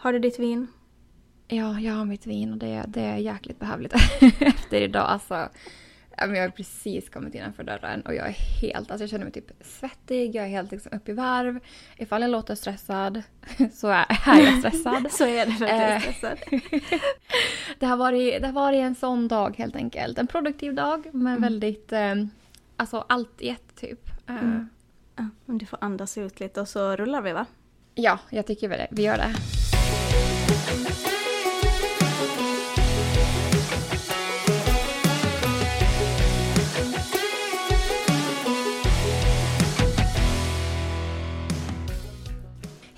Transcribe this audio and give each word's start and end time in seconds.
Har 0.00 0.12
du 0.12 0.18
ditt 0.18 0.38
vin? 0.38 0.66
Ja, 1.48 1.80
jag 1.80 1.94
har 1.94 2.04
mitt 2.04 2.26
vin 2.26 2.52
och 2.52 2.58
det, 2.58 2.84
det 2.88 3.00
är 3.00 3.16
jäkligt 3.16 3.58
behövligt 3.58 3.94
efter 4.40 4.80
idag. 4.80 5.06
Alltså, 5.08 5.48
jag 6.16 6.42
har 6.42 6.48
precis 6.48 7.08
kommit 7.08 7.34
innanför 7.34 7.64
dörren 7.64 8.00
och 8.02 8.14
jag 8.14 8.26
är 8.26 8.36
helt, 8.60 8.90
alltså 8.90 9.02
jag 9.02 9.10
känner 9.10 9.24
mig 9.24 9.32
typ 9.32 9.50
svettig, 9.60 10.34
jag 10.34 10.44
är 10.44 10.48
helt 10.48 10.70
liksom 10.70 10.92
upp 10.92 11.08
i 11.08 11.12
varv. 11.12 11.60
Ifall 11.96 12.22
jag 12.22 12.30
låter 12.30 12.54
stressad 12.54 13.22
så 13.72 13.88
är 13.88 14.06
jag 14.26 14.58
stressad. 14.58 15.06
så 15.10 15.24
är 15.24 15.46
det 15.46 15.52
för 15.52 15.64
att 15.64 15.70
du 15.70 15.76
är 15.76 16.00
stressad. 16.00 16.38
det, 17.78 17.86
har 17.86 17.96
varit, 17.96 18.40
det 18.40 18.46
har 18.46 18.54
varit 18.54 18.80
en 18.80 18.94
sån 18.94 19.28
dag 19.28 19.54
helt 19.58 19.76
enkelt. 19.76 20.18
En 20.18 20.26
produktiv 20.26 20.74
dag 20.74 21.06
men 21.12 21.36
mm. 21.36 21.42
väldigt, 21.42 21.92
eh, 21.92 22.14
alltså 22.76 23.04
allt 23.08 23.42
i 23.42 23.48
ett 23.48 23.76
typ. 23.76 24.00
Mm. 24.28 24.68
Ja, 25.16 25.24
du 25.46 25.66
får 25.66 25.78
andas 25.80 26.18
ut 26.18 26.40
lite 26.40 26.60
och 26.60 26.68
så 26.68 26.96
rullar 26.96 27.22
vi 27.22 27.32
va? 27.32 27.46
Ja, 27.94 28.18
jag 28.30 28.46
tycker 28.46 28.68
väl 28.68 28.78
det. 28.78 28.88
Vi 28.90 29.02
gör 29.02 29.16
det. 29.16 29.57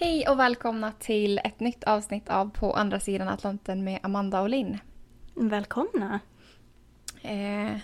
Hej 0.02 0.28
och 0.28 0.38
välkomna 0.38 0.92
till 0.92 1.38
ett 1.38 1.60
nytt 1.60 1.84
avsnitt 1.84 2.28
av 2.28 2.50
På 2.50 2.72
andra 2.72 3.00
sidan 3.00 3.28
Atlanten 3.28 3.84
med 3.84 4.00
Amanda 4.02 4.40
och 4.40 4.48
Linn. 4.48 4.78
Välkomna! 5.34 6.20
Eh, 7.22 7.76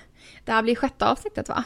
det 0.45 0.53
här 0.53 0.63
blir 0.63 0.75
sjätte 0.75 1.07
avsnittet 1.07 1.49
va? 1.49 1.65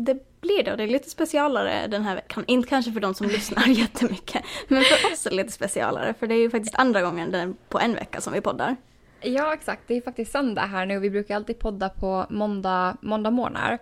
Det 0.00 0.40
blir 0.40 0.62
det 0.64 0.70
och 0.70 0.76
det 0.76 0.82
är 0.82 0.88
lite 0.88 1.10
specialare 1.10 1.86
den 1.86 2.02
här 2.02 2.14
veckan. 2.14 2.44
Inte 2.46 2.68
kanske 2.68 2.92
för 2.92 3.00
de 3.00 3.14
som 3.14 3.26
lyssnar 3.26 3.66
jättemycket, 3.66 4.44
men 4.68 4.82
för 4.82 5.12
oss 5.12 5.26
är 5.26 5.30
det 5.30 5.36
lite 5.36 5.52
specialare 5.52 6.14
för 6.14 6.26
det 6.26 6.34
är 6.34 6.40
ju 6.40 6.50
faktiskt 6.50 6.74
andra 6.74 7.02
gången 7.02 7.56
på 7.68 7.80
en 7.80 7.94
vecka 7.94 8.20
som 8.20 8.32
vi 8.32 8.40
poddar. 8.40 8.76
Ja, 9.20 9.54
exakt. 9.54 9.82
Det 9.86 9.94
är 9.94 10.00
faktiskt 10.00 10.32
söndag 10.32 10.62
här 10.62 10.86
nu. 10.86 10.98
Vi 10.98 11.10
brukar 11.10 11.36
alltid 11.36 11.58
podda 11.58 11.88
på 11.88 12.26
måndag, 12.30 12.96
måndag 13.00 13.30
morgnar. 13.30 13.78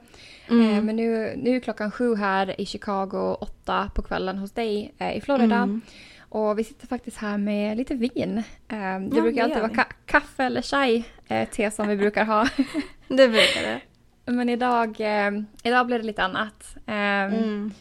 Mm. 0.50 0.74
Eh, 0.74 0.82
men 0.82 0.96
nu, 0.96 1.34
nu 1.36 1.56
är 1.56 1.60
klockan 1.60 1.90
sju 1.90 2.14
här 2.14 2.60
i 2.60 2.66
Chicago, 2.66 3.36
åtta 3.40 3.90
på 3.94 4.02
kvällen 4.02 4.38
hos 4.38 4.52
dig 4.52 4.94
eh, 4.98 5.16
i 5.16 5.20
Florida. 5.20 5.56
Mm. 5.56 5.80
Och 6.28 6.58
vi 6.58 6.64
sitter 6.64 6.86
faktiskt 6.86 7.16
här 7.16 7.38
med 7.38 7.76
lite 7.76 7.94
vin. 7.94 8.38
Eh, 8.38 8.44
det 8.78 9.16
ja, 9.16 9.22
brukar 9.22 9.32
det 9.32 9.42
alltid 9.42 9.62
vara 9.62 9.74
ka 9.74 9.84
kaffe 10.06 10.44
eller 10.44 10.62
chai, 10.62 11.04
eh, 11.28 11.48
te 11.48 11.70
som 11.70 11.88
vi 11.88 11.96
brukar 11.96 12.24
ha. 12.24 12.48
det 13.08 13.28
brukar 13.28 13.62
det. 13.62 13.80
Men 14.26 14.48
idag, 14.48 15.00
eh, 15.00 15.30
idag 15.62 15.86
blir 15.86 15.98
det 15.98 16.04
lite 16.04 16.22
annat. 16.22 16.76
Eh, 16.86 16.94
mm. 16.94 17.72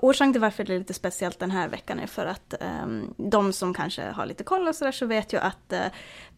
Orsaken 0.00 0.32
till 0.32 0.40
varför 0.40 0.64
det 0.64 0.74
är 0.74 0.78
lite 0.78 0.94
speciellt 0.94 1.38
den 1.38 1.50
här 1.50 1.68
veckan 1.68 1.98
är 1.98 2.06
för 2.06 2.26
att 2.26 2.54
um, 2.84 3.14
de 3.16 3.52
som 3.52 3.74
kanske 3.74 4.02
har 4.02 4.26
lite 4.26 4.44
koll 4.44 4.68
och 4.68 4.74
sådär 4.74 4.92
så 4.92 5.06
vet 5.06 5.32
ju 5.32 5.38
att 5.38 5.72
uh, 5.72 5.78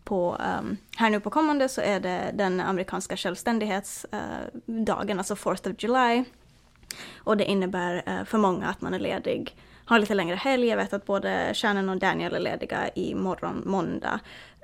på, 0.04 0.36
um, 0.60 0.76
här 0.96 1.10
nu 1.10 1.20
på 1.20 1.30
kommande 1.30 1.68
så 1.68 1.80
är 1.80 2.00
det 2.00 2.30
den 2.34 2.60
amerikanska 2.60 3.16
självständighetsdagen, 3.16 5.10
uh, 5.10 5.18
alltså 5.18 5.34
4th 5.34 5.70
of 5.70 5.82
July. 5.82 6.24
Och 7.16 7.36
det 7.36 7.44
innebär 7.44 7.96
uh, 8.08 8.24
för 8.24 8.38
många 8.38 8.66
att 8.66 8.80
man 8.80 8.94
är 8.94 8.98
ledig, 8.98 9.56
har 9.84 9.98
lite 9.98 10.14
längre 10.14 10.36
helg. 10.36 10.66
Jag 10.66 10.76
vet 10.76 10.92
att 10.92 11.06
både 11.06 11.54
Shannon 11.54 11.88
och 11.88 11.96
Daniel 11.96 12.34
är 12.34 12.40
lediga 12.40 12.88
imorgon 12.94 13.62
måndag. 13.66 14.20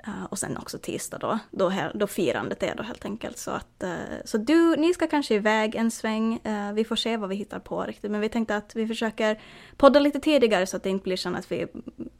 Eh, 0.07 0.23
och 0.23 0.39
sen 0.39 0.57
också 0.57 0.77
tisdag 0.77 1.17
då, 1.17 1.39
då, 1.51 1.69
här, 1.69 1.91
då 1.95 2.07
firandet 2.07 2.63
är 2.63 2.75
då 2.75 2.83
helt 2.83 3.05
enkelt. 3.05 3.37
Så, 3.37 3.51
att, 3.51 3.83
eh, 3.83 3.95
så 4.25 4.37
du, 4.37 4.75
ni 4.75 4.93
ska 4.93 5.07
kanske 5.07 5.35
iväg 5.35 5.75
en 5.75 5.91
sväng, 5.91 6.39
eh, 6.43 6.73
vi 6.73 6.85
får 6.85 6.95
se 6.95 7.17
vad 7.17 7.29
vi 7.29 7.35
hittar 7.35 7.59
på 7.59 7.83
riktigt. 7.83 8.11
Men 8.11 8.21
vi 8.21 8.29
tänkte 8.29 8.55
att 8.55 8.75
vi 8.75 8.87
försöker 8.87 9.41
podda 9.77 9.99
lite 9.99 10.19
tidigare 10.19 10.65
så 10.65 10.77
att 10.77 10.83
det 10.83 10.89
inte 10.89 11.03
blir 11.03 11.17
så 11.17 11.35
att 11.35 11.51
vi, 11.51 11.67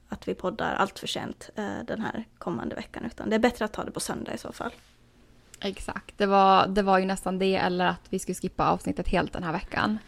att 0.10 0.28
vi 0.28 0.34
poddar 0.34 0.76
allt 0.76 1.00
för 1.00 1.08
sent 1.08 1.50
den 1.86 2.02
här 2.02 2.26
kommande 2.38 2.76
veckan. 2.76 3.06
Utan 3.06 3.30
det 3.30 3.36
är 3.36 3.40
bättre 3.40 3.66
att 3.66 3.74
ta 3.74 3.84
det 3.84 3.92
på 3.92 4.00
söndag 4.00 4.34
i 4.34 4.38
så 4.38 4.52
fall. 4.52 4.72
Exakt, 5.62 6.18
det 6.18 6.26
var, 6.26 6.68
det 6.68 6.82
var 6.82 7.00
ju 7.00 7.06
nästan 7.06 7.40
det 7.40 7.56
eller 7.56 7.86
att 7.86 8.02
vi 8.10 8.20
skulle 8.20 8.36
skippa 8.36 8.68
avsnittet 8.68 9.08
helt 9.08 9.34
den 9.34 9.44
här 9.44 9.52
veckan. 9.54 10.00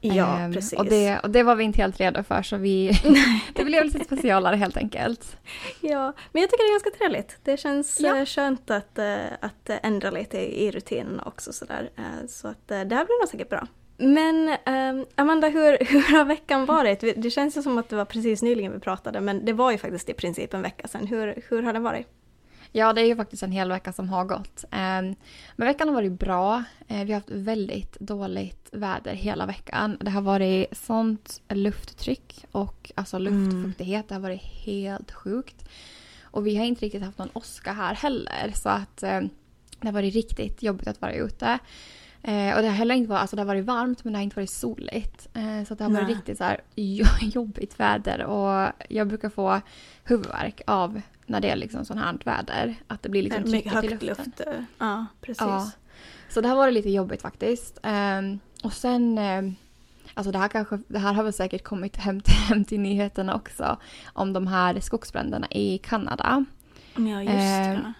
Ja, 0.00 0.44
um, 0.44 0.52
precis. 0.52 0.78
Och 0.78 0.86
det, 0.86 1.18
och 1.18 1.30
det 1.30 1.42
var 1.42 1.54
vi 1.54 1.64
inte 1.64 1.82
helt 1.82 2.00
redo 2.00 2.22
för 2.22 2.42
så 2.42 2.56
vi, 2.56 2.92
det 3.54 3.64
blev 3.64 3.84
lite 3.84 4.04
specialare 4.04 4.56
helt 4.56 4.76
enkelt. 4.76 5.36
Ja, 5.80 6.12
men 6.32 6.42
jag 6.42 6.50
tycker 6.50 6.64
det 6.64 6.70
är 6.70 6.74
ganska 6.74 6.98
trevligt. 6.98 7.38
Det 7.42 7.56
känns 7.56 8.00
ja. 8.00 8.18
Eh, 8.18 8.24
skönt 8.24 8.70
att, 8.70 8.98
eh, 8.98 9.16
att 9.40 9.70
ändra 9.82 10.10
lite 10.10 10.38
i 10.62 10.70
rutinen 10.70 11.20
också 11.20 11.52
sådär. 11.52 11.90
Eh, 11.96 12.26
så 12.28 12.48
att 12.48 12.68
det 12.68 12.74
här 12.74 12.86
blir 12.86 13.20
nog 13.20 13.28
säkert 13.28 13.48
bra. 13.48 13.66
Men 13.98 14.56
um, 14.66 15.06
Amanda, 15.14 15.48
hur, 15.48 15.78
hur 15.86 16.16
har 16.16 16.24
veckan 16.24 16.66
varit? 16.66 17.00
Det 17.16 17.30
känns 17.30 17.56
ju 17.56 17.62
som 17.62 17.78
att 17.78 17.88
det 17.88 17.96
var 17.96 18.04
precis 18.04 18.42
nyligen 18.42 18.72
vi 18.72 18.80
pratade, 18.80 19.20
men 19.20 19.44
det 19.44 19.52
var 19.52 19.72
ju 19.72 19.78
faktiskt 19.78 20.08
i 20.08 20.14
princip 20.14 20.54
en 20.54 20.62
vecka 20.62 20.88
sedan. 20.88 21.06
Hur, 21.06 21.42
hur 21.48 21.62
har 21.62 21.72
det 21.72 21.80
varit? 21.80 22.06
Ja, 22.76 22.92
det 22.92 23.00
är 23.00 23.06
ju 23.06 23.16
faktiskt 23.16 23.42
en 23.42 23.52
hel 23.52 23.68
vecka 23.68 23.92
som 23.92 24.08
har 24.08 24.24
gått. 24.24 24.64
Ehm, 24.70 25.14
men 25.56 25.68
veckan 25.68 25.88
har 25.88 25.94
varit 25.94 26.12
bra. 26.12 26.64
Eh, 26.88 27.04
vi 27.04 27.12
har 27.12 27.20
haft 27.20 27.30
väldigt 27.30 28.00
dåligt 28.00 28.68
väder 28.72 29.14
hela 29.14 29.46
veckan. 29.46 29.96
Det 30.00 30.10
har 30.10 30.22
varit 30.22 30.76
sånt 30.76 31.40
lufttryck 31.48 32.44
och 32.52 32.92
alltså 32.94 33.18
luftfuktighet. 33.18 33.96
Mm. 34.00 34.06
Det 34.08 34.14
har 34.14 34.20
varit 34.20 34.42
helt 34.42 35.12
sjukt. 35.12 35.68
Och 36.22 36.46
vi 36.46 36.56
har 36.56 36.64
inte 36.64 36.84
riktigt 36.84 37.02
haft 37.02 37.18
någon 37.18 37.30
åska 37.32 37.72
här 37.72 37.94
heller. 37.94 38.52
Så 38.54 38.68
att 38.68 39.02
eh, 39.02 39.20
det 39.80 39.88
har 39.88 39.92
varit 39.92 40.14
riktigt 40.14 40.62
jobbigt 40.62 40.88
att 40.88 41.00
vara 41.00 41.14
ute. 41.14 41.58
Eh, 42.22 42.56
och 42.56 42.62
det 42.62 42.68
har 42.68 42.74
heller 42.74 42.94
inte 42.94 43.10
varit, 43.10 43.20
alltså 43.20 43.36
det 43.36 43.42
har 43.42 43.46
varit 43.46 43.64
varmt 43.64 44.04
men 44.04 44.12
det 44.12 44.18
har 44.18 44.24
inte 44.24 44.36
varit 44.36 44.50
soligt. 44.50 45.28
Eh, 45.34 45.64
så 45.68 45.74
det 45.74 45.84
har 45.84 45.90
varit 45.90 46.08
riktigt 46.08 46.38
så 46.38 46.44
här 46.44 46.60
jobbigt 47.20 47.80
väder 47.80 48.24
och 48.24 48.72
jag 48.88 49.08
brukar 49.08 49.28
få 49.28 49.60
huvudvärk 50.04 50.60
av 50.66 51.00
när 51.26 51.40
det 51.40 51.50
är 51.50 51.56
liksom 51.56 51.84
sånt 51.84 52.00
här 52.00 52.18
väder. 52.24 52.74
Att 52.86 53.02
det 53.02 53.08
blir 53.08 53.22
liksom 53.22 53.72
högt 53.72 54.02
i 54.02 54.06
luften. 54.06 54.24
luft. 54.26 54.40
Eh, 54.40 54.62
ja, 54.78 55.06
precis. 55.20 55.40
Ja. 55.40 55.70
Så 56.28 56.40
det 56.40 56.48
har 56.48 56.56
varit 56.56 56.74
lite 56.74 56.90
jobbigt 56.90 57.22
faktiskt. 57.22 57.80
Um, 57.82 58.38
och 58.62 58.72
sen, 58.72 59.18
um, 59.18 59.56
alltså 60.14 60.32
det 60.32 60.38
här, 60.38 60.48
kanske, 60.48 60.78
det 60.88 60.98
här 60.98 61.12
har 61.12 61.22
väl 61.22 61.32
säkert 61.32 61.64
kommit 61.64 61.96
hem 61.96 62.20
till, 62.20 62.34
hem 62.48 62.64
till 62.64 62.80
nyheterna 62.80 63.34
också. 63.34 63.76
Om 64.12 64.32
de 64.32 64.46
här 64.46 64.80
skogsbränderna 64.80 65.46
i 65.50 65.78
Kanada. 65.78 66.44
Ja, 66.96 67.22
just 67.22 67.30
det. 67.30 67.92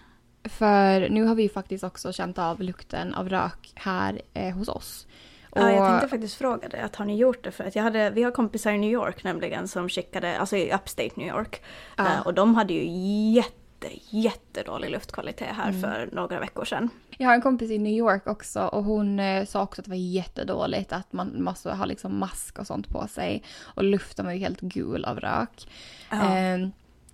För 0.49 1.09
nu 1.09 1.23
har 1.23 1.35
vi 1.35 1.49
faktiskt 1.49 1.83
också 1.83 2.13
känt 2.13 2.37
av 2.37 2.61
lukten 2.61 3.13
av 3.13 3.29
rök 3.29 3.71
här 3.75 4.21
eh, 4.33 4.53
hos 4.53 4.67
oss. 4.67 5.07
Ja, 5.55 5.71
jag 5.71 5.89
tänkte 5.89 6.07
faktiskt 6.07 6.35
fråga 6.35 6.69
dig, 6.69 6.81
att 6.81 6.95
har 6.95 7.05
ni 7.05 7.15
gjort 7.15 7.43
det? 7.43 7.51
För 7.51 7.63
att 7.63 7.75
jag 7.75 7.83
hade, 7.83 8.09
vi 8.09 8.23
har 8.23 8.31
kompisar 8.31 8.71
i 8.71 8.77
New 8.77 8.91
York 8.91 9.23
nämligen 9.23 9.67
som 9.67 9.89
skickade, 9.89 10.39
alltså 10.39 10.55
i 10.55 10.73
Upstate 10.73 11.11
New 11.15 11.27
York. 11.27 11.61
Ja. 11.95 12.03
Uh, 12.03 12.19
och 12.19 12.33
de 12.33 12.55
hade 12.55 12.73
ju 12.73 12.85
jätte, 13.33 13.87
jättedålig 14.09 14.89
luftkvalitet 14.89 15.55
här 15.55 15.69
mm. 15.69 15.81
för 15.81 16.09
några 16.11 16.39
veckor 16.39 16.65
sedan. 16.65 16.89
Jag 17.17 17.27
har 17.27 17.33
en 17.33 17.41
kompis 17.41 17.71
i 17.71 17.77
New 17.77 17.93
York 17.93 18.27
också 18.27 18.61
och 18.61 18.83
hon 18.83 19.19
eh, 19.19 19.45
sa 19.45 19.63
också 19.63 19.81
att 19.81 19.85
det 19.85 19.91
var 19.91 19.97
jättedåligt 19.97 20.93
att 20.93 21.13
man 21.13 21.43
måste 21.43 21.71
ha 21.71 21.85
liksom 21.85 22.19
mask 22.19 22.59
och 22.59 22.67
sånt 22.67 22.89
på 22.89 23.07
sig. 23.07 23.43
Och 23.61 23.83
luften 23.83 24.25
var 24.25 24.33
ju 24.33 24.39
helt 24.39 24.61
gul 24.61 25.05
av 25.05 25.19
rök. 25.19 25.69
Ja. 26.09 26.17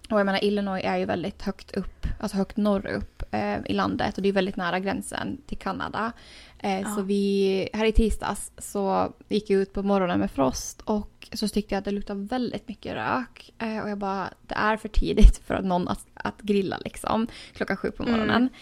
Och 0.10 0.20
jag 0.20 0.26
menar 0.26 0.44
Illinois 0.44 0.84
är 0.84 0.98
ju 0.98 1.06
väldigt 1.06 1.42
högt 1.42 1.78
upp, 1.78 2.08
alltså 2.20 2.38
högt 2.38 2.58
norrut 2.58 3.24
eh, 3.32 3.58
i 3.66 3.74
landet 3.74 4.18
och 4.18 4.24
det 4.24 4.30
är 4.30 4.34
väldigt 4.34 4.56
nära 4.56 4.80
gränsen 4.80 5.42
till 5.48 5.58
Kanada. 5.58 6.12
Eh, 6.60 6.82
ja. 6.82 6.96
Så 6.96 7.02
vi, 7.02 7.70
här 7.74 7.86
i 7.86 7.92
tisdags 7.92 8.52
så 8.58 9.14
gick 9.28 9.50
jag 9.50 9.62
ut 9.62 9.74
på 9.74 9.84
morgonen 9.84 10.20
med 10.20 10.32
frost 10.32 10.82
och 10.82 11.28
så 11.34 11.48
tyckte 11.48 11.76
jag 11.76 11.80
att 11.80 11.86
det 11.86 11.92
luktade 11.92 12.26
väldigt 12.26 12.68
mycket 12.68 12.94
rök. 12.94 13.54
Eh, 13.60 13.80
och 13.80 13.90
jag 13.90 13.98
bara, 13.98 14.30
det 14.42 14.56
är 14.56 14.78
för 14.78 14.90
tidigt 14.90 15.38
för 15.38 15.62
någon 15.62 15.88
att, 15.88 16.06
att 16.14 16.42
grilla 16.42 16.78
liksom 16.78 17.28
klockan 17.54 17.78
sju 17.78 17.92
på 17.92 18.04
morgonen. 18.04 18.50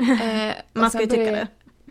Mm. 0.00 0.54
Man 0.72 0.90
ska 0.90 1.00
ju 1.00 1.06
tycka 1.06 1.30
det. 1.30 1.46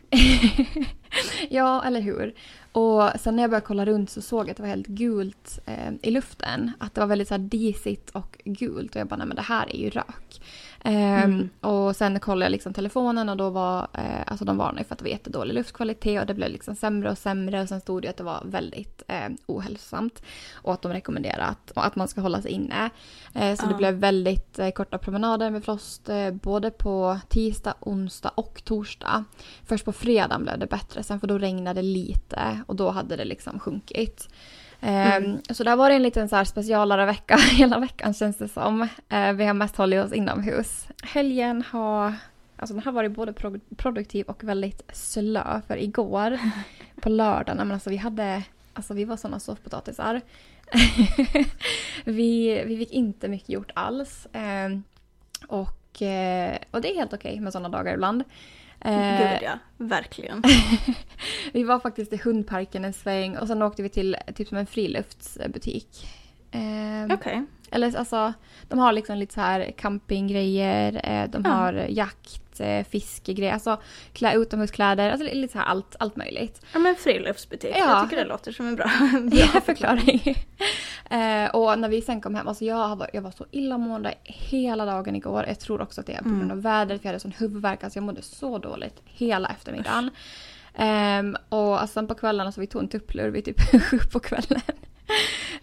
ja, 1.50 1.84
eller 1.84 2.02
hur. 2.02 2.34
Och 2.72 3.12
sen 3.20 3.36
när 3.36 3.44
jag 3.44 3.50
började 3.50 3.66
kolla 3.66 3.86
runt 3.86 4.10
så 4.10 4.22
såg 4.22 4.40
jag 4.40 4.50
att 4.50 4.58
det 4.58 4.64
var 4.64 4.70
helt 4.70 4.88
gult 4.88 5.60
eh, 5.66 5.94
i 6.02 6.12
luften. 6.12 6.72
Att 6.78 6.96
det 6.96 7.02
var 7.02 7.08
väldigt 7.08 7.28
så 7.28 7.34
här 7.34 7.40
disigt 7.40 8.10
och 8.10 8.38
gult. 8.46 8.96
Och 8.96 9.02
jag 9.02 9.08
bara, 9.08 9.16
nej 9.16 9.28
men 9.28 9.36
det 9.36 9.42
här 9.42 9.76
är 9.76 9.78
ju 9.78 9.90
rök. 9.90 10.42
Mm. 10.84 11.34
Um, 11.34 11.50
och 11.90 11.96
sen 11.96 12.20
kollade 12.20 12.46
jag 12.46 12.52
liksom 12.52 12.74
telefonen 12.74 13.30
och 13.30 13.38
då 13.38 13.50
var, 13.50 13.88
eh, 13.94 14.22
alltså 14.26 14.46
de 14.46 14.58
varnade 14.58 14.84
för 14.84 14.94
att 14.94 15.00
det 15.00 15.04
var 15.04 15.10
jättedålig 15.10 15.54
luftkvalitet 15.54 16.22
och 16.22 16.28
det 16.28 16.34
blev 16.34 16.50
liksom 16.50 16.76
sämre 16.76 17.12
och 17.12 17.18
sämre 17.18 17.62
och 17.62 17.70
sen 17.70 17.82
stod 17.82 18.02
det 18.02 18.08
att 18.08 18.18
det 18.18 18.24
var 18.24 18.42
väldigt 18.46 19.04
eh, 19.08 19.30
ohälsosamt. 19.46 20.22
Och 20.54 20.74
att 20.74 20.82
de 20.82 20.94
rekommenderade 20.94 21.44
att, 21.44 21.72
att 21.76 21.96
man 21.96 22.08
ska 22.08 22.22
hålla 22.22 22.42
sig 22.42 22.52
inne. 22.52 22.90
Eh, 23.36 23.56
så 23.56 23.66
ja. 23.66 23.70
det 23.70 23.76
blev 23.76 23.94
väldigt 23.94 24.60
eh, 24.60 24.70
korta 24.70 24.98
promenader 24.98 25.50
med 25.50 25.64
frost 25.64 26.10
eh, 26.10 26.32
både 26.32 26.72
på 26.72 27.20
tisdag, 27.30 27.74
onsdag 27.80 28.32
och 28.36 28.62
torsdag. 28.64 29.24
Först 29.66 29.86
på 29.86 29.92
fredagen 29.92 30.44
blev 30.44 30.60
det 30.60 30.68
bättre, 30.68 31.04
sen 31.04 31.20
för 31.20 31.28
då 31.28 31.38
regnade 31.38 31.82
det 31.82 31.88
lite 31.88 32.62
och 32.68 32.76
då 32.76 32.90
hade 32.90 33.16
det 33.16 33.26
liksom 33.26 33.60
sjunkit. 33.60 34.30
Mm. 34.82 35.24
Um, 35.26 35.42
så 35.50 35.64
det 35.64 35.70
har 35.70 35.78
varit 35.78 35.96
en 35.96 36.04
liten 36.04 36.30
så 36.30 36.36
här 36.36 36.44
specialare 36.44 37.06
vecka 37.06 37.36
hela 37.52 37.80
veckan 37.80 38.14
känns 38.14 38.38
det 38.38 38.48
som. 38.48 38.82
Uh, 38.82 39.32
vi 39.34 39.46
har 39.46 39.54
mest 39.54 39.76
hållit 39.76 40.06
oss 40.06 40.14
inomhus. 40.14 40.88
Helgen 41.04 41.64
har, 41.72 42.14
alltså 42.56 42.74
den 42.74 42.84
har 42.84 42.92
varit 42.92 43.12
både 43.12 43.34
pro 43.34 43.60
produktiv 43.78 44.26
och 44.26 44.44
väldigt 44.44 44.82
slö. 44.94 45.62
För 45.68 45.78
igår 45.78 46.40
på 47.02 47.10
lördagen, 47.10 47.58
men 47.58 47.72
alltså 47.72 47.90
vi 47.90 47.98
hade, 47.98 48.44
alltså 48.74 48.94
vi 48.94 49.06
var 49.06 49.18
sådana 49.18 49.40
soffpotatisar. 49.40 50.22
vi, 52.04 52.64
vi 52.66 52.78
fick 52.78 52.92
inte 52.92 53.28
mycket 53.28 53.50
gjort 53.50 53.72
alls. 53.74 54.26
Eh, 54.26 54.80
och, 55.48 56.02
eh, 56.02 56.58
och 56.72 56.82
det 56.82 56.92
är 56.92 56.96
helt 56.96 57.14
okej 57.14 57.32
okay 57.32 57.42
med 57.42 57.54
sådana 57.54 57.70
dagar 57.70 57.94
ibland. 57.94 58.24
Eh, 58.82 59.32
Gud 59.32 59.40
ja, 59.42 59.60
verkligen. 59.78 60.44
vi 61.54 61.64
var 61.64 61.80
faktiskt 61.80 62.14
i 62.14 62.18
hundparken 62.18 62.86
en 62.86 62.94
sväng 62.94 63.38
och 63.38 63.48
sen 63.48 63.62
åkte 63.62 63.84
vi 63.84 63.90
till 63.90 64.16
typ 64.36 64.48
som 64.48 64.58
en 64.58 64.66
friluftsbutik. 64.66 66.08
Eh, 66.52 67.06
Okej. 67.06 67.16
Okay. 67.16 67.42
Eller 67.72 67.98
alltså, 67.98 68.34
de 68.68 68.80
har 68.80 68.94
liksom 68.94 69.18
lite 69.18 69.34
så 69.34 69.42
här 69.42 69.72
campinggrejer, 69.78 71.02
eh, 71.04 71.30
de 71.30 71.42
ja. 71.46 71.52
har 71.52 71.74
jakt, 71.74 72.49
eh, 72.62 72.84
fiskegrejer, 72.84 73.54
alltså 73.54 73.82
klä, 74.14 74.34
utomhuskläder, 74.34 75.10
alltså 75.10 75.28
lite 75.34 75.54
så 75.54 75.60
här 75.60 75.66
allt, 75.66 75.96
allt 76.00 76.16
möjligt. 76.16 76.62
Ja 76.74 76.80
men 76.80 76.96
friluftsbutik, 76.96 77.76
ja. 77.76 77.80
jag 77.80 78.04
tycker 78.04 78.24
det 78.24 78.30
låter 78.30 78.52
som 78.52 78.68
en 78.68 78.76
bra, 78.76 78.92
bra 79.24 79.62
förklaring. 79.66 80.22
eh, 81.10 81.56
och 81.56 81.80
när 81.80 81.90
vi 81.90 82.02
sen 82.02 82.22
kom 82.22 82.36
hem, 82.36 82.48
alltså 82.48 82.66
jag 82.66 82.96
var, 82.96 83.10
jag 83.14 83.22
var 83.22 83.32
så 83.32 83.46
illamående 83.52 84.14
hela 84.24 84.86
dagen 84.86 85.16
igår. 85.16 85.46
Jag 85.48 85.60
tror 85.60 85.82
också 85.82 86.02
att 86.02 86.08
det 86.08 86.14
är 86.14 86.22
på 86.22 86.30
grund 86.30 86.44
av 86.44 86.52
mm. 86.52 86.62
vädret, 86.62 87.02
för 87.02 87.08
jag 87.08 87.12
hade 87.12 87.20
sån 87.20 87.34
huvudvärk, 87.38 87.84
alltså 87.84 87.98
jag 87.98 88.04
mådde 88.04 88.22
så 88.22 88.58
dåligt 88.58 89.02
hela 89.06 89.48
eftermiddagen. 89.48 90.10
Um, 90.80 91.38
och 91.50 91.82
alltså, 91.82 91.94
sen 91.94 92.08
på 92.08 92.16
kvällarna 92.16 92.52
så 92.52 92.62
vi 92.62 92.68
tog 92.68 92.82
en 92.82 92.88
tupplur 92.88 93.30
vid 93.30 93.46
typ 93.46 93.62
sju 93.84 94.00
på 94.12 94.20
kvällen. 94.20 94.62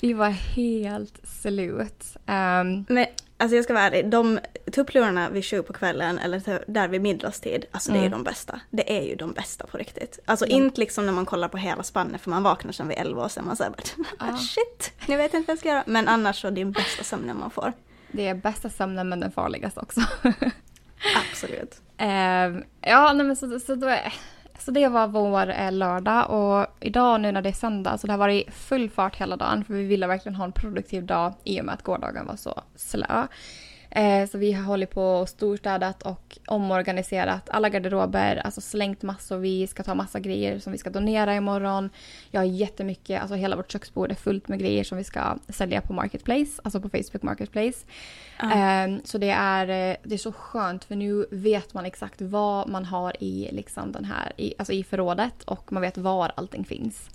vi 0.01 0.13
var 0.13 0.29
helt 0.29 1.27
slut. 1.27 2.17
Um, 2.27 2.85
Men 2.89 3.07
alltså 3.37 3.57
jag 3.57 3.65
ska 3.65 3.75
vara 3.75 3.85
ärlig, 3.85 4.11
de 4.11 4.39
tupplurarna 4.77 5.31
vid 5.31 5.45
sju 5.45 5.63
på 5.63 5.73
kvällen 5.73 6.19
eller 6.19 6.63
där 6.73 6.89
vid 6.89 7.01
middagstid, 7.01 7.65
alltså 7.71 7.93
det 7.93 7.99
är 7.99 8.01
mm. 8.01 8.11
de 8.11 8.23
bästa. 8.23 8.61
Det 8.71 8.99
är 8.99 9.03
ju 9.03 9.15
de 9.17 9.33
bästa 9.33 9.67
på 9.67 9.79
riktigt. 9.79 10.19
Alltså 10.25 10.47
mm. 10.47 10.57
inte 10.57 10.81
liksom 10.81 11.07
när 11.07 11.13
man 11.13 11.27
kollar 11.27 11.49
på 11.49 11.57
hela 11.57 11.83
spannet 11.83 12.21
för 12.21 12.31
man 12.31 12.43
vaknar 12.43 12.73
sen 12.73 12.89
vid 12.89 12.99
elva 12.99 13.25
och 13.25 13.31
sen 13.31 13.47
man 13.47 13.57
säger 13.57 13.71
bara 13.71 14.37
shit, 14.37 14.93
nu 15.07 15.17
vet 15.17 15.33
jag 15.33 15.41
inte 15.41 15.47
vad 15.47 15.53
jag 15.53 15.59
ska 15.59 15.69
göra. 15.69 15.85
Men 15.87 16.09
annars 16.09 16.41
så 16.41 16.47
är 16.47 16.51
det 16.51 16.61
den 16.61 16.73
bästa 16.73 17.05
sömnen 17.05 17.39
man 17.39 17.51
får. 17.51 17.73
Det 18.13 18.29
är 18.29 18.35
bästa 18.35 18.71
sömnen 18.71 19.09
men 19.09 19.21
den 19.21 19.33
farligaste 19.33 19.81
också. 19.81 20.01
Absolut. 21.31 21.81
Um, 21.99 22.65
ja, 22.81 23.13
nej 23.13 23.27
men 23.27 23.37
så, 23.37 23.61
så 23.61 23.75
då 23.75 23.87
är 23.87 24.13
så 24.59 24.71
det 24.71 24.89
var 24.89 25.07
vår 25.07 25.51
eh, 25.51 25.73
lördag 25.73 26.31
och 26.31 26.67
idag 26.81 27.21
nu 27.21 27.33
när 27.33 27.43
det 27.43 27.49
är 27.49 27.53
söndag 27.53 27.99
så 27.99 28.07
det 28.07 28.13
har 28.13 28.19
varit 28.19 28.55
full 28.55 28.91
fart 28.91 29.17
hela 29.17 29.37
dagen 29.37 29.65
för 29.65 29.75
vi 29.75 29.85
ville 29.85 30.07
verkligen 30.07 30.37
ha 30.37 30.45
en 30.45 30.53
produktiv 30.53 31.05
dag 31.05 31.35
i 31.45 31.61
och 31.61 31.65
med 31.65 31.75
att 31.75 31.83
gårdagen 31.83 32.27
var 32.27 32.37
så 32.37 32.63
slö. 32.77 33.27
Eh, 33.97 34.29
så 34.29 34.39
vi 34.39 34.53
har 34.53 34.65
hållit 34.65 34.91
på 34.91 35.03
och 35.03 35.29
storstädat 35.29 36.03
och 36.03 36.39
omorganiserat 36.47 37.51
alla 37.51 37.69
garderober, 37.69 38.37
alltså 38.37 38.61
slängt 38.61 39.03
massor. 39.03 39.39
Vi 39.39 39.67
ska 39.67 39.83
ta 39.83 39.95
massa 39.95 40.21
grejer 40.21 40.59
som 40.59 40.73
vi 40.73 40.79
ska 40.79 40.91
donera 40.91 41.35
imorgon. 41.35 41.91
Jag 42.31 42.41
har 42.41 42.47
jättemycket, 42.47 43.21
alltså 43.21 43.35
hela 43.35 43.57
vårt 43.57 43.73
köksbord 43.73 44.11
är 44.11 44.15
fullt 44.15 44.49
med 44.49 44.59
grejer 44.59 44.85
som 44.85 44.99
vi 44.99 45.05
ska 45.05 45.37
sälja 45.49 45.81
på 45.81 45.93
Marketplace, 45.93 46.61
alltså 46.65 46.81
på 46.81 46.89
Facebook 46.89 47.23
Marketplace. 47.23 47.87
Mm. 48.43 49.01
Så 49.05 49.19
det 49.19 49.31
är, 49.31 49.69
eh, 49.69 49.97
det 50.03 50.15
är 50.15 50.19
så 50.19 50.33
skönt 50.33 50.85
för 50.85 50.97
nu 50.97 51.27
vet 51.31 51.75
man 51.75 51.87
exakt 51.87 52.21
vad 52.21 52.69
man 52.69 52.85
har 52.85 53.23
i, 53.23 53.49
liksom 53.53 53.93
den 53.93 54.05
här, 54.05 54.33
i, 54.37 54.55
alltså 54.59 54.73
i 54.73 54.85
förrådet 54.85 55.43
och 55.43 55.73
man 55.73 55.83
vet 55.83 55.99
var 55.99 56.33
allting 56.35 56.65
finns. 56.65 57.11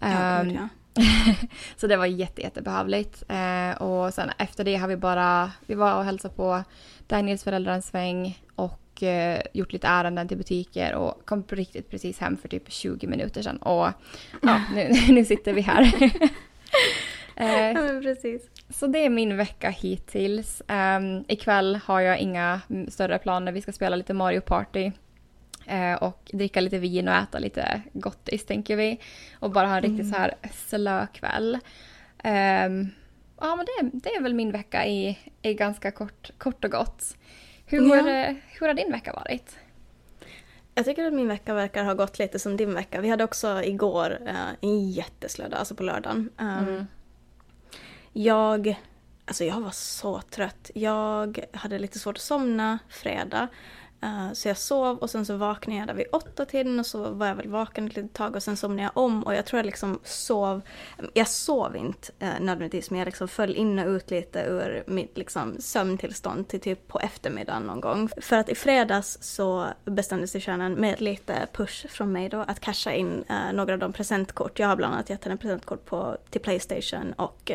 Ja, 0.00 0.40
um. 0.40 0.68
så 1.76 1.86
det 1.86 1.96
var 1.96 2.06
jätte, 2.06 2.42
jättebehövligt. 2.42 3.22
Eh, 3.28 3.82
och 3.82 4.14
sen 4.14 4.30
efter 4.38 4.64
det 4.64 4.76
har 4.76 4.88
vi 4.88 4.96
bara, 4.96 5.52
vi 5.66 5.74
var 5.74 5.98
och 5.98 6.04
hälsade 6.04 6.34
på 6.34 6.62
Daniels 7.06 7.44
föräldrar 7.44 7.72
en 7.72 7.82
sväng 7.82 8.42
och 8.54 9.02
eh, 9.02 9.40
gjort 9.52 9.72
lite 9.72 9.86
ärenden 9.86 10.28
till 10.28 10.36
butiker 10.36 10.94
och 10.94 11.26
kom 11.26 11.42
på 11.42 11.54
riktigt 11.54 11.90
precis 11.90 12.18
hem 12.18 12.36
för 12.36 12.48
typ 12.48 12.72
20 12.72 13.06
minuter 13.06 13.42
sedan. 13.42 13.56
Och 13.56 13.88
ja, 14.42 14.60
nu, 14.74 14.90
nu 15.14 15.24
sitter 15.24 15.52
vi 15.52 15.60
här. 15.60 15.82
eh, 17.36 18.00
precis. 18.02 18.50
Så 18.68 18.86
det 18.86 18.98
är 19.04 19.10
min 19.10 19.36
vecka 19.36 19.70
hittills. 19.70 20.62
Um, 20.68 21.24
ikväll 21.28 21.78
har 21.84 22.00
jag 22.00 22.18
inga 22.18 22.60
större 22.88 23.18
planer. 23.18 23.52
Vi 23.52 23.62
ska 23.62 23.72
spela 23.72 23.96
lite 23.96 24.14
Mario 24.14 24.40
Party. 24.40 24.92
Eh, 25.66 25.94
och 25.94 26.30
dricka 26.32 26.60
lite 26.60 26.78
vin 26.78 27.08
och 27.08 27.14
äta 27.14 27.38
lite 27.38 27.82
gottis 27.92 28.46
tänker 28.46 28.76
vi. 28.76 29.00
Och 29.38 29.50
bara 29.50 29.66
ha 29.66 29.76
en 29.76 29.82
riktigt 29.82 30.00
mm. 30.00 30.12
så 30.12 30.18
här 30.18 30.34
slö 30.52 31.06
kväll. 31.06 31.58
Um, 32.24 32.90
ja 33.40 33.56
men 33.56 33.66
det, 33.66 33.90
det, 33.92 34.14
är 34.14 34.20
väl 34.20 34.34
min 34.34 34.52
vecka 34.52 34.86
i, 34.86 35.18
i 35.42 35.54
ganska 35.54 35.90
kort, 35.90 36.30
kort 36.38 36.64
och 36.64 36.70
gott. 36.70 37.16
Hur, 37.66 37.96
ja. 37.96 38.34
hur 38.46 38.66
har 38.66 38.74
din 38.74 38.92
vecka 38.92 39.12
varit? 39.12 39.58
Jag 40.74 40.84
tycker 40.84 41.06
att 41.06 41.12
min 41.12 41.28
vecka 41.28 41.54
verkar 41.54 41.84
ha 41.84 41.94
gått 41.94 42.18
lite 42.18 42.38
som 42.38 42.56
din 42.56 42.74
vecka. 42.74 43.00
Vi 43.00 43.08
hade 43.08 43.24
också 43.24 43.62
igår 43.62 44.18
uh, 44.22 44.50
en 44.60 44.90
jätteslö 44.90 45.48
dag, 45.48 45.58
alltså 45.58 45.74
på 45.74 45.82
lördagen. 45.82 46.30
Um, 46.38 46.48
mm. 46.48 46.86
Jag, 48.12 48.80
alltså 49.24 49.44
jag 49.44 49.60
var 49.60 49.70
så 49.70 50.20
trött. 50.20 50.70
Jag 50.74 51.44
hade 51.52 51.78
lite 51.78 51.98
svårt 51.98 52.16
att 52.16 52.22
somna 52.22 52.78
fredag. 52.88 53.48
Uh, 54.06 54.32
så 54.32 54.48
jag 54.48 54.56
sov 54.56 54.98
och 54.98 55.10
sen 55.10 55.26
så 55.26 55.36
vaknade 55.36 55.78
jag 55.78 55.88
där 55.88 55.94
vid 55.94 56.06
åtta 56.12 56.44
tiden 56.44 56.78
och 56.80 56.86
så 56.86 57.10
var 57.10 57.26
jag 57.26 57.34
väl 57.34 57.48
vaken 57.48 57.86
ett 57.86 57.96
litet 57.96 58.12
tag 58.12 58.36
och 58.36 58.42
sen 58.42 58.56
somnade 58.56 58.82
jag 58.82 58.90
om 58.94 59.22
och 59.22 59.34
jag 59.34 59.46
tror 59.46 59.58
jag 59.58 59.66
liksom 59.66 60.00
sov, 60.04 60.62
jag 61.14 61.28
sov 61.28 61.76
inte 61.76 62.12
uh, 62.22 62.40
nödvändigtvis 62.40 62.90
men 62.90 62.98
jag 62.98 63.06
liksom 63.06 63.28
föll 63.28 63.56
in 63.56 63.78
och 63.78 63.88
ut 63.88 64.10
lite 64.10 64.40
ur 64.40 64.84
mitt 64.86 65.18
liksom 65.18 65.56
sömntillstånd 65.60 66.48
till 66.48 66.60
typ 66.60 66.88
på 66.88 67.00
eftermiddagen 67.00 67.62
någon 67.62 67.80
gång. 67.80 68.08
För 68.20 68.36
att 68.36 68.48
i 68.48 68.54
fredags 68.54 69.18
så 69.20 69.66
bestämde 69.84 70.26
sig 70.26 70.40
kärnan 70.40 70.72
med 70.72 71.00
lite 71.00 71.46
push 71.52 71.86
från 71.88 72.12
mig 72.12 72.28
då 72.28 72.40
att 72.40 72.60
casha 72.60 72.92
in 72.92 73.24
uh, 73.30 73.52
några 73.52 73.72
av 73.72 73.78
de 73.78 73.92
presentkort, 73.92 74.58
jag 74.58 74.68
har 74.68 74.76
bland 74.76 74.94
annat 74.94 75.10
gett 75.10 75.24
henne 75.24 75.36
presentkort 75.36 75.84
på, 75.84 76.16
till 76.30 76.40
Playstation 76.40 77.12
och 77.12 77.52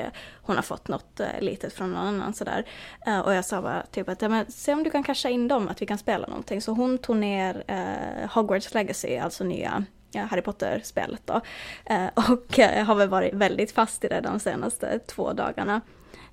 hon 0.51 0.57
har 0.57 0.63
fått 0.63 0.88
något 0.88 1.19
eh, 1.19 1.42
litet 1.42 1.74
från 1.74 1.94
någon 1.94 2.06
annan 2.06 2.33
sådär. 2.33 2.65
Eh, 3.07 3.19
och 3.19 3.33
jag 3.33 3.45
sa 3.45 3.62
bara 3.62 3.83
typ 3.92 4.09
att 4.09 4.21
ja, 4.21 4.30
men, 4.30 4.51
se 4.51 4.74
om 4.74 4.83
du 4.83 4.89
kan 4.89 5.03
casha 5.03 5.30
in 5.30 5.48
dem, 5.48 5.68
att 5.68 5.81
vi 5.81 5.86
kan 5.86 5.98
spela 5.98 6.27
någonting. 6.27 6.62
Så 6.62 6.71
hon 6.71 6.98
tog 6.98 7.15
ner 7.15 7.63
eh, 7.68 8.30
Hogwarts 8.30 8.74
Legacy, 8.74 9.18
alltså 9.18 9.44
nya 9.44 9.86
ja, 10.12 10.21
Harry 10.21 10.42
Potter-spelet 10.42 11.21
då. 11.25 11.42
Eh, 11.86 12.07
och 12.15 12.57
har 12.86 12.95
väl 12.95 13.09
varit 13.09 13.33
väldigt 13.33 13.71
fast 13.71 14.03
i 14.03 14.07
det 14.07 14.21
de 14.21 14.39
senaste 14.39 15.00
två 15.00 15.33
dagarna. 15.33 15.81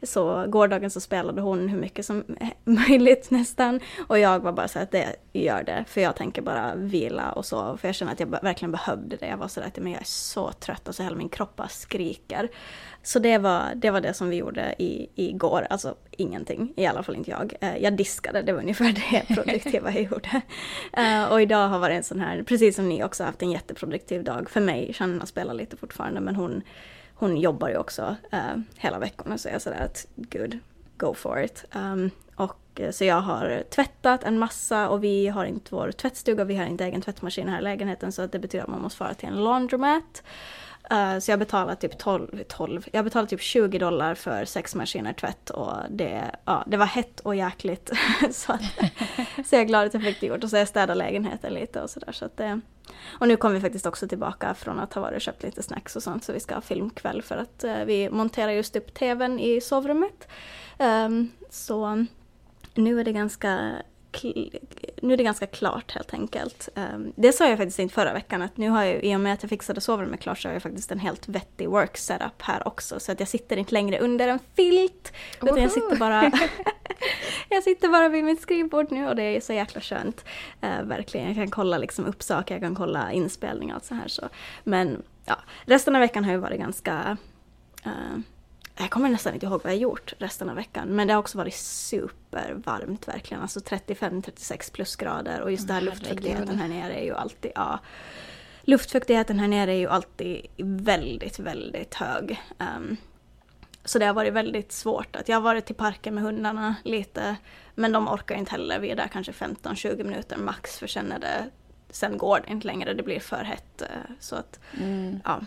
Så 0.02 0.46
gårdagen 0.46 0.90
så 0.90 1.00
spelade 1.00 1.40
hon 1.40 1.68
hur 1.68 1.80
mycket 1.80 2.06
som 2.06 2.24
möjligt 2.64 3.30
nästan. 3.30 3.80
Och 4.08 4.18
jag 4.18 4.40
var 4.40 4.52
bara 4.52 4.68
så 4.68 4.78
att 4.78 4.90
det 4.90 5.16
gör 5.32 5.62
det. 5.62 5.84
För 5.88 6.00
jag 6.00 6.16
tänker 6.16 6.42
bara 6.42 6.74
vila 6.74 7.32
och 7.32 7.46
så. 7.46 7.76
För 7.76 7.88
jag 7.88 7.94
känner 7.94 8.12
att 8.12 8.20
jag 8.20 8.26
verkligen 8.42 8.72
behövde 8.72 9.16
det. 9.16 9.26
Jag 9.26 9.36
var 9.36 9.48
så 9.48 9.60
att 9.60 9.78
men 9.78 9.92
jag 9.92 10.00
är 10.00 10.06
så 10.06 10.52
trött. 10.52 10.88
Alltså 10.88 11.02
hela 11.02 11.16
min 11.16 11.28
kropp 11.28 11.56
bara 11.56 11.68
skriker. 11.68 12.48
Så 13.02 13.18
det 13.18 13.38
var, 13.38 13.62
det 13.74 13.90
var 13.90 14.00
det 14.00 14.14
som 14.14 14.28
vi 14.28 14.36
gjorde 14.36 14.74
i, 14.78 15.08
igår. 15.14 15.66
Alltså 15.70 15.94
ingenting. 16.10 16.72
I 16.76 16.86
alla 16.86 17.02
fall 17.02 17.16
inte 17.16 17.30
jag. 17.30 17.54
Eh, 17.60 17.76
jag 17.76 17.96
diskade. 17.96 18.42
Det 18.42 18.52
var 18.52 18.60
ungefär 18.60 18.92
det 19.10 19.34
produktiva 19.34 19.92
jag 19.92 20.02
gjorde. 20.02 20.40
Eh, 20.92 21.24
och 21.24 21.42
idag 21.42 21.68
har 21.68 21.78
varit 21.78 21.96
en 21.96 22.02
sån 22.02 22.20
här, 22.20 22.42
precis 22.42 22.76
som 22.76 22.88
ni 22.88 23.04
också 23.04 23.24
haft 23.24 23.42
en 23.42 23.50
jätteproduktiv 23.50 24.24
dag. 24.24 24.50
För 24.50 24.60
mig, 24.60 24.92
Shanna 24.92 25.26
spelar 25.26 25.54
lite 25.54 25.76
fortfarande 25.76 26.20
men 26.20 26.36
hon 26.36 26.62
hon 27.18 27.36
jobbar 27.36 27.68
ju 27.68 27.76
också 27.76 28.16
uh, 28.32 28.60
hela 28.76 28.98
veckorna 28.98 29.38
så 29.38 29.48
jag 29.48 29.62
sådär 29.62 29.84
att 29.84 30.06
good, 30.16 30.58
go 30.96 31.14
for 31.14 31.40
it. 31.42 31.64
Um, 31.74 32.10
och 32.34 32.80
eh, 32.80 32.90
så 32.90 33.04
jag 33.04 33.20
har 33.20 33.62
tvättat 33.70 34.24
en 34.24 34.38
massa 34.38 34.88
och 34.88 35.04
vi 35.04 35.28
har 35.28 35.44
inte 35.44 35.74
vår 35.74 35.92
tvättstuga, 35.92 36.44
vi 36.44 36.56
har 36.56 36.66
inte 36.66 36.84
egen 36.84 37.00
tvättmaskin 37.00 37.48
här 37.48 37.58
i 37.58 37.62
lägenheten 37.62 38.12
så 38.12 38.26
det 38.26 38.38
betyder 38.38 38.64
att 38.64 38.70
man 38.70 38.82
måste 38.82 38.98
fara 38.98 39.14
till 39.14 39.28
en 39.28 39.44
laundromat. 39.44 40.22
Uh, 40.92 41.18
så 41.18 41.30
jag 41.30 41.38
betalar 41.38 41.74
typ 41.74 41.98
12, 41.98 42.42
12, 42.48 42.86
jag 42.92 43.04
betalar 43.04 43.26
typ 43.26 43.40
20 43.40 43.78
dollar 43.78 44.14
för 44.14 44.44
sex 44.44 44.74
maskiner 44.74 45.12
tvätt 45.12 45.50
och 45.50 45.72
det, 45.90 46.24
ja, 46.44 46.64
det 46.66 46.76
var 46.76 46.86
hett 46.86 47.20
och 47.20 47.34
jäkligt. 47.34 47.92
så, 48.30 48.52
att, 48.52 48.62
så 49.46 49.54
jag 49.54 49.62
är 49.62 49.66
glad 49.66 49.86
att 49.86 49.94
jag 49.94 50.02
fick 50.02 50.20
det 50.20 50.26
gjort 50.26 50.44
och 50.44 50.50
så 50.50 50.56
jag 50.56 50.68
städar 50.68 50.94
lägenheten 50.94 51.54
lite 51.54 51.82
och 51.82 51.90
sådär. 51.90 52.12
Så 52.12 52.24
att 52.24 52.36
det, 52.36 52.60
och 53.08 53.28
nu 53.28 53.36
kom 53.36 53.52
vi 53.52 53.60
faktiskt 53.60 53.86
också 53.86 54.08
tillbaka 54.08 54.54
från 54.54 54.80
att 54.80 54.94
ha 54.94 55.02
varit 55.02 55.16
och 55.16 55.20
köpt 55.20 55.42
lite 55.42 55.62
snacks 55.62 55.96
och 55.96 56.02
sånt 56.02 56.24
så 56.24 56.32
vi 56.32 56.40
ska 56.40 56.54
ha 56.54 56.60
filmkväll 56.60 57.22
för 57.22 57.36
att 57.36 57.64
eh, 57.64 57.84
vi 57.84 58.10
monterar 58.10 58.52
just 58.52 58.76
upp 58.76 58.94
tvn 58.94 59.40
i 59.40 59.60
sovrummet. 59.60 60.28
Um, 60.78 61.32
så 61.50 62.06
nu 62.74 63.00
är 63.00 63.04
det 63.04 63.12
ganska 63.12 63.72
nu 65.02 65.12
är 65.12 65.16
det 65.16 65.22
ganska 65.22 65.46
klart 65.46 65.92
helt 65.92 66.14
enkelt. 66.14 66.68
Um, 66.74 67.12
det 67.16 67.32
sa 67.32 67.48
jag 67.48 67.58
faktiskt 67.58 67.78
inte 67.78 67.94
förra 67.94 68.12
veckan 68.12 68.42
att 68.42 68.56
nu 68.56 68.68
har 68.68 68.84
jag 68.84 69.04
i 69.04 69.16
och 69.16 69.20
med 69.20 69.32
att 69.32 69.42
jag 69.42 69.50
fixade 69.50 69.80
sovrummet 69.80 70.20
klart 70.20 70.38
så 70.38 70.48
har 70.48 70.52
jag 70.52 70.62
faktiskt 70.62 70.92
en 70.92 70.98
helt 70.98 71.28
vettig 71.28 71.68
work 71.68 71.96
setup 71.96 72.42
här 72.42 72.68
också 72.68 73.00
så 73.00 73.12
att 73.12 73.20
jag 73.20 73.28
sitter 73.28 73.56
inte 73.56 73.74
längre 73.74 73.98
under 73.98 74.28
en 74.28 74.38
filt 74.56 75.12
utan 75.42 75.62
jag 75.62 75.70
sitter 75.70 75.96
bara 75.96 76.32
jag 77.48 77.62
sitter 77.62 77.88
bara 77.88 78.08
vid 78.08 78.24
mitt 78.24 78.40
skrivbord 78.40 78.90
nu 78.90 79.08
och 79.08 79.16
det 79.16 79.22
är 79.22 79.40
så 79.40 79.52
jäkla 79.52 79.80
skönt. 79.80 80.24
Uh, 80.64 80.82
verkligen, 80.82 81.26
jag 81.26 81.36
kan 81.36 81.50
kolla 81.50 81.78
liksom 81.78 82.06
upp 82.06 82.22
saker, 82.22 82.54
jag 82.54 82.62
kan 82.62 82.74
kolla 82.74 83.12
inspelningar 83.12 83.76
och 83.76 83.84
så 83.84 83.94
här 83.94 84.08
så. 84.08 84.28
Men 84.64 85.02
ja, 85.24 85.36
resten 85.64 85.94
av 85.94 86.00
veckan 86.00 86.24
har 86.24 86.32
ju 86.32 86.38
varit 86.38 86.60
ganska 86.60 87.16
uh, 87.86 88.20
jag 88.80 88.90
kommer 88.90 89.08
nästan 89.08 89.34
inte 89.34 89.46
ihåg 89.46 89.60
vad 89.64 89.72
jag 89.72 89.80
gjort 89.80 90.14
resten 90.18 90.48
av 90.48 90.56
veckan. 90.56 90.88
Men 90.88 91.08
det 91.08 91.14
har 91.14 91.20
också 91.20 91.38
varit 91.38 91.54
supervarmt 91.54 93.08
verkligen. 93.08 93.42
Alltså 93.42 93.60
35-36 93.60 94.72
plusgrader. 94.72 95.40
Och 95.40 95.50
just 95.50 95.68
det 95.68 95.74
här 95.74 95.80
luftfuktigheten 95.80 96.58
här 96.58 96.68
nere 96.68 96.94
är 96.94 97.04
ju 97.04 97.14
alltid... 97.14 97.52
Ja, 97.54 97.78
luftfuktigheten 98.62 99.38
här 99.38 99.48
nere 99.48 99.72
är 99.72 99.78
ju 99.78 99.88
alltid 99.88 100.46
väldigt, 100.56 101.38
väldigt 101.38 101.94
hög. 101.94 102.42
Um, 102.58 102.96
så 103.84 103.98
det 103.98 104.06
har 104.06 104.14
varit 104.14 104.32
väldigt 104.32 104.72
svårt. 104.72 105.16
Att 105.16 105.28
jag 105.28 105.36
har 105.36 105.42
varit 105.42 105.66
till 105.66 105.74
parken 105.74 106.14
med 106.14 106.24
hundarna 106.24 106.74
lite, 106.84 107.36
men 107.74 107.92
de 107.92 108.08
orkar 108.08 108.34
inte 108.34 108.50
heller. 108.50 108.78
Vi 108.78 108.90
är 108.90 108.96
där 108.96 109.08
kanske 109.08 109.32
15-20 109.32 110.04
minuter 110.04 110.36
max, 110.36 110.78
för 110.78 110.86
sen, 110.86 111.12
är 111.12 111.18
det, 111.18 111.50
sen 111.90 112.18
går 112.18 112.40
det 112.46 112.52
inte 112.52 112.66
längre, 112.66 112.94
det 112.94 113.02
blir 113.02 113.20
för 113.20 113.44
hett. 113.44 113.82
Eh, 113.82 113.88
så 114.20 114.36
att, 114.36 114.60
mm. 114.80 115.20
ja. 115.24 115.40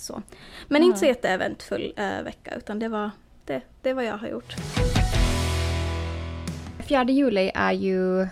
Så. 0.00 0.22
Men 0.68 0.76
mm. 0.76 0.86
inte 0.86 0.98
så 0.98 1.06
jätteeventfull 1.06 1.94
äh, 1.96 2.22
vecka, 2.22 2.54
utan 2.56 2.78
det 2.78 2.88
var, 2.88 3.10
det, 3.44 3.62
det 3.82 3.92
var 3.92 4.02
jag 4.02 4.18
har 4.18 4.28
gjort. 4.28 4.54
4 6.88 7.04
juli 7.04 7.50
är 7.54 7.72
ju 7.72 8.26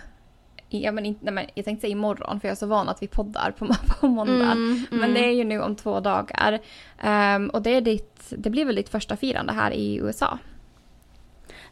Ja, 0.71 0.93
men 0.93 1.07
inte, 1.07 1.31
nej, 1.31 1.51
jag 1.55 1.65
tänkte 1.65 1.81
säga 1.81 1.93
imorgon 1.93 2.41
för 2.41 2.49
jag 2.49 2.53
är 2.53 2.57
så 2.57 2.67
van 2.67 2.89
att 2.89 3.03
vi 3.03 3.07
poddar 3.07 3.51
på, 3.51 3.67
på 4.01 4.09
måndag. 4.09 4.53
Mm, 4.53 4.85
mm. 4.91 5.01
Men 5.01 5.15
det 5.15 5.25
är 5.25 5.31
ju 5.31 5.45
nu 5.45 5.61
om 5.61 5.77
två 5.77 6.01
dagar. 6.01 6.61
Um, 7.05 7.51
och 7.51 7.63
det, 7.63 7.71
är 7.71 7.81
ditt, 7.81 8.23
det 8.31 8.51
blir 8.51 8.65
väl 8.65 8.77
ditt 8.77 8.89
första 8.89 9.17
firande 9.17 9.53
här 9.53 9.71
i 9.71 9.97
USA? 9.97 10.39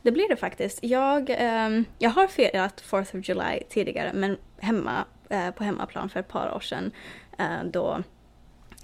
Det 0.02 0.12
blir 0.12 0.28
det 0.28 0.36
faktiskt. 0.36 0.78
Jag, 0.82 1.30
um, 1.30 1.84
jag 1.98 2.10
har 2.10 2.26
firat 2.26 2.82
4th 2.90 3.18
of 3.18 3.28
July 3.28 3.62
tidigare 3.68 4.12
men 4.14 4.36
hemma, 4.58 5.04
uh, 5.32 5.50
på 5.50 5.64
hemmaplan 5.64 6.08
för 6.08 6.20
ett 6.20 6.28
par 6.28 6.54
år 6.54 6.60
sedan. 6.60 6.90
Uh, 7.40 7.70
då 7.72 8.02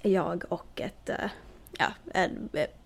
jag 0.03 0.43
och 0.49 0.81
ett 0.81 1.09
uh, 1.09 1.29
ja, 1.77 1.85
eh, 2.13 2.29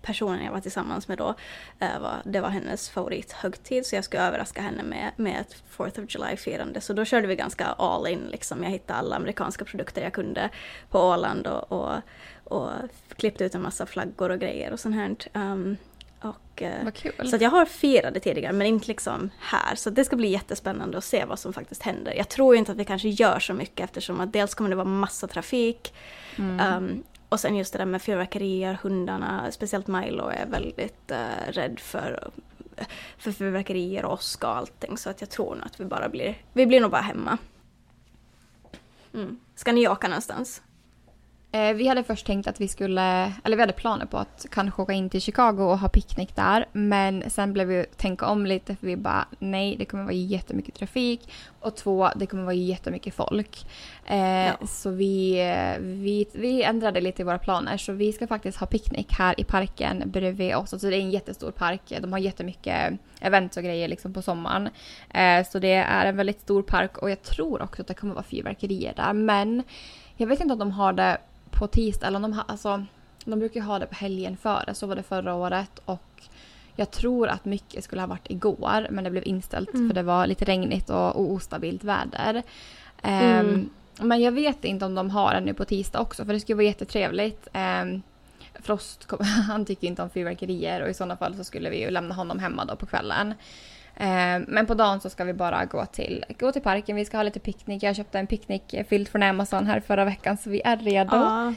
personen 0.02 0.44
jag 0.44 0.52
var 0.52 0.60
tillsammans 0.60 1.08
med 1.08 1.18
då, 1.18 1.34
eh, 1.78 2.00
var, 2.00 2.16
det 2.24 2.40
var 2.40 2.48
hennes 2.48 2.90
favorithögtid 2.90 3.86
så 3.86 3.94
jag 3.94 4.04
skulle 4.04 4.22
överraska 4.22 4.62
henne 4.62 4.82
med, 4.82 5.10
med 5.16 5.40
ett 5.40 5.62
4th 5.76 6.04
of 6.04 6.14
July-firande. 6.14 6.80
Så 6.80 6.92
då 6.92 7.04
körde 7.04 7.26
vi 7.26 7.36
ganska 7.36 7.66
all 7.66 8.06
in 8.06 8.26
liksom. 8.30 8.62
Jag 8.62 8.70
hittade 8.70 8.98
alla 8.98 9.16
amerikanska 9.16 9.64
produkter 9.64 10.02
jag 10.02 10.12
kunde 10.12 10.50
på 10.90 11.00
Åland 11.00 11.46
och, 11.46 11.72
och, 11.72 11.94
och 12.44 12.70
klippte 13.16 13.44
ut 13.44 13.54
en 13.54 13.62
massa 13.62 13.86
flaggor 13.86 14.30
och 14.30 14.38
grejer 14.38 14.72
och 14.72 14.80
sånt 14.80 14.94
här. 14.94 15.16
Um, 15.32 15.76
och, 16.20 16.62
eh, 16.62 17.24
så 17.24 17.36
jag 17.40 17.50
har 17.50 17.66
firat 17.66 18.14
det 18.14 18.20
tidigare 18.20 18.52
men 18.52 18.66
inte 18.66 18.86
liksom 18.88 19.30
här. 19.38 19.74
Så 19.74 19.90
det 19.90 20.04
ska 20.04 20.16
bli 20.16 20.28
jättespännande 20.28 20.98
att 20.98 21.04
se 21.04 21.24
vad 21.24 21.38
som 21.38 21.52
faktiskt 21.52 21.82
händer. 21.82 22.14
Jag 22.14 22.28
tror 22.28 22.56
inte 22.56 22.72
att 22.72 22.78
vi 22.78 22.84
kanske 22.84 23.08
gör 23.08 23.38
så 23.38 23.54
mycket 23.54 23.84
eftersom 23.84 24.20
att 24.20 24.32
dels 24.32 24.54
kommer 24.54 24.70
det 24.70 24.76
vara 24.76 24.88
massa 24.88 25.26
trafik. 25.26 25.92
Mm. 26.38 26.82
Um, 26.82 27.04
och 27.28 27.40
sen 27.40 27.56
just 27.56 27.72
det 27.72 27.78
där 27.78 27.86
med 27.86 28.02
fyrverkerier, 28.02 28.78
hundarna, 28.82 29.52
speciellt 29.52 29.86
Milo 29.86 30.28
är 30.28 30.46
väldigt 30.46 31.10
uh, 31.12 31.52
rädd 31.52 31.80
för, 31.80 32.30
för 33.18 33.32
fyrverkerier 33.32 34.04
och 34.04 34.12
åska 34.12 34.48
och 34.48 34.56
allting. 34.56 34.98
Så 34.98 35.10
att 35.10 35.20
jag 35.20 35.30
tror 35.30 35.54
nog 35.54 35.66
att 35.66 35.80
vi 35.80 35.84
bara 35.84 36.08
blir, 36.08 36.34
vi 36.52 36.66
blir 36.66 36.80
nog 36.80 36.90
bara 36.90 37.02
hemma. 37.02 37.38
Mm. 39.14 39.40
Ska 39.54 39.72
ni 39.72 39.88
åka 39.88 40.08
någonstans? 40.08 40.62
Eh, 41.52 41.74
vi 41.74 41.88
hade 41.88 42.04
först 42.04 42.26
tänkt 42.26 42.48
att 42.48 42.60
vi 42.60 42.68
skulle, 42.68 43.32
eller 43.44 43.56
vi 43.56 43.60
hade 43.60 43.72
planer 43.72 44.06
på 44.06 44.18
att 44.18 44.46
kanske 44.50 44.82
åka 44.82 44.92
in 44.92 45.10
till 45.10 45.20
Chicago 45.20 45.62
och 45.62 45.78
ha 45.78 45.88
picknick 45.88 46.36
där. 46.36 46.66
Men 46.72 47.30
sen 47.30 47.52
blev 47.52 47.68
vi 47.68 47.84
tänka 47.96 48.26
om 48.26 48.46
lite 48.46 48.76
för 48.76 48.86
vi 48.86 48.96
bara 48.96 49.26
nej, 49.38 49.76
det 49.76 49.84
kommer 49.84 50.04
vara 50.04 50.12
jättemycket 50.12 50.74
trafik. 50.74 51.32
Och 51.60 51.76
två, 51.76 52.08
det 52.16 52.26
kommer 52.26 52.42
vara 52.42 52.54
jättemycket 52.54 53.14
folk. 53.14 53.66
Eh, 54.06 54.46
ja. 54.46 54.52
Så 54.66 54.90
vi, 54.90 55.34
vi, 55.80 56.26
vi 56.32 56.62
ändrade 56.62 57.00
lite 57.00 57.22
i 57.22 57.24
våra 57.24 57.38
planer. 57.38 57.76
Så 57.76 57.92
vi 57.92 58.12
ska 58.12 58.26
faktiskt 58.26 58.58
ha 58.58 58.66
picknick 58.66 59.12
här 59.12 59.40
i 59.40 59.44
parken 59.44 60.02
bredvid 60.06 60.54
oss. 60.54 60.72
Alltså 60.72 60.90
det 60.90 60.96
är 60.96 61.00
en 61.00 61.10
jättestor 61.10 61.50
park. 61.50 61.82
De 62.00 62.12
har 62.12 62.18
jättemycket 62.18 62.92
events 63.20 63.56
och 63.56 63.62
grejer 63.62 63.88
liksom 63.88 64.12
på 64.12 64.22
sommaren. 64.22 64.68
Eh, 65.10 65.46
så 65.50 65.58
det 65.58 65.72
är 65.72 66.06
en 66.06 66.16
väldigt 66.16 66.40
stor 66.40 66.62
park 66.62 66.98
och 66.98 67.10
jag 67.10 67.22
tror 67.22 67.62
också 67.62 67.82
att 67.82 67.88
det 67.88 67.94
kommer 67.94 68.14
vara 68.14 68.24
fyrverkerier 68.24 68.92
där. 68.96 69.12
Men 69.12 69.62
jag 70.16 70.26
vet 70.26 70.40
inte 70.40 70.52
om 70.52 70.58
de 70.58 70.70
har 70.70 70.92
det 70.92 71.18
på 71.50 71.66
tisdag, 71.66 72.06
eller 72.06 72.20
de, 72.20 72.32
ha, 72.32 72.44
alltså, 72.48 72.84
de 73.24 73.38
brukar 73.38 73.60
ha 73.60 73.78
det 73.78 73.86
på 73.86 73.94
helgen 73.94 74.36
före, 74.36 74.74
så 74.74 74.86
var 74.86 74.96
det 74.96 75.02
förra 75.02 75.34
året. 75.34 75.80
Och 75.84 76.22
jag 76.76 76.90
tror 76.90 77.28
att 77.28 77.44
mycket 77.44 77.84
skulle 77.84 78.02
ha 78.02 78.06
varit 78.06 78.30
igår 78.30 78.86
men 78.90 79.04
det 79.04 79.10
blev 79.10 79.26
inställt 79.26 79.74
mm. 79.74 79.88
för 79.88 79.94
det 79.94 80.02
var 80.02 80.26
lite 80.26 80.44
regnigt 80.44 80.90
och, 80.90 81.16
och 81.16 81.32
ostabilt 81.32 81.84
väder. 81.84 82.42
Mm. 83.02 83.46
Um, 83.46 83.70
men 84.00 84.20
jag 84.20 84.32
vet 84.32 84.64
inte 84.64 84.84
om 84.84 84.94
de 84.94 85.10
har 85.10 85.34
det 85.34 85.40
nu 85.40 85.54
på 85.54 85.64
tisdag 85.64 86.00
också 86.00 86.24
för 86.24 86.32
det 86.32 86.40
skulle 86.40 86.56
vara 86.56 86.66
jättetrevligt. 86.66 87.48
Um, 87.82 88.02
Frost 88.62 89.06
han 89.48 89.64
tycker 89.64 89.86
inte 89.86 90.02
om 90.02 90.10
fyrverkerier 90.10 90.82
och 90.82 90.88
i 90.88 90.94
sådana 90.94 91.16
fall 91.16 91.36
så 91.36 91.44
skulle 91.44 91.70
vi 91.70 91.80
ju 91.80 91.90
lämna 91.90 92.14
honom 92.14 92.38
hemma 92.38 92.64
då 92.64 92.76
på 92.76 92.86
kvällen. 92.86 93.34
Um, 94.00 94.44
men 94.48 94.66
på 94.66 94.74
dagen 94.74 95.00
så 95.00 95.10
ska 95.10 95.24
vi 95.24 95.32
bara 95.32 95.64
gå 95.64 95.86
till, 95.86 96.24
gå 96.38 96.52
till 96.52 96.62
parken, 96.62 96.96
vi 96.96 97.04
ska 97.04 97.16
ha 97.16 97.22
lite 97.22 97.40
picknick. 97.40 97.82
Jag 97.82 97.96
köpte 97.96 98.18
en 98.18 98.26
picknickfilt 98.26 99.08
från 99.08 99.22
Amazon 99.22 99.66
här 99.66 99.80
förra 99.80 100.04
veckan 100.04 100.36
så 100.36 100.50
vi 100.50 100.62
är 100.64 100.76
redo. 100.76 101.16
Ah. 101.16 101.52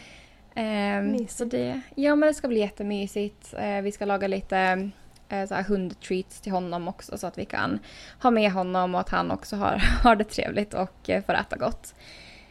Um, 0.55 1.27
så 1.27 1.45
det, 1.45 1.81
ja 1.95 2.15
men 2.15 2.27
det 2.27 2.33
ska 2.33 2.47
bli 2.47 2.59
jättemysigt. 2.59 3.53
Uh, 3.53 3.81
vi 3.81 3.91
ska 3.91 4.05
laga 4.05 4.27
lite 4.27 4.89
uh, 5.33 5.45
så 5.45 5.55
här 5.55 5.63
hundtreats 5.63 6.41
till 6.41 6.51
honom 6.51 6.87
också 6.87 7.17
så 7.17 7.27
att 7.27 7.37
vi 7.37 7.45
kan 7.45 7.79
ha 8.21 8.31
med 8.31 8.51
honom 8.51 8.95
och 8.95 9.01
att 9.01 9.09
han 9.09 9.31
också 9.31 9.55
har, 9.55 9.77
har 10.03 10.15
det 10.15 10.23
trevligt 10.23 10.73
och 10.73 11.09
uh, 11.09 11.21
får 11.21 11.33
äta 11.33 11.57
gott. 11.57 11.93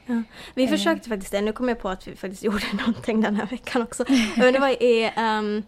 Ja. 0.06 0.22
Vi 0.54 0.68
försökte 0.68 1.08
faktiskt 1.08 1.32
det, 1.32 1.40
nu 1.40 1.52
kom 1.52 1.68
jag 1.68 1.80
på 1.80 1.88
att 1.88 2.08
vi 2.08 2.16
faktiskt 2.16 2.42
gjorde 2.44 2.66
någonting 2.72 3.20
den 3.20 3.36
här 3.36 3.46
veckan 3.46 3.82
också. 3.82 4.04
Men 4.36 4.52
det 4.52 4.58
var 4.58 4.82
i 4.82 5.12
um, 5.16 5.62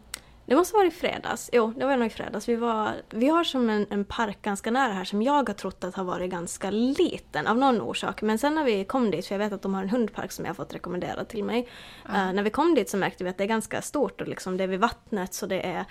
det 0.47 0.57
måste 0.57 0.77
vara 0.77 0.87
i 0.87 0.91
fredags. 0.91 1.51
Jo, 1.53 1.73
det 1.77 1.87
var 1.87 1.97
nog 1.97 2.07
i 2.07 2.11
fredags. 2.11 2.49
Vi, 2.49 2.57
var, 2.57 2.93
vi 3.11 3.29
har 3.29 3.45
som 3.45 3.71
en, 3.71 3.87
en, 3.91 4.05
park 4.05 4.43
ganska 4.43 4.71
nära 4.71 4.93
här 4.93 5.05
som 5.05 5.23
jag 5.23 5.49
har 5.49 5.55
trott 5.55 5.85
att 5.85 5.95
har 5.95 6.05
varit 6.05 6.31
ganska 6.31 6.71
liten 6.71 7.47
av 7.47 7.59
någon 7.59 7.81
orsak. 7.81 8.23
Men 8.23 8.39
sen 8.39 8.55
när 8.55 8.65
vi 8.65 8.85
kom 8.85 9.11
dit, 9.11 9.27
för 9.27 9.35
jag 9.35 9.39
vet 9.39 9.53
att 9.53 9.63
de 9.63 9.75
har 9.75 9.83
en 9.83 9.89
hundpark 9.89 10.33
som 10.33 10.45
jag 10.45 10.51
har 10.51 10.55
fått 10.55 10.75
rekommenderad 10.75 11.29
till 11.29 11.45
mig. 11.45 11.69
Mm. 12.09 12.29
Uh, 12.29 12.35
när 12.35 12.43
vi 12.43 12.51
kom 12.51 12.75
dit 12.75 12.91
så 12.91 12.97
märkte 12.97 13.25
vi 13.25 13.31
att 13.31 13.39
det 13.39 13.45
är 13.45 13.49
ganska 13.49 13.83
stort 13.83 14.21
och 14.21 14.29
liksom 14.29 14.57
det 14.57 14.65
är 14.65 14.69
vid 14.69 14.81
vattnet 14.81 15.35
så 15.35 15.47
det 15.47 15.67
är 15.67 15.85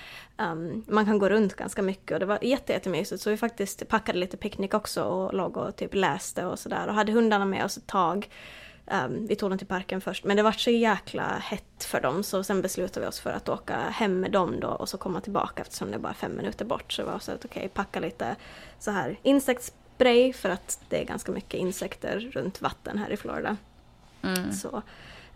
um, 0.52 0.84
man 0.88 1.06
kan 1.06 1.20
gå 1.20 1.30
runt 1.30 1.56
ganska 1.56 1.82
mycket 1.82 2.12
och 2.12 2.20
det 2.20 2.26
var 2.26 2.40
jättemysigt. 2.42 3.22
Så 3.22 3.30
vi 3.30 3.38
faktiskt 3.38 3.88
packade 3.88 4.20
lite 4.20 4.38
picknick 4.38 4.74
också 4.74 5.04
och 5.04 5.34
låg 5.34 5.58
och 5.58 5.76
typ 5.76 5.94
läste 5.94 6.46
och 6.46 6.60
sådär 6.60 6.88
och 6.88 6.94
hade 6.94 7.12
hundarna 7.12 7.46
med 7.46 7.66
oss 7.66 7.78
ett 7.78 7.88
tag. 7.88 8.30
Um, 8.86 9.28
vi 9.28 9.36
tog 9.36 9.50
dem 9.50 9.58
till 9.58 9.68
parken 9.68 10.02
först 10.02 10.24
men 10.24 10.38
det 10.38 10.44
var 10.44 10.52
så 10.52 10.72
jäkla 10.72 11.24
hett 11.24 11.84
för 11.84 12.02
dem 12.02 12.24
så 12.24 12.44
sen 12.44 12.62
beslutade 12.62 13.06
vi 13.06 13.10
oss 13.10 13.20
för 13.20 13.30
att 13.30 13.50
åka 13.50 13.76
hem 13.76 14.20
med 14.20 14.32
dem 14.32 14.60
då 14.60 14.68
och 14.68 14.90
så 14.90 14.98
komma 14.98 15.22
tillbaka 15.22 15.62
eftersom 15.62 15.92
det 15.92 15.98
är 15.98 16.00
bara 16.00 16.14
fem 16.14 16.36
minuter 16.36 16.66
bort. 16.66 16.92
Så 16.94 17.02
det 17.02 17.12
var 17.12 17.20
så 17.20 17.32
att 17.32 17.46
okej, 17.46 17.60
okay, 17.60 17.70
packa 17.70 18.00
lite 18.00 18.36
så 18.80 18.92
här 18.92 19.20
insektsspray 19.24 20.34
för 20.34 20.50
att 20.50 20.80
det 20.90 21.02
är 21.02 21.06
ganska 21.06 21.32
mycket 21.32 21.54
insekter 21.54 22.20
runt 22.34 22.62
vatten 22.62 22.98
här 22.98 23.10
i 23.10 23.18
Florida. 23.18 23.58
Mm. 24.22 24.52
Så 24.52 24.82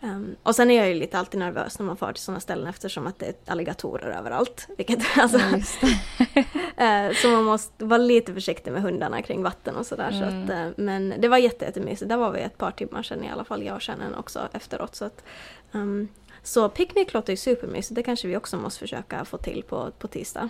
Um, 0.02 0.36
och 0.44 0.56
sen 0.56 0.72
är 0.72 0.78
jag 0.78 0.88
ju 0.88 0.94
lite 0.94 1.20
alltid 1.20 1.40
nervös 1.40 1.80
när 1.80 1.86
man 1.86 1.98
far 1.98 2.14
till 2.14 2.24
sådana 2.24 2.40
ställen 2.40 2.68
eftersom 2.68 3.08
att 3.08 3.20
det 3.20 3.26
är 3.26 3.34
alligatorer 3.46 4.18
överallt. 4.18 4.68
Vilket, 4.78 5.00
alltså, 5.18 5.38
uh, 5.38 7.14
så 7.22 7.28
man 7.28 7.44
måste 7.44 7.86
vara 7.86 7.98
lite 7.98 8.34
försiktig 8.34 8.72
med 8.72 8.82
hundarna 8.82 9.22
kring 9.22 9.44
vatten 9.44 9.76
och 9.76 9.86
sådär. 9.86 10.12
Mm. 10.12 10.48
Så 10.48 10.54
uh, 10.54 10.72
men 10.78 11.14
det 11.20 11.28
var 11.28 11.38
jätte, 11.38 11.66
jättemysigt. 11.66 12.10
Där 12.10 12.18
var 12.18 12.32
vi 12.32 12.40
ett 12.40 12.58
par 12.58 12.72
timmar 12.72 13.04
sedan 13.04 13.24
i 13.24 13.30
alla 13.30 13.44
fall, 13.44 13.64
jag 13.64 13.76
och 13.76 13.84
Shannon 13.84 14.16
också 14.16 14.48
efteråt. 14.52 14.96
Så, 14.96 15.06
att, 15.06 15.24
um, 15.72 16.08
så 16.44 16.70
picknick 16.70 17.14
låter 17.14 17.34
ju 17.34 17.38
supermysigt. 17.38 17.96
Det 17.96 18.04
kanske 18.04 18.28
vi 18.28 18.38
också 18.38 18.58
måste 18.58 18.80
försöka 18.80 19.26
få 19.26 19.38
till 19.38 19.64
på, 19.64 19.92
på 20.00 20.08
tisdag. 20.08 20.50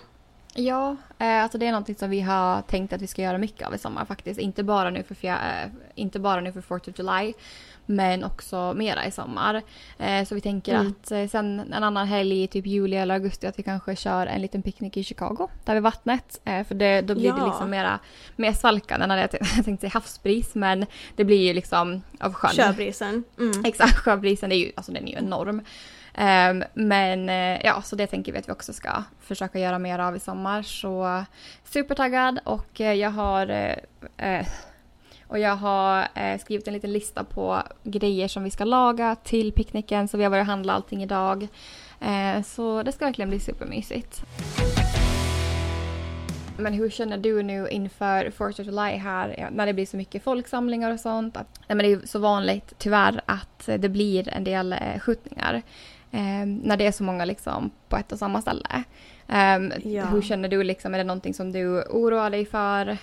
Ja, 0.58 0.96
eh, 1.20 1.44
alltså 1.44 1.58
det 1.58 1.68
är 1.68 1.72
något 1.72 2.00
som 2.00 2.10
vi 2.10 2.22
har 2.22 2.62
tänkt 2.62 2.94
att 2.94 3.02
vi 3.02 3.08
ska 3.08 3.22
göra 3.22 3.38
mycket 3.38 3.68
av 3.68 3.75
i 3.75 3.78
sommar 3.78 4.06
faktiskt. 4.06 4.40
Inte 4.40 4.64
bara 4.64 4.90
nu 4.90 5.04
för, 5.04 5.16
fjär, 5.16 5.64
eh, 5.64 5.72
inte 5.96 6.20
bara 6.20 6.42
nu 6.42 6.52
för 6.52 6.62
4th 6.62 6.90
of 6.90 7.00
July 7.00 7.34
men 7.86 8.24
också 8.24 8.74
mera 8.74 9.06
i 9.06 9.12
sommar. 9.12 9.62
Eh, 10.00 10.25
så 10.25 10.36
vi 10.36 10.42
tänker 10.42 10.74
mm. 10.74 10.88
att 10.88 11.12
eh, 11.12 11.27
sen 11.27 11.60
en 11.60 11.84
annan 11.84 12.08
helg 12.08 12.44
i 12.44 12.48
typ 12.48 12.65
juli 12.65 12.98
eller 12.98 13.13
augusti 13.13 13.48
att 13.48 13.60
vi 13.60 13.63
kanske 13.63 13.96
kör 13.96 14.27
en 14.27 14.42
liten 14.42 14.62
picknick 14.62 14.98
i 14.98 15.04
Chicago, 15.04 15.48
där 15.63 15.74
vid 15.74 15.84
vattnet. 15.84 16.42
Eh, 16.46 16.63
för 16.63 16.75
det, 16.75 17.01
då 17.01 17.15
blir 17.15 17.25
ja. 17.25 17.36
det 17.36 17.46
liksom 17.46 17.70
mera, 17.70 18.00
mer 18.36 18.54
svalkande, 18.54 19.08
när 19.08 19.18
jag 19.56 19.65
tänkte 19.65 19.88
havsbris 19.88 20.56
men 20.56 20.86
det 21.15 21.24
blir 21.24 21.48
ju 21.48 21.54
liksom 21.54 22.01
av 22.20 22.34
sjön. 22.34 22.51
Sjöbrisen. 22.51 23.24
Mm. 23.39 23.65
Exakt, 23.65 23.98
sjöbrisen 23.98 24.51
är 24.51 24.56
ju, 24.56 24.72
alltså 24.75 24.92
den 24.92 25.08
är 25.08 25.12
ju 25.12 25.18
enorm. 25.18 25.62
Um, 26.18 26.63
men 26.74 27.27
ja, 27.63 27.82
så 27.82 27.96
det 27.96 28.08
tänker 28.08 28.32
vi 28.32 28.38
att 28.39 28.48
vi 28.48 28.51
också 28.51 28.74
ska 28.74 29.04
försöka 29.22 29.60
göra 29.60 29.80
mer 29.80 30.00
av 30.00 30.15
i 30.15 30.20
sommar. 30.20 30.62
Så 30.62 31.24
supertaggad 31.63 32.39
och 32.44 32.80
jag 32.80 33.10
har 33.10 33.51
uh, 33.51 34.46
och 35.27 35.39
jag 35.39 35.55
har 35.55 36.08
eh, 36.15 36.39
skrivit 36.39 36.67
en 36.67 36.74
liten 36.74 36.94
lista 36.94 37.24
på 37.24 37.62
grejer 37.84 38.27
som 38.27 38.44
vi 38.44 38.51
ska 38.51 38.63
laga 38.63 39.15
till 39.15 39.51
picknicken. 39.51 40.08
Så 40.08 40.17
vi 40.17 40.24
har 40.24 40.32
börjat 40.32 40.48
handla 40.48 40.74
allting 40.74 41.03
idag. 41.03 41.48
Eh, 42.01 42.41
så 42.44 42.84
det 42.84 42.91
ska 42.91 43.05
verkligen 43.05 43.29
bli 43.29 43.39
supermysigt. 43.39 44.24
Men 46.58 46.74
hur 46.74 46.89
känner 46.89 47.17
du 47.17 47.44
nu 47.44 47.67
inför 47.67 48.29
4th 48.29 48.62
of 48.62 48.67
July 48.67 48.98
här 48.98 49.50
när 49.51 49.65
det 49.65 49.74
blir 49.74 49.86
så 49.86 49.98
mycket 49.98 50.24
folksamlingar 50.24 50.91
och 50.91 51.00
sånt? 51.00 51.38
Att, 51.38 51.60
nej, 51.67 51.75
men 51.75 51.77
det 51.77 51.91
är 51.91 52.08
så 52.08 52.20
vanligt 52.20 52.74
tyvärr 52.77 53.22
att 53.25 53.65
det 53.65 53.89
blir 53.89 54.29
en 54.29 54.44
del 54.44 54.74
eh, 54.74 55.00
skjutningar. 55.00 55.62
Eh, 56.12 56.46
när 56.46 56.77
det 56.77 56.88
är 56.88 56.91
så 56.91 57.03
många 57.03 57.25
liksom 57.25 57.72
på 57.89 57.98
ett 57.98 58.12
och 58.12 58.20
samma 58.20 58.41
ställe. 58.41 58.84
Um, 59.27 59.72
ja. 59.84 60.05
Hur 60.05 60.22
känner 60.22 60.50
du? 60.50 60.63
Liksom, 60.63 60.94
är 60.94 60.98
det 60.98 61.03
någonting 61.03 61.34
som 61.34 61.51
du 61.51 61.82
oroar 61.82 62.29
dig 62.29 62.46
för? 62.46 62.98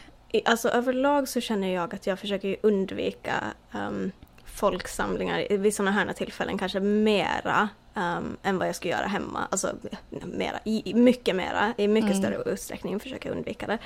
Alltså 0.44 0.68
överlag 0.68 1.28
så 1.28 1.40
känner 1.40 1.74
jag 1.74 1.94
att 1.94 2.06
jag 2.06 2.18
försöker 2.18 2.56
undvika 2.62 3.44
um, 3.74 4.12
folksamlingar 4.44 5.58
vid 5.58 5.74
sådana 5.74 5.90
här 5.90 6.12
tillfällen 6.12 6.58
kanske 6.58 6.80
mera 6.80 7.68
um, 7.94 8.36
än 8.42 8.58
vad 8.58 8.68
jag 8.68 8.76
skulle 8.76 8.94
göra 8.94 9.06
hemma. 9.06 9.48
Alltså 9.50 9.72
mera, 10.10 10.60
i, 10.64 10.94
mycket 10.94 11.36
mera, 11.36 11.74
i 11.76 11.88
mycket 11.88 12.10
mm. 12.10 12.22
större 12.22 12.52
utsträckning 12.52 13.00
försöka 13.00 13.30
undvika 13.30 13.66
det. 13.66 13.78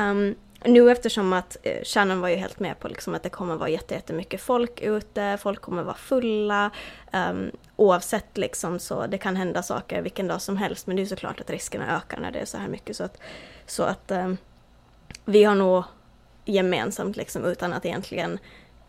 Um, 0.00 0.34
nu 0.64 0.90
eftersom 0.90 1.32
att 1.32 1.56
eh, 1.62 1.82
Shannon 1.84 2.20
var 2.20 2.28
ju 2.28 2.36
helt 2.36 2.60
med 2.60 2.78
på 2.78 2.88
liksom 2.88 3.14
att 3.14 3.22
det 3.22 3.28
kommer 3.28 3.56
vara 3.56 3.68
jättemycket 3.68 4.40
folk 4.40 4.80
ute, 4.80 5.38
folk 5.40 5.60
kommer 5.60 5.82
vara 5.82 5.96
fulla. 5.96 6.70
Um, 7.12 7.50
oavsett 7.76 8.38
liksom 8.38 8.78
så 8.78 9.06
det 9.06 9.18
kan 9.18 9.36
hända 9.36 9.62
saker 9.62 10.02
vilken 10.02 10.28
dag 10.28 10.42
som 10.42 10.56
helst 10.56 10.86
men 10.86 10.96
det 10.96 11.02
är 11.02 11.06
såklart 11.06 11.40
att 11.40 11.50
riskerna 11.50 11.96
ökar 11.96 12.20
när 12.20 12.30
det 12.30 12.38
är 12.38 12.44
så 12.44 12.58
här 12.58 12.68
mycket. 12.68 12.96
Så 12.96 13.04
att, 13.04 13.18
så 13.66 13.82
att 13.82 14.10
um, 14.10 14.36
vi 15.24 15.44
har 15.44 15.54
nog 15.54 15.84
gemensamt 16.44 17.16
liksom 17.16 17.44
utan 17.44 17.72
att 17.72 17.86
egentligen 17.86 18.38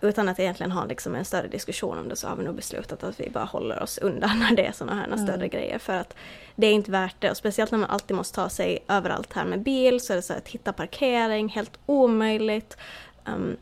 utan 0.01 0.29
att 0.29 0.39
egentligen 0.39 0.71
ha 0.71 0.85
liksom 0.85 1.15
en 1.15 1.25
större 1.25 1.47
diskussion 1.47 1.97
om 1.97 2.09
det 2.09 2.15
så 2.15 2.27
har 2.27 2.35
vi 2.35 2.43
nog 2.43 2.55
beslutat 2.55 3.03
att 3.03 3.19
vi 3.19 3.29
bara 3.29 3.45
håller 3.45 3.83
oss 3.83 3.97
undan 3.97 4.39
när 4.39 4.51
det 4.55 4.65
är 4.65 4.71
sådana 4.71 4.95
här 4.95 5.07
mm. 5.07 5.27
större 5.27 5.47
grejer. 5.47 5.79
För 5.79 5.93
att 5.93 6.15
det 6.55 6.67
är 6.67 6.71
inte 6.71 6.91
värt 6.91 7.15
det. 7.19 7.31
Och 7.31 7.37
speciellt 7.37 7.71
när 7.71 7.77
man 7.79 7.89
alltid 7.89 8.17
måste 8.17 8.35
ta 8.35 8.49
sig 8.49 8.79
överallt 8.87 9.33
här 9.33 9.45
med 9.45 9.59
bil 9.59 9.99
så 9.99 10.13
är 10.13 10.17
det 10.17 10.21
så 10.21 10.33
att 10.33 10.47
hitta 10.47 10.73
parkering, 10.73 11.49
helt 11.49 11.79
omöjligt. 11.85 12.77
Um, 13.25 13.57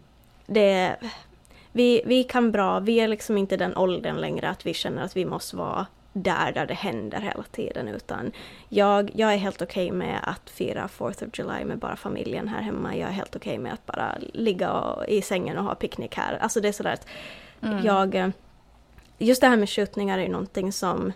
det, 0.46 0.96
vi, 1.72 2.02
vi 2.06 2.24
kan 2.24 2.52
bra, 2.52 2.80
vi 2.80 3.00
är 3.00 3.08
liksom 3.08 3.38
inte 3.38 3.58
den 3.58 3.78
åldern 3.78 4.18
längre 4.18 4.50
att 4.50 4.66
vi 4.66 4.74
känner 4.74 5.04
att 5.04 5.18
vi 5.18 5.26
måste 5.26 5.56
vara 5.56 5.86
där, 6.16 6.52
där 6.52 6.66
det 6.66 6.74
händer 6.74 7.22
hela 7.22 7.44
tiden. 7.44 7.88
Utan 7.88 8.32
jag, 8.70 9.12
jag 9.14 9.34
är 9.34 9.38
helt 9.38 9.62
okej 9.62 9.86
okay 9.86 9.98
med 9.98 10.20
att 10.24 10.50
fira 10.50 10.88
4th 10.88 11.28
of 11.28 11.40
July 11.40 11.66
med 11.66 11.78
bara 11.78 11.96
familjen 11.96 12.48
här 12.48 12.62
hemma. 12.62 12.96
Jag 12.96 13.10
är 13.10 13.14
helt 13.14 13.36
okej 13.36 13.52
okay 13.52 13.64
med 13.64 13.74
att 13.74 13.86
bara 13.86 14.18
ligga 14.34 14.72
och, 14.72 15.06
i 15.08 15.22
sängen 15.22 15.58
och 15.58 15.64
ha 15.64 15.76
picknick 15.76 16.16
här. 16.16 16.38
Alltså 16.38 16.62
det 16.62 16.68
är 16.68 16.72
sådär 16.72 16.94
att 16.94 17.08
mm. 17.62 17.86
jag... 17.86 18.32
Just 19.18 19.42
det 19.42 19.48
här 19.48 19.58
med 19.58 19.70
skjutningar 19.70 20.20
är 20.20 20.30
någonting 20.30 20.72
som 20.72 21.14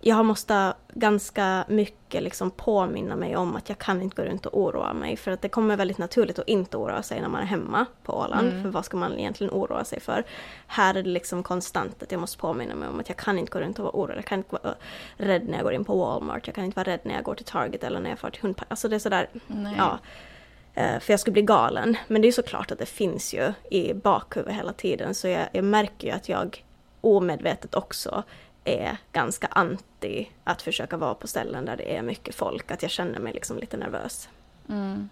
jag 0.00 0.24
måste 0.24 0.74
ganska 0.94 1.64
mycket 1.68 2.22
liksom 2.22 2.50
påminna 2.50 3.16
mig 3.16 3.36
om 3.36 3.56
att 3.56 3.68
jag 3.68 3.78
kan 3.78 4.02
inte 4.02 4.22
gå 4.22 4.28
runt 4.28 4.46
och 4.46 4.60
oroa 4.60 4.92
mig 4.92 5.16
för 5.16 5.30
att 5.30 5.42
det 5.42 5.48
kommer 5.48 5.76
väldigt 5.76 5.98
naturligt 5.98 6.38
att 6.38 6.48
inte 6.48 6.76
oroa 6.76 7.02
sig 7.02 7.20
när 7.20 7.28
man 7.28 7.42
är 7.42 7.46
hemma 7.46 7.86
på 8.02 8.12
Åland. 8.12 8.48
Mm. 8.48 8.62
För 8.62 8.70
vad 8.70 8.84
ska 8.84 8.96
man 8.96 9.18
egentligen 9.18 9.52
oroa 9.52 9.84
sig 9.84 10.00
för? 10.00 10.24
Här 10.66 10.94
är 10.94 11.02
det 11.02 11.08
liksom 11.08 11.42
konstant 11.42 12.02
att 12.02 12.12
jag 12.12 12.20
måste 12.20 12.38
påminna 12.38 12.74
mig 12.74 12.88
om 12.88 13.00
att 13.00 13.08
jag 13.08 13.18
kan 13.18 13.38
inte 13.38 13.52
gå 13.52 13.60
runt 13.60 13.78
och 13.78 13.84
vara 13.84 13.96
orolig. 13.96 14.18
Jag 14.18 14.24
kan 14.24 14.38
inte 14.38 14.58
vara 14.62 14.74
rädd 15.16 15.48
när 15.48 15.56
jag 15.56 15.64
går 15.64 15.72
in 15.72 15.84
på 15.84 15.96
Walmart. 15.96 16.46
Jag 16.46 16.54
kan 16.54 16.64
inte 16.64 16.76
vara 16.76 16.88
rädd 16.88 17.00
när 17.02 17.14
jag 17.14 17.24
går 17.24 17.34
till 17.34 17.44
Target 17.44 17.84
eller 17.84 18.00
när 18.00 18.10
jag 18.10 18.18
far 18.18 18.30
till 18.30 18.42
hundpark. 18.42 18.66
Alltså 18.70 18.88
det 18.88 18.94
är 18.94 19.00
sådär, 19.00 19.28
Nej. 19.46 19.74
ja. 19.78 19.98
Eh, 20.74 21.00
för 21.00 21.12
jag 21.12 21.20
skulle 21.20 21.32
bli 21.32 21.42
galen. 21.42 21.96
Men 22.08 22.22
det 22.22 22.28
är 22.28 22.32
såklart 22.32 22.72
att 22.72 22.78
det 22.78 22.86
finns 22.86 23.34
ju 23.34 23.52
i 23.70 23.94
bakhuvudet 23.94 24.56
hela 24.56 24.72
tiden 24.72 25.14
så 25.14 25.28
jag, 25.28 25.48
jag 25.52 25.64
märker 25.64 26.08
ju 26.08 26.14
att 26.14 26.28
jag 26.28 26.64
omedvetet 27.00 27.74
också 27.74 28.24
är 28.64 28.96
ganska 29.12 29.46
anti 29.46 30.28
att 30.44 30.62
försöka 30.62 30.96
vara 30.96 31.14
på 31.14 31.26
ställen 31.26 31.64
där 31.64 31.76
det 31.76 31.96
är 31.96 32.02
mycket 32.02 32.34
folk. 32.34 32.70
Att 32.70 32.82
jag 32.82 32.90
känner 32.90 33.18
mig 33.18 33.32
liksom 33.32 33.58
lite 33.58 33.76
nervös. 33.76 34.28
Mm. 34.68 35.08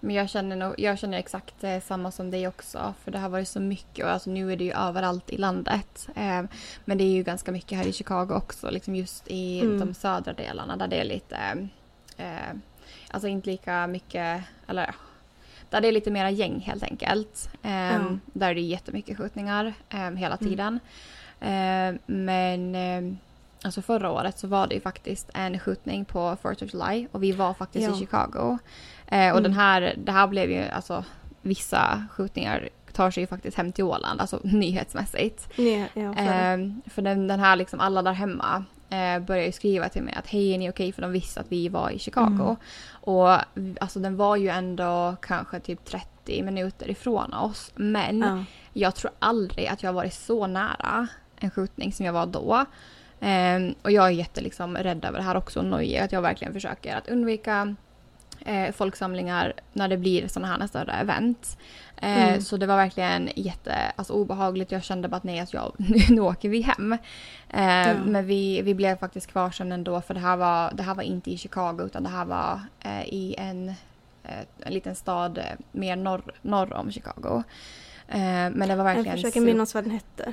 Men 0.00 0.14
jag 0.14 0.30
känner, 0.30 0.56
nog, 0.56 0.74
jag 0.78 0.98
känner 0.98 1.18
exakt 1.18 1.64
eh, 1.64 1.80
samma 1.80 2.10
som 2.10 2.30
dig 2.30 2.48
också. 2.48 2.94
För 3.04 3.10
det 3.10 3.18
har 3.18 3.28
varit 3.28 3.48
så 3.48 3.60
mycket 3.60 4.04
och 4.04 4.10
alltså 4.10 4.30
nu 4.30 4.52
är 4.52 4.56
det 4.56 4.64
ju 4.64 4.72
överallt 4.72 5.30
i 5.30 5.36
landet. 5.36 6.08
Eh, 6.16 6.42
men 6.84 6.98
det 6.98 7.04
är 7.04 7.12
ju 7.12 7.22
ganska 7.22 7.52
mycket 7.52 7.78
här 7.78 7.86
i 7.86 7.92
Chicago 7.92 8.34
också. 8.34 8.70
Liksom 8.70 8.96
just 8.96 9.28
i 9.28 9.60
mm. 9.60 9.80
de 9.80 9.94
södra 9.94 10.32
delarna 10.32 10.76
där 10.76 10.88
det 10.88 11.00
är 11.00 11.04
lite... 11.04 11.68
Eh, 12.16 12.54
alltså 13.10 13.28
inte 13.28 13.50
lika 13.50 13.86
mycket... 13.86 14.44
Eller 14.66 14.94
där 15.70 15.80
det 15.80 15.88
är 15.88 15.92
lite 15.92 16.10
mera 16.10 16.30
gäng 16.30 16.60
helt 16.60 16.82
enkelt. 16.82 17.50
Mm. 17.62 18.20
Där 18.26 18.54
det 18.54 18.60
är 18.60 18.62
jättemycket 18.62 19.18
skjutningar 19.18 19.74
eh, 19.88 20.10
hela 20.10 20.36
mm. 20.36 20.38
tiden. 20.38 20.80
Eh, 21.40 21.94
men 22.06 22.74
eh, 22.74 23.14
alltså 23.62 23.82
förra 23.82 24.10
året 24.10 24.38
så 24.38 24.46
var 24.46 24.66
det 24.66 24.74
ju 24.74 24.80
faktiskt 24.80 25.30
en 25.34 25.58
skjutning 25.58 26.04
på 26.04 26.36
4th 26.42 26.64
of 26.64 26.74
July 26.74 27.06
och 27.12 27.22
vi 27.22 27.32
var 27.32 27.54
faktiskt 27.54 27.88
ja. 27.88 27.94
i 27.94 27.98
Chicago. 27.98 28.58
Eh, 29.06 29.30
och 29.30 29.38
mm. 29.38 29.42
den 29.42 29.52
här, 29.52 29.94
det 30.04 30.12
här 30.12 30.26
blev 30.26 30.50
ju 30.50 30.62
alltså 30.62 31.04
vissa 31.42 32.04
skjutningar 32.12 32.68
tar 32.92 33.10
sig 33.10 33.22
ju 33.22 33.26
faktiskt 33.26 33.56
hem 33.56 33.72
till 33.72 33.84
Åland, 33.84 34.20
alltså 34.20 34.40
nyhetsmässigt. 34.44 35.48
Ja, 35.56 35.86
ja, 35.94 36.14
för, 36.14 36.90
för 36.90 37.02
den, 37.02 37.28
den, 37.28 37.40
här 37.40 37.56
liksom 37.56 37.80
alla 37.80 38.02
där 38.02 38.12
hemma 38.12 38.64
eh, 38.90 39.18
började 39.18 39.46
ju 39.46 39.52
skriva 39.52 39.88
till 39.88 40.02
mig 40.02 40.14
att 40.14 40.26
hej 40.26 40.54
är 40.54 40.58
ni 40.58 40.70
okej? 40.70 40.92
För 40.92 41.02
de 41.02 41.12
visste 41.12 41.40
att 41.40 41.52
vi 41.52 41.68
var 41.68 41.90
i 41.90 41.98
Chicago. 41.98 42.26
Mm. 42.26 42.56
Och 42.90 43.30
alltså 43.80 43.98
den 43.98 44.16
var 44.16 44.36
ju 44.36 44.48
ändå 44.48 45.16
kanske 45.22 45.60
typ 45.60 45.84
30 45.84 46.42
minuter 46.42 46.90
ifrån 46.90 47.34
oss. 47.34 47.72
Men 47.74 48.18
ja. 48.20 48.44
jag 48.72 48.94
tror 48.94 49.10
aldrig 49.18 49.66
att 49.66 49.82
jag 49.82 49.92
varit 49.92 50.14
så 50.14 50.46
nära 50.46 51.08
en 51.40 51.50
skjutning 51.50 51.92
som 51.92 52.06
jag 52.06 52.12
var 52.12 52.26
då. 52.26 52.64
Um, 53.20 53.74
och 53.82 53.90
jag 53.92 54.06
är 54.06 54.10
jätte 54.10 54.40
liksom, 54.40 54.76
rädd 54.76 55.04
över 55.04 55.18
det 55.18 55.24
här 55.24 55.36
också 55.36 55.58
och 55.58 55.64
nojig. 55.64 55.98
Att 55.98 56.12
jag 56.12 56.22
verkligen 56.22 56.52
försöker 56.52 56.96
att 56.96 57.08
undvika 57.08 57.74
eh, 58.40 58.72
folksamlingar 58.72 59.52
när 59.72 59.88
det 59.88 59.96
blir 59.96 60.28
sådana 60.28 60.56
här 60.56 60.66
större 60.66 60.92
event. 60.92 61.58
Eh, 61.96 62.28
mm. 62.28 62.40
Så 62.40 62.56
det 62.56 62.66
var 62.66 62.76
verkligen 62.76 63.30
jätte 63.36 63.74
alltså, 63.96 64.12
obehagligt. 64.12 64.72
Jag 64.72 64.84
kände 64.84 65.08
bara 65.08 65.16
att 65.16 65.24
nej, 65.24 65.40
alltså, 65.40 65.56
jag, 65.56 65.72
nu, 66.10 66.20
åker 66.20 66.48
vi 66.48 66.60
hem. 66.60 66.92
Eh, 67.48 67.88
mm. 67.88 68.02
Men 68.02 68.26
vi, 68.26 68.62
vi 68.62 68.74
blev 68.74 68.98
faktiskt 68.98 69.26
kvar 69.26 69.50
sen 69.50 69.72
ändå 69.72 70.00
för 70.00 70.14
det 70.14 70.20
här 70.20 70.36
var, 70.36 70.72
det 70.74 70.82
här 70.82 70.94
var 70.94 71.02
inte 71.02 71.30
i 71.30 71.38
Chicago 71.38 71.82
utan 71.86 72.02
det 72.02 72.08
här 72.08 72.24
var 72.24 72.60
eh, 72.80 73.02
i 73.02 73.34
en, 73.38 73.68
eh, 74.24 74.44
en 74.60 74.72
liten 74.72 74.94
stad 74.94 75.38
eh, 75.38 75.44
mer 75.72 75.96
norr, 75.96 76.32
norr 76.42 76.72
om 76.72 76.92
Chicago. 76.92 77.42
men 78.06 78.68
det 78.68 78.76
var 78.76 78.84
verkligen... 78.84 79.04
Jag 79.04 79.14
försöker 79.14 79.40
minnas 79.40 79.74
vad 79.74 79.84
den 79.84 79.90
hette. 79.90 80.32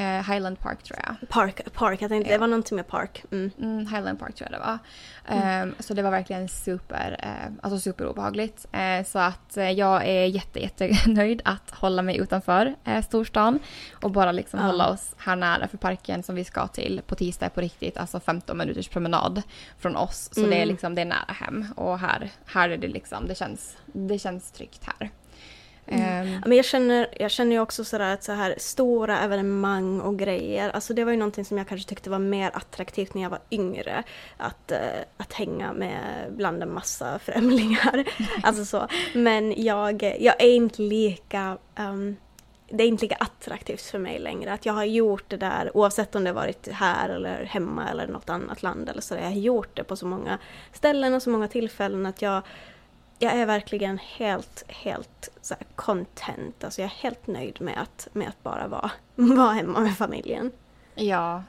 Eh, 0.00 0.22
Highland 0.22 0.58
Park 0.58 0.82
tror 0.82 0.98
jag. 1.06 1.28
Park, 1.28 1.72
park. 1.72 2.02
jag 2.02 2.08
tänkte 2.10 2.30
ja. 2.30 2.36
det 2.36 2.40
var 2.40 2.46
någonting 2.46 2.76
med 2.76 2.88
Park. 2.88 3.24
Mm. 3.30 3.50
Mm, 3.58 3.86
Highland 3.86 4.18
Park 4.18 4.34
tror 4.34 4.48
jag 4.50 4.60
det 4.60 4.66
var. 4.66 4.78
Mm. 5.26 5.68
Um, 5.68 5.74
så 5.78 5.94
det 5.94 6.02
var 6.02 6.10
verkligen 6.10 6.48
super, 6.48 7.20
uh, 7.24 7.56
alltså 7.62 7.78
super 7.80 8.06
obehagligt. 8.06 8.66
Uh, 8.74 9.04
så 9.04 9.18
att 9.18 9.56
uh, 9.56 9.70
jag 9.70 10.08
är 10.08 10.24
jätte, 10.24 10.60
jätte 10.60 10.96
nöjd 11.06 11.42
att 11.44 11.70
hålla 11.70 12.02
mig 12.02 12.16
utanför 12.16 12.74
uh, 12.88 13.02
storstan 13.02 13.58
och 13.92 14.10
bara 14.10 14.32
liksom 14.32 14.60
hålla 14.60 14.90
oss 14.90 15.14
här 15.16 15.36
nära 15.36 15.68
för 15.68 15.76
parken 15.76 16.22
som 16.22 16.34
vi 16.34 16.44
ska 16.44 16.66
till 16.66 17.00
på 17.06 17.14
tisdag 17.14 17.50
på 17.50 17.60
riktigt, 17.60 17.96
alltså 17.96 18.20
15 18.20 18.58
minuters 18.58 18.88
promenad 18.88 19.42
från 19.78 19.96
oss. 19.96 20.30
Så 20.32 20.40
det 20.40 20.46
är 20.46 20.62
mm. 20.62 20.68
liksom, 20.68 20.94
det 20.94 21.00
är 21.00 21.06
nära 21.06 21.32
hem 21.32 21.66
och 21.76 21.98
här, 21.98 22.30
här 22.46 22.70
är 22.70 22.76
det 22.76 22.88
liksom, 22.88 23.28
det 23.28 23.34
känns, 23.34 23.76
det 23.86 24.18
känns 24.18 24.52
tryggt 24.52 24.82
här. 24.84 25.10
Mm. 25.90 26.40
Men 26.46 26.56
jag 26.56 26.64
känner, 26.64 27.08
jag 27.18 27.30
känner 27.30 27.52
ju 27.52 27.60
också 27.60 27.84
sådär 27.84 28.14
att 28.14 28.24
så 28.24 28.32
här 28.32 28.54
stora 28.58 29.20
evenemang 29.20 30.00
och 30.00 30.18
grejer, 30.18 30.70
alltså 30.70 30.94
det 30.94 31.04
var 31.04 31.12
ju 31.12 31.18
någonting 31.18 31.44
som 31.44 31.58
jag 31.58 31.68
kanske 31.68 31.88
tyckte 31.88 32.10
var 32.10 32.18
mer 32.18 32.50
attraktivt 32.54 33.14
när 33.14 33.22
jag 33.22 33.30
var 33.30 33.40
yngre. 33.50 34.02
Att, 34.36 34.72
uh, 34.72 35.02
att 35.16 35.32
hänga 35.32 35.72
med 35.72 36.26
bland 36.30 36.62
en 36.62 36.74
massa 36.74 37.18
främlingar. 37.24 38.04
alltså 38.42 38.64
så. 38.64 38.86
Men 39.14 39.62
jag, 39.62 40.02
jag 40.02 40.42
är 40.42 40.54
inte 40.54 40.82
lika 40.82 41.58
um, 41.78 42.16
det 42.70 42.84
är 42.84 42.88
inte 42.88 43.04
lika 43.04 43.16
attraktivt 43.16 43.82
för 43.82 43.98
mig 43.98 44.18
längre. 44.18 44.52
Att 44.52 44.66
jag 44.66 44.72
har 44.72 44.84
gjort 44.84 45.24
det 45.28 45.36
där, 45.36 45.76
oavsett 45.76 46.14
om 46.14 46.24
det 46.24 46.32
varit 46.32 46.68
här 46.72 47.08
eller 47.08 47.44
hemma 47.44 47.88
eller 47.90 48.06
något 48.06 48.30
annat 48.30 48.62
land 48.62 48.88
eller 48.88 49.00
så. 49.00 49.14
Jag 49.14 49.22
har 49.22 49.30
gjort 49.30 49.76
det 49.76 49.84
på 49.84 49.96
så 49.96 50.06
många 50.06 50.38
ställen 50.72 51.14
och 51.14 51.22
så 51.22 51.30
många 51.30 51.48
tillfällen 51.48 52.06
att 52.06 52.22
jag 52.22 52.42
jag 53.22 53.32
är 53.32 53.46
verkligen 53.46 53.98
helt, 53.98 54.64
helt 54.68 55.28
så 55.40 55.54
här 55.54 55.66
content. 55.74 56.64
Alltså 56.64 56.80
jag 56.80 56.90
är 56.90 57.02
helt 57.02 57.26
nöjd 57.26 57.60
med 57.60 57.82
att, 57.82 58.08
med 58.12 58.28
att 58.28 58.42
bara 58.42 58.68
vara, 58.68 58.90
vara 59.14 59.52
hemma 59.52 59.80
med 59.80 59.96
familjen. 59.96 60.52
Ja. 60.94 61.42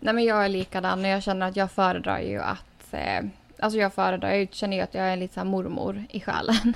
Nej 0.00 0.14
men 0.14 0.24
jag 0.24 0.44
är 0.44 0.48
likadan 0.48 1.04
och 1.04 1.10
jag 1.10 1.22
känner 1.22 1.48
att 1.48 1.56
jag 1.56 1.70
föredrar 1.70 2.20
ju 2.20 2.38
att 2.38 2.92
eh, 2.94 3.20
Alltså 3.58 3.78
jag 3.78 3.94
föredrar, 3.94 4.30
jag 4.30 4.54
känner 4.54 4.76
ju 4.76 4.82
att 4.82 4.94
jag 4.94 5.04
är 5.04 5.16
lite 5.16 5.34
så 5.34 5.44
mormor 5.44 6.04
i 6.10 6.20
själen. 6.20 6.74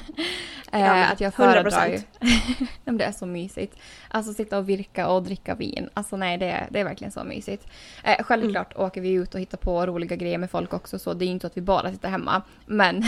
Eh, 0.75 0.81
ja, 0.81 1.05
att 1.05 1.21
jag 1.21 1.35
föredrar 1.35 1.87
ju... 1.87 1.99
det 2.99 3.05
är 3.05 3.13
så 3.13 3.27
mysigt. 3.27 3.79
Alltså 4.09 4.33
sitta 4.33 4.59
och 4.59 4.69
virka 4.69 5.09
och 5.09 5.23
dricka 5.23 5.55
vin. 5.55 5.89
Alltså 5.95 6.17
nej, 6.17 6.39
det 6.39 6.47
är, 6.47 6.69
det 6.71 6.81
är 6.81 6.85
verkligen 6.85 7.13
så 7.13 7.25
mysigt. 7.25 7.67
Eh, 8.05 8.25
självklart 8.25 8.75
mm. 8.75 8.87
åker 8.87 9.01
vi 9.01 9.13
ut 9.13 9.35
och 9.35 9.41
hittar 9.41 9.59
på 9.59 9.87
roliga 9.87 10.17
grejer 10.17 10.39
med 10.39 10.51
folk 10.51 10.75
också 10.75 10.99
så 10.99 11.15
det 11.15 11.25
är 11.25 11.27
inte 11.27 11.47
att 11.47 11.57
vi 11.57 11.61
bara 11.61 11.93
sitter 11.93 12.09
hemma. 12.09 12.43
Men 12.67 12.97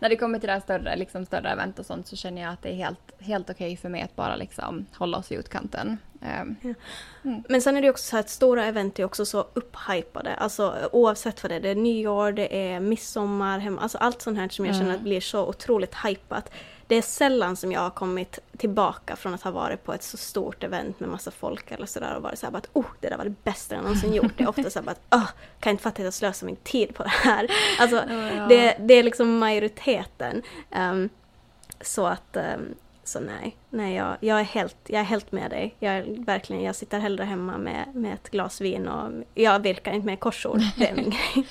när 0.00 0.08
det 0.08 0.16
kommer 0.16 0.38
till 0.38 0.46
det 0.46 0.52
här 0.52 0.60
större, 0.60 0.96
liksom, 0.96 1.26
större 1.26 1.48
event 1.48 1.78
och 1.78 1.86
sånt 1.86 2.06
så 2.06 2.16
känner 2.16 2.42
jag 2.42 2.52
att 2.52 2.62
det 2.62 2.68
är 2.68 2.76
helt, 2.76 3.12
helt 3.20 3.50
okej 3.50 3.66
okay 3.66 3.76
för 3.76 3.88
mig 3.88 4.02
att 4.02 4.16
bara 4.16 4.36
liksom 4.36 4.86
hålla 4.92 5.18
oss 5.18 5.32
i 5.32 5.34
utkanten. 5.34 5.98
Um, 6.26 6.56
ja. 6.62 6.74
mm. 7.24 7.42
Men 7.48 7.62
sen 7.62 7.76
är 7.76 7.82
det 7.82 7.90
också 7.90 8.04
så 8.04 8.16
att 8.16 8.30
stora 8.30 8.64
event 8.64 8.98
är 8.98 9.04
också 9.04 9.26
så 9.26 9.46
upphypade. 9.54 10.34
Alltså 10.34 10.74
oavsett 10.92 11.42
vad 11.42 11.50
det 11.50 11.56
är. 11.56 11.60
Det 11.60 11.68
är 11.68 11.74
nyår, 11.74 12.32
det 12.32 12.72
är 12.72 12.80
midsommar, 12.80 13.58
hem, 13.58 13.78
alltså 13.78 13.98
allt 13.98 14.22
sånt 14.22 14.38
här 14.38 14.48
som 14.48 14.66
jag 14.66 14.74
mm. 14.74 14.86
känner 14.86 14.98
blir 14.98 15.20
så 15.20 15.46
otroligt 15.46 15.94
hypat. 16.04 16.50
Det 16.86 16.94
är 16.94 17.02
sällan 17.02 17.56
som 17.56 17.72
jag 17.72 17.80
har 17.80 17.90
kommit 17.90 18.38
tillbaka 18.56 19.16
från 19.16 19.34
att 19.34 19.42
ha 19.42 19.50
varit 19.50 19.84
på 19.84 19.92
ett 19.92 20.02
så 20.02 20.16
stort 20.16 20.64
event 20.64 21.00
med 21.00 21.08
massa 21.08 21.30
folk 21.30 21.70
eller 21.70 21.86
sådär 21.86 22.14
och 22.16 22.22
varit 22.22 22.38
såhär 22.38 22.56
att 22.56 22.68
oh, 22.72 22.86
det 23.00 23.08
där 23.08 23.16
var 23.16 23.24
det 23.24 23.44
bästa 23.44 23.74
jag 23.74 23.82
någonsin 23.82 24.14
gjort. 24.14 24.32
Det 24.36 24.44
är 24.44 24.48
ofta 24.48 24.70
såhär 24.70 24.90
att 24.90 25.00
oh, 25.10 25.28
kan 25.60 25.70
inte 25.70 25.82
fatta 25.82 26.02
att 26.02 26.04
jag 26.04 26.14
slösar 26.14 26.46
min 26.46 26.56
tid 26.56 26.94
på 26.94 27.02
det 27.02 27.08
här. 27.08 27.50
Alltså, 27.78 27.96
ja, 27.96 28.32
ja. 28.36 28.46
Det, 28.46 28.76
det 28.80 28.94
är 28.94 29.02
liksom 29.02 29.38
majoriteten. 29.38 30.42
Um, 30.76 31.08
så 31.80 32.06
att 32.06 32.36
um, 32.36 32.74
Så 33.06 33.20
nej, 33.20 33.56
nej 33.70 33.94
jag, 33.94 34.16
jag, 34.20 34.40
är 34.40 34.44
helt, 34.44 34.76
jag 34.86 35.00
är 35.00 35.04
helt 35.04 35.32
med 35.32 35.50
dig. 35.50 35.74
Jag, 35.78 36.24
verkligen, 36.26 36.62
jag 36.62 36.76
sitter 36.76 36.98
hellre 36.98 37.24
hemma 37.24 37.58
med, 37.58 37.86
med 37.94 38.14
ett 38.14 38.30
glas 38.30 38.60
vin 38.60 38.88
och 38.88 39.12
jag 39.34 39.60
virkar 39.60 39.92
inte 39.92 40.06
med 40.06 40.20
korsord. 40.20 40.60
Det 40.78 40.88
är 40.88 40.94
min 40.94 41.10
grej. 41.34 41.46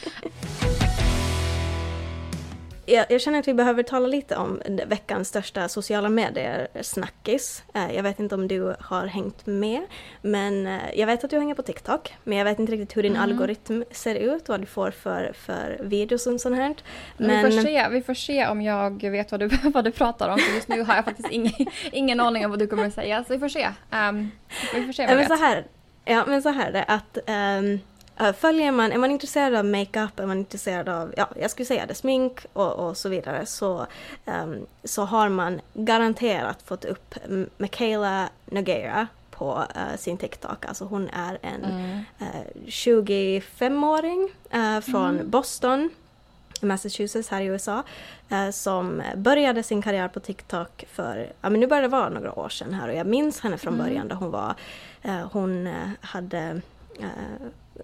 Jag, 2.86 3.06
jag, 3.10 3.22
känner 3.22 3.40
att 3.40 3.48
vi 3.48 3.54
behöver 3.54 3.84
tala 3.84 4.08
lite 4.08 4.36
om 4.36 4.62
veckans 4.88 5.28
största 5.28 5.70
sociala 5.70 6.10
medier-snackis. 6.10 7.64
Eh, 7.74 7.96
jag 7.96 8.04
vet 8.04 8.20
inte 8.20 8.36
om 8.36 8.48
du 8.48 8.76
har 8.80 9.08
hängt 9.08 9.46
med, 9.46 9.82
men 10.22 10.68
eh, 10.68 10.80
jag 10.96 11.08
vet 11.08 11.24
att 11.24 11.30
du 11.30 11.40
hänger 11.40 11.56
på 11.56 11.62
TikTok. 11.62 12.14
Men 12.24 12.38
jag 12.38 12.46
vet 12.46 12.60
inte 12.60 12.72
riktigt 12.72 12.98
hur 12.98 13.04
din 13.04 13.16
mm. 13.16 13.24
algoritm 13.24 13.84
ser 13.92 14.16
ut, 14.16 14.50
vad 14.50 14.62
du 14.62 14.66
får 14.66 14.92
för, 14.92 15.34
för 15.36 15.80
videos 15.84 16.28
och 16.28 16.42
sånt 16.42 16.56
här. 16.56 16.76
Men... 17.18 17.46
Vi, 17.46 17.52
får 17.52 17.62
se, 17.62 17.90
vi 17.90 18.02
får 18.02 18.14
se 18.14 18.48
om 18.48 18.62
jag 18.62 19.10
vet 19.12 19.32
vad 19.32 19.40
du, 19.40 19.48
vad 19.64 19.84
du 19.84 19.92
pratar 19.92 20.30
om, 20.30 20.38
för 20.38 20.56
just 20.56 20.68
nu 20.68 20.84
har 20.84 20.96
jag 20.96 21.06
faktiskt 21.06 21.32
ingen, 21.32 21.54
ingen 21.92 22.20
aning 22.20 22.46
om 22.46 22.52
vad 22.52 22.60
du 22.60 22.68
kommer 22.68 22.88
att 22.88 22.94
säga. 22.94 23.24
Så 23.24 23.34
vi 23.34 23.40
får 23.40 23.50
se. 23.50 23.70
Um, 23.92 24.32
vi 24.74 24.86
får 24.86 24.94
se 24.94 25.06
vad 25.06 25.14
jag 25.14 25.18
vet. 25.18 25.28
Så 25.28 25.36
här, 25.36 25.66
ja, 26.06 26.24
men 26.28 26.42
så 26.42 26.50
här 26.50 26.68
är 26.68 26.72
det 26.72 26.84
att 26.84 27.18
um, 27.28 27.80
följer 28.38 28.72
man, 28.72 28.92
är 28.92 28.98
man 28.98 29.12
intresserad 29.12 29.56
av 29.56 29.66
makeup, 29.66 30.20
är 30.20 30.26
man 30.26 30.38
intresserad 30.38 30.90
av, 30.90 31.14
ja, 31.18 31.30
jag 31.36 31.52
skulle 31.52 31.66
säga 31.66 31.86
det, 31.86 31.96
smink 31.96 32.46
och, 32.54 32.74
och 32.74 32.98
så 32.98 33.10
vidare, 33.10 33.46
så, 33.46 33.88
um, 34.26 34.66
så 34.84 35.04
har 35.04 35.30
man 35.30 35.62
garanterat 35.74 36.62
fått 36.62 36.86
upp 36.86 37.16
Michaela 37.58 38.30
Nogueira 38.46 39.08
på 39.32 39.64
uh, 39.76 39.98
sin 39.98 40.18
TikTok. 40.18 40.66
Alltså 40.66 40.86
hon 40.86 41.10
är 41.10 41.38
en 41.42 41.64
mm. 41.64 42.00
uh, 42.22 42.28
eh, 42.28 42.66
25-åring 42.66 44.30
från 44.82 45.10
mm. 45.10 45.30
Boston, 45.30 45.90
Massachusetts 46.62 47.30
här 47.30 47.42
i 47.42 47.46
USA, 47.46 47.84
som 48.52 49.02
började 49.16 49.64
sin 49.64 49.82
karriär 49.82 50.08
på 50.08 50.20
TikTok 50.20 50.86
för, 50.92 51.32
ja 51.42 51.50
men 51.50 51.60
nu 51.60 51.68
börjar 51.68 51.82
det 51.82 51.88
vara 51.88 52.10
några 52.10 52.40
år 52.40 52.50
sedan 52.50 52.74
här 52.74 52.90
och 52.90 52.96
jag 52.96 53.08
minns 53.08 53.40
henne 53.40 53.58
från 53.58 53.74
mm. 53.74 53.86
början 53.86 54.08
då 54.08 54.16
hon 54.16 54.32
var, 54.32 54.56
hon 55.32 55.74
hade 56.02 56.62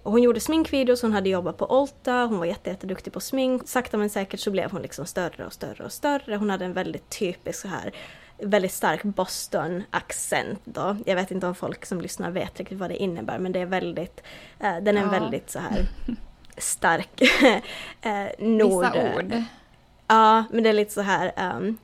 hon 0.02 0.22
gjorde 0.22 0.40
sminkvideos, 0.40 1.02
hon 1.02 1.12
hade 1.12 1.28
jobbat 1.28 1.56
på 1.56 1.66
Olta, 1.80 2.26
hon 2.26 2.38
var 2.38 2.46
jätteduktig 2.46 3.12
på 3.12 3.20
smink. 3.20 3.68
Sakta 3.68 3.96
men 3.96 4.10
säkert 4.10 4.40
så 4.40 4.50
blev 4.50 4.70
hon 4.70 4.82
liksom 4.82 5.06
större 5.06 5.46
och 5.46 5.52
större 5.52 5.84
och 5.84 5.92
större. 5.92 6.36
Hon 6.36 6.50
hade 6.50 6.64
en 6.64 6.72
väldigt 6.72 7.10
typisk 7.10 7.60
så 7.60 7.68
här 7.68 7.92
väldigt 8.38 8.72
stark 8.72 9.02
Boston-accent 9.02 10.60
då. 10.64 10.96
Jag 11.06 11.16
vet 11.16 11.30
inte 11.30 11.46
om 11.46 11.54
folk 11.54 11.86
som 11.86 12.00
lyssnar 12.00 12.30
vet 12.30 12.58
riktigt 12.58 12.78
vad 12.78 12.90
det 12.90 12.96
innebär 12.96 13.38
men 13.38 13.52
det 13.52 13.60
är 13.60 13.66
väldigt, 13.66 14.22
eh, 14.60 14.76
den 14.82 14.96
är 14.96 15.02
ja. 15.02 15.08
väldigt 15.08 15.50
så 15.50 15.58
här 15.58 15.88
stark 16.56 17.22
eh, 18.02 18.46
nord... 18.46 18.84
Vissa 18.84 19.16
ord. 19.16 19.42
Ja, 20.06 20.44
men 20.50 20.62
det 20.62 20.68
är 20.68 20.72
lite 20.72 20.92
så 20.92 21.00
här 21.00 21.56
um, 21.56 21.78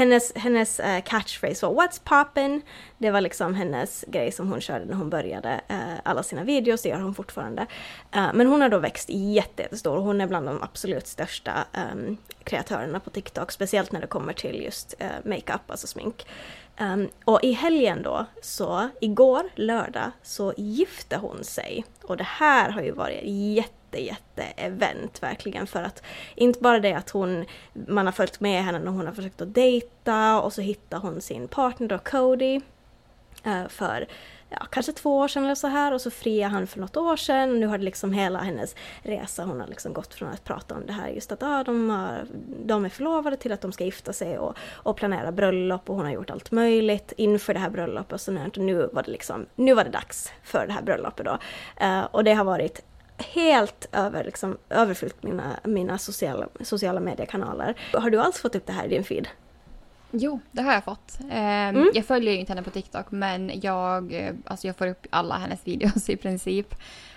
hennes, 0.00 0.32
hennes 0.36 0.80
uh, 0.80 1.00
catchphrase 1.04 1.66
var 1.66 1.74
“What's 1.74 2.00
poppin?” 2.04 2.62
Det 2.98 3.10
var 3.10 3.20
liksom 3.20 3.54
hennes 3.54 4.04
grej 4.08 4.32
som 4.32 4.48
hon 4.48 4.60
körde 4.60 4.84
när 4.84 4.94
hon 4.94 5.10
började 5.10 5.60
uh, 5.70 6.00
alla 6.04 6.22
sina 6.22 6.44
videos, 6.44 6.82
det 6.82 6.88
gör 6.88 7.00
hon 7.00 7.14
fortfarande. 7.14 7.62
Uh, 8.16 8.30
men 8.34 8.46
hon 8.46 8.60
har 8.60 8.68
då 8.68 8.78
växt 8.78 9.08
jättestor 9.10 9.96
och 9.96 10.02
hon 10.02 10.20
är 10.20 10.26
bland 10.26 10.46
de 10.46 10.62
absolut 10.62 11.06
största 11.06 11.64
um, 11.92 12.16
kreatörerna 12.44 13.00
på 13.00 13.10
TikTok, 13.10 13.52
speciellt 13.52 13.92
när 13.92 14.00
det 14.00 14.06
kommer 14.06 14.32
till 14.32 14.62
just 14.62 14.94
makeup, 15.24 15.70
alltså 15.70 15.86
smink. 15.86 16.26
Um, 16.80 17.08
och 17.24 17.40
i 17.42 17.52
helgen 17.52 18.02
då, 18.02 18.26
så 18.42 18.88
igår, 19.00 19.42
lördag, 19.54 20.10
så 20.22 20.54
gifte 20.56 21.16
hon 21.16 21.44
sig. 21.44 21.84
Och 22.02 22.16
det 22.16 22.26
här 22.26 22.70
har 22.70 22.82
ju 22.82 22.90
varit 22.90 23.20
jätte 23.24 23.79
jätte, 23.98 24.20
jätte 24.40 24.62
event 24.62 25.22
verkligen 25.22 25.66
för 25.66 25.82
att 25.82 26.02
inte 26.34 26.60
bara 26.60 26.80
det 26.80 26.92
att 26.92 27.10
hon, 27.10 27.44
man 27.72 28.06
har 28.06 28.12
följt 28.12 28.40
med 28.40 28.64
henne 28.64 28.78
när 28.78 28.90
hon 28.90 29.06
har 29.06 29.14
försökt 29.14 29.40
att 29.40 29.54
dejta 29.54 30.40
och 30.40 30.52
så 30.52 30.60
hittar 30.60 30.98
hon 30.98 31.20
sin 31.20 31.48
partner 31.48 31.88
då 31.88 31.98
Cody 31.98 32.60
eh, 33.44 33.68
för 33.68 34.06
ja, 34.50 34.66
kanske 34.70 34.92
två 34.92 35.18
år 35.18 35.28
sedan 35.28 35.44
eller 35.44 35.54
så 35.54 35.66
här 35.66 35.94
och 35.94 36.00
så 36.00 36.10
friade 36.10 36.52
han 36.52 36.66
för 36.66 36.80
något 36.80 36.96
år 36.96 37.16
sedan 37.16 37.50
och 37.50 37.56
nu 37.56 37.66
har 37.66 37.78
det 37.78 37.84
liksom 37.84 38.12
hela 38.12 38.38
hennes 38.38 38.74
resa, 39.02 39.44
hon 39.44 39.60
har 39.60 39.66
liksom 39.66 39.92
gått 39.92 40.14
från 40.14 40.28
att 40.28 40.44
prata 40.44 40.74
om 40.74 40.86
det 40.86 40.92
här 40.92 41.08
just 41.08 41.32
att 41.32 41.42
ah, 41.42 41.64
de, 41.64 41.90
har, 41.90 42.26
de 42.64 42.84
är 42.84 42.88
förlovade 42.88 43.36
till 43.36 43.52
att 43.52 43.60
de 43.60 43.72
ska 43.72 43.84
gifta 43.84 44.12
sig 44.12 44.38
och, 44.38 44.56
och 44.60 44.96
planera 44.96 45.32
bröllop 45.32 45.90
och 45.90 45.96
hon 45.96 46.04
har 46.04 46.12
gjort 46.12 46.30
allt 46.30 46.50
möjligt 46.50 47.12
inför 47.16 47.54
det 47.54 47.60
här 47.60 47.70
bröllopet 47.70 48.12
och 48.12 48.20
sånt 48.20 48.56
och 48.56 48.64
nu 48.64 48.90
var 48.92 49.02
det 49.02 49.10
liksom, 49.10 49.46
nu 49.54 49.74
var 49.74 49.84
det 49.84 49.90
dags 49.90 50.32
för 50.42 50.66
det 50.66 50.72
här 50.72 50.82
bröllopet 50.82 51.26
då. 51.26 51.38
Uh, 51.86 52.04
och 52.04 52.24
det 52.24 52.34
har 52.34 52.44
varit 52.44 52.82
helt 53.22 53.88
över, 53.92 54.24
liksom, 54.24 54.58
överfyllt 54.70 55.22
mina, 55.22 55.60
mina 55.64 55.98
sociala, 55.98 56.48
sociala 56.60 57.00
mediekanaler. 57.00 57.74
Har 57.92 58.10
du 58.10 58.20
alls 58.20 58.38
fått 58.38 58.54
upp 58.54 58.66
det 58.66 58.72
här 58.72 58.84
i 58.84 58.88
din 58.88 59.04
feed? 59.04 59.28
Jo, 60.12 60.40
det 60.52 60.62
har 60.62 60.72
jag 60.72 60.84
fått. 60.84 61.18
Eh, 61.20 61.68
mm. 61.68 61.90
Jag 61.94 62.06
följer 62.06 62.32
ju 62.32 62.38
inte 62.38 62.52
henne 62.52 62.62
på 62.62 62.70
TikTok 62.70 63.10
men 63.10 63.60
jag, 63.62 64.12
eh, 64.12 64.34
alltså 64.44 64.66
jag 64.66 64.76
får 64.76 64.86
upp 64.86 65.06
alla 65.10 65.38
hennes 65.38 65.60
videos 65.66 66.10
i 66.10 66.16
princip. 66.16 66.74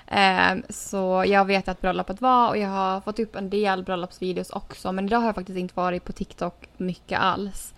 Eh, 0.08 0.56
så 0.70 1.24
jag 1.28 1.46
vet 1.46 1.68
att 1.68 1.82
bröllopet 1.82 2.22
var 2.22 2.50
och 2.50 2.58
jag 2.58 2.70
har 2.70 3.02
fått 3.02 3.20
upp 3.20 3.36
en 3.36 3.50
del 3.50 3.84
bröllopsvideos 3.84 4.50
också 4.50 4.92
men 4.92 5.06
idag 5.06 5.18
har 5.20 5.26
jag 5.26 5.36
faktiskt 5.36 5.58
inte 5.58 5.76
varit 5.76 6.04
på 6.04 6.12
TikTok 6.12 6.70
mycket 6.78 7.20
alls. 7.20 7.74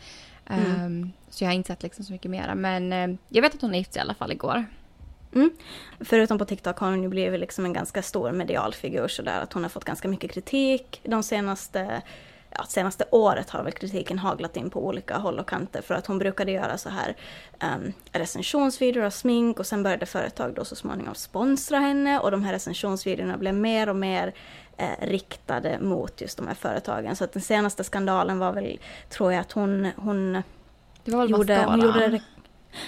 Mm. 0.46 1.04
Eh, 1.04 1.10
så 1.30 1.44
jag 1.44 1.50
har 1.50 1.56
inte 1.56 1.68
sett 1.68 1.84
liksom 1.84 2.06
så 2.06 2.14
mycket 2.14 2.32
mera 2.32 2.56
men 2.56 3.18
jag 3.30 3.42
vet 3.42 3.56
att 3.56 3.62
hon 3.62 3.74
gifte 3.74 3.94
sig 3.94 4.00
i 4.00 4.02
alla 4.02 4.14
fall 4.14 4.32
igår. 4.32 4.66
Mm. 5.36 5.52
Förutom 6.00 6.38
på 6.38 6.46
TikTok 6.46 6.78
har 6.78 6.90
hon 6.90 7.04
ju 7.04 7.10
blivit 7.10 7.40
liksom 7.40 7.66
en 7.66 7.74
ganska 7.74 8.02
stor 8.02 8.32
medial 8.32 8.74
figur 8.74 9.08
sådär 9.08 9.40
att 9.42 9.54
hon 9.54 9.64
har 9.64 9.70
fått 9.70 9.86
ganska 9.86 10.08
mycket 10.08 10.32
kritik 10.32 11.02
de 11.04 11.24
senaste 11.24 12.02
ja, 12.58 12.64
senaste 12.64 13.06
året 13.12 13.50
har 13.50 13.64
väl 13.64 13.74
kritiken 13.74 14.20
haglat 14.20 14.58
in 14.58 14.70
på 14.70 14.86
olika 14.86 15.18
håll 15.18 15.40
och 15.40 15.50
kanter 15.50 15.82
för 15.82 15.96
att 15.96 16.08
hon 16.08 16.18
brukade 16.18 16.52
göra 16.52 16.78
så 16.78 16.90
här 16.90 17.16
um, 17.76 17.94
recensionsvideor 18.12 19.06
av 19.06 19.10
smink 19.10 19.60
och 19.60 19.66
sen 19.66 19.84
började 19.84 20.06
företag 20.06 20.54
då 20.54 20.66
så 20.66 20.76
småningom 20.76 21.16
sponsra 21.16 21.80
henne 21.80 22.20
och 22.20 22.32
de 22.32 22.44
här 22.44 22.54
recensionsvideorna 22.54 23.38
blev 23.38 23.54
mer 23.54 23.90
och 23.90 23.96
mer 23.96 24.34
eh, 24.78 25.08
riktade 25.08 25.80
mot 25.80 26.22
just 26.22 26.38
de 26.38 26.48
här 26.48 26.56
företagen. 26.56 27.16
Så 27.16 27.24
att 27.24 27.34
den 27.34 27.42
senaste 27.42 27.84
skandalen 27.84 28.40
var 28.40 28.54
väl, 28.54 28.80
tror 29.10 29.34
jag, 29.34 29.42
att 29.42 29.52
hon, 29.52 29.88
hon 29.96 30.44
gjorde, 31.06 31.64
hon 31.66 31.82
gjorde 31.82 32.22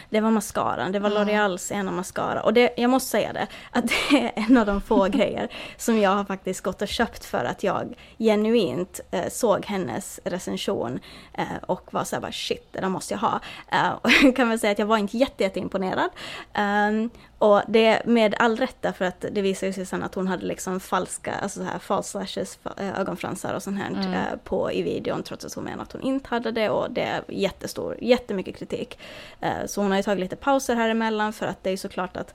det 0.09 0.19
var 0.19 0.31
mascaran, 0.31 0.91
det 0.91 0.99
var 0.99 1.09
L'Oreals 1.09 1.73
ena 1.73 1.91
mascara. 1.91 2.41
Och 2.41 2.53
det, 2.53 2.73
jag 2.77 2.89
måste 2.89 3.09
säga 3.09 3.33
det, 3.33 3.47
att 3.71 3.87
det 3.87 4.17
är 4.17 4.31
en 4.35 4.57
av 4.57 4.65
de 4.65 4.81
få 4.81 5.05
grejer 5.11 5.49
som 5.77 5.99
jag 5.99 6.09
har 6.09 6.25
faktiskt 6.25 6.61
gått 6.61 6.81
och 6.81 6.87
köpt 6.87 7.25
för 7.25 7.45
att 7.45 7.63
jag 7.63 7.95
genuint 8.17 8.99
eh, 9.11 9.29
såg 9.29 9.65
hennes 9.65 10.19
recension 10.23 10.99
eh, 11.33 11.45
och 11.61 11.93
var 11.93 12.03
såhär 12.03 12.21
bara 12.21 12.31
shit, 12.31 12.67
det 12.71 12.81
där 12.81 12.89
måste 12.89 13.13
jag 13.13 13.19
ha. 13.19 13.39
Eh, 13.71 13.91
och 14.01 14.11
jag 14.23 14.35
kan 14.35 14.49
väl 14.49 14.59
säga 14.59 14.71
att 14.71 14.79
jag 14.79 14.85
var 14.85 14.97
inte 14.97 15.17
jätte, 15.17 15.43
jätteimponerad. 15.43 16.09
Um, 16.57 17.09
och 17.39 17.61
det 17.67 18.01
med 18.05 18.35
all 18.39 18.57
rätta 18.57 18.93
för 18.93 19.05
att 19.05 19.25
det 19.31 19.41
visade 19.41 19.73
sig 19.73 19.85
sen 19.85 20.03
att 20.03 20.15
hon 20.15 20.27
hade 20.27 20.45
liksom 20.45 20.79
falska, 20.79 21.33
alltså 21.33 21.59
så 21.59 21.65
här 21.65 21.79
false 21.79 22.17
lashes, 22.17 22.59
eh, 22.77 22.99
ögonfransar 22.99 23.53
och 23.53 23.63
sånt 23.63 23.77
här 23.77 23.89
mm. 23.89 24.13
Eh, 24.13 24.37
på 24.43 24.71
i 24.71 24.81
videon 24.81 25.23
trots 25.23 25.45
att 25.45 25.53
hon 25.53 25.63
menar 25.63 25.83
att 25.83 25.91
hon 25.91 26.01
inte 26.01 26.29
hade 26.29 26.51
det 26.51 26.69
och 26.69 26.91
det 26.91 27.01
är 27.01 27.23
jättestor, 27.27 27.97
jättemycket 28.01 28.57
kritik. 28.57 28.99
Eh, 29.41 29.65
så 29.65 29.81
hon 29.81 29.91
har 29.91 29.97
ju 29.97 30.03
tagit 30.03 30.19
lite 30.19 30.35
pauser 30.35 30.75
här 30.75 30.89
emellan 30.89 31.33
för 31.33 31.45
att 31.45 31.63
det 31.63 31.69
är 31.69 31.77
såklart 31.77 32.17
att, 32.17 32.33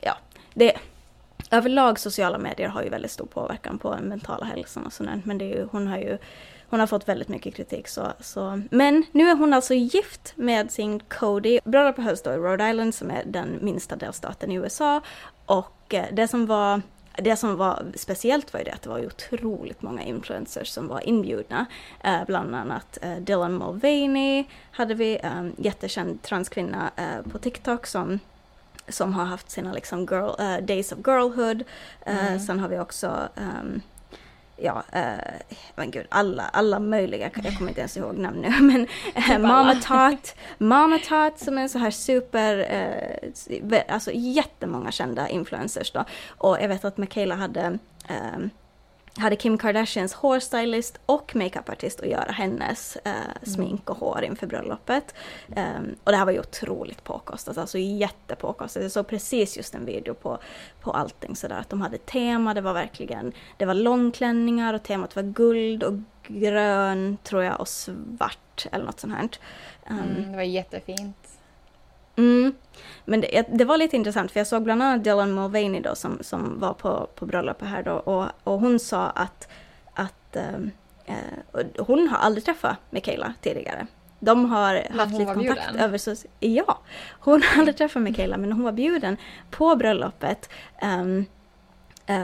ja, 0.00 0.16
det 0.54 0.72
överlag 1.50 1.98
sociala 1.98 2.38
medier 2.38 2.68
har 2.68 2.82
ju 2.82 2.88
väldigt 2.88 3.10
stor 3.10 3.26
påverkan 3.26 3.78
på 3.78 3.94
den 3.94 4.04
mentala 4.04 4.44
hälsan 4.44 4.86
och 4.86 4.92
sånt 4.92 5.24
men 5.24 5.38
det 5.38 5.44
är 5.44 5.56
ju, 5.56 5.68
hon 5.72 5.86
har 5.86 5.98
ju 5.98 6.18
hon 6.70 6.80
har 6.80 6.86
fått 6.86 7.08
väldigt 7.08 7.28
mycket 7.28 7.54
kritik. 7.54 7.88
Så, 7.88 8.12
så. 8.20 8.62
Men 8.70 9.04
nu 9.12 9.28
är 9.28 9.36
hon 9.36 9.52
alltså 9.52 9.74
gift 9.74 10.32
med 10.36 10.70
sin 10.70 11.00
Cody. 11.00 11.60
Bröllopet 11.64 12.04
hölls 12.04 12.22
då 12.22 12.32
i 12.32 12.36
Rhode 12.36 12.70
Island 12.70 12.94
som 12.94 13.10
är 13.10 13.22
den 13.26 13.58
minsta 13.60 13.96
delstaten 13.96 14.50
i 14.50 14.54
USA. 14.54 15.00
Och 15.46 15.94
eh, 15.94 16.04
det 16.12 16.28
som 16.28 16.46
var 16.46 16.82
det 17.16 17.36
som 17.36 17.56
var 17.56 17.84
speciellt 17.94 18.52
var 18.52 18.60
ju 18.60 18.64
det 18.64 18.72
att 18.72 18.82
det 18.82 18.88
var 18.88 19.06
otroligt 19.06 19.82
många 19.82 20.02
influencers 20.02 20.68
som 20.68 20.88
var 20.88 21.08
inbjudna. 21.08 21.66
Eh, 22.04 22.24
bland 22.26 22.54
annat 22.54 22.98
eh, 23.02 23.16
Dylan 23.16 23.58
Mulvaney 23.58 24.44
hade 24.70 24.94
vi, 24.94 25.18
eh, 25.22 25.48
jättekänd 25.58 26.22
transkvinna 26.22 26.90
eh, 26.96 27.30
på 27.32 27.38
TikTok 27.38 27.86
som 27.86 28.18
som 28.88 29.12
har 29.12 29.24
haft 29.24 29.50
sina 29.50 29.72
liksom 29.72 30.00
girl, 30.00 30.30
uh, 30.40 30.66
Days 30.66 30.92
of 30.92 30.98
Girlhood. 30.98 31.62
Uh, 32.08 32.26
mm. 32.26 32.40
Sen 32.40 32.58
har 32.58 32.68
vi 32.68 32.78
också 32.78 33.28
um, 33.36 33.82
ja, 34.60 34.82
eh, 34.92 35.18
men 35.74 35.90
gud, 35.90 36.06
alla, 36.08 36.42
alla 36.42 36.78
möjliga, 36.78 37.30
jag 37.44 37.56
kommer 37.56 37.70
inte 37.70 37.80
ens 37.80 37.96
ihåg 37.96 38.18
namn 38.18 38.40
nu, 38.40 38.50
men 38.60 38.86
eh, 39.14 39.38
Mama 39.38 39.74
Tot, 39.74 40.34
Mama 40.58 40.98
Tot 40.98 41.38
som 41.38 41.58
är 41.58 41.62
en 41.62 41.68
så 41.68 41.78
här 41.78 41.90
super, 41.90 42.66
eh, 42.70 43.82
alltså 43.88 44.10
jättemånga 44.14 44.92
kända 44.92 45.28
influencers 45.28 45.92
då. 45.92 46.04
Och 46.28 46.58
jag 46.60 46.68
vet 46.68 46.84
att 46.84 46.96
Michaela 46.96 47.34
hade 47.34 47.78
eh, 48.08 48.38
hade 49.20 49.36
Kim 49.36 49.58
Kardashians 49.58 50.14
hårstylist 50.14 51.00
och 51.06 51.36
makeupartist 51.36 52.00
att 52.00 52.08
göra 52.08 52.32
hennes 52.32 52.96
eh, 52.96 53.12
smink 53.42 53.90
och 53.90 53.96
hår 53.96 54.22
inför 54.24 54.46
bröllopet. 54.46 55.14
Um, 55.48 55.96
och 56.04 56.12
det 56.12 56.18
här 56.18 56.24
var 56.24 56.32
ju 56.32 56.40
otroligt 56.40 57.04
påkostat, 57.04 57.58
alltså 57.58 57.78
jättepåkostat. 57.78 58.82
Jag 58.82 58.92
såg 58.92 59.06
precis 59.06 59.56
just 59.56 59.74
en 59.74 59.84
video 59.84 60.14
på, 60.14 60.38
på 60.80 60.90
allting 60.90 61.36
sådär, 61.36 61.58
att 61.58 61.70
de 61.70 61.80
hade 61.80 61.98
tema, 61.98 62.54
det 62.54 62.60
var 62.60 62.74
verkligen, 62.74 63.32
det 63.56 63.64
var 63.64 63.74
långklänningar 63.74 64.74
och 64.74 64.82
temat 64.82 65.16
var 65.16 65.22
guld 65.22 65.82
och 65.82 65.94
grön 66.26 67.18
tror 67.22 67.42
jag 67.42 67.60
och 67.60 67.68
svart 67.68 68.66
eller 68.72 68.84
något 68.84 69.00
sånt 69.00 69.14
här. 69.14 69.28
Um, 69.90 69.98
mm, 69.98 70.30
det 70.30 70.36
var 70.36 70.42
jättefint. 70.42 71.39
Mm. 72.20 72.54
Men 73.04 73.20
det, 73.20 73.46
det, 73.48 73.64
var 73.64 73.76
lite 73.76 73.96
intressant 73.96 74.32
för 74.32 74.40
jag 74.40 74.46
såg 74.46 74.62
bland 74.62 74.82
annat 74.82 75.04
Dylan 75.04 75.34
Mulvaney 75.34 75.80
då 75.80 75.94
som, 75.94 76.18
som 76.20 76.60
var 76.60 76.72
på, 76.72 77.08
på 77.14 77.26
bröllopet 77.26 77.68
här 77.68 77.82
då 77.82 77.92
och, 77.92 78.26
och 78.44 78.60
hon 78.60 78.78
sa 78.78 79.06
att, 79.06 79.48
att 79.94 80.36
eh, 80.36 81.14
hon 81.78 82.08
har 82.08 82.18
aldrig 82.18 82.44
träffat 82.44 82.76
Michaela 82.90 83.34
tidigare. 83.40 83.86
De 84.20 84.50
har 84.50 84.84
men 84.90 84.98
haft 84.98 85.12
lite 85.12 85.34
kontakt 85.34 85.66
bjuden. 85.66 85.84
över 85.84 85.98
så 85.98 86.14
Ja, 86.40 86.78
hon 87.10 87.42
har 87.42 87.58
aldrig 87.58 87.76
träffat 87.76 88.02
Michaela 88.02 88.36
men 88.36 88.52
hon 88.52 88.62
var 88.62 88.72
bjuden 88.72 89.16
på 89.50 89.76
bröllopet. 89.76 90.50
Um, 90.82 91.26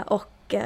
och 0.06 0.54
uh, 0.54 0.60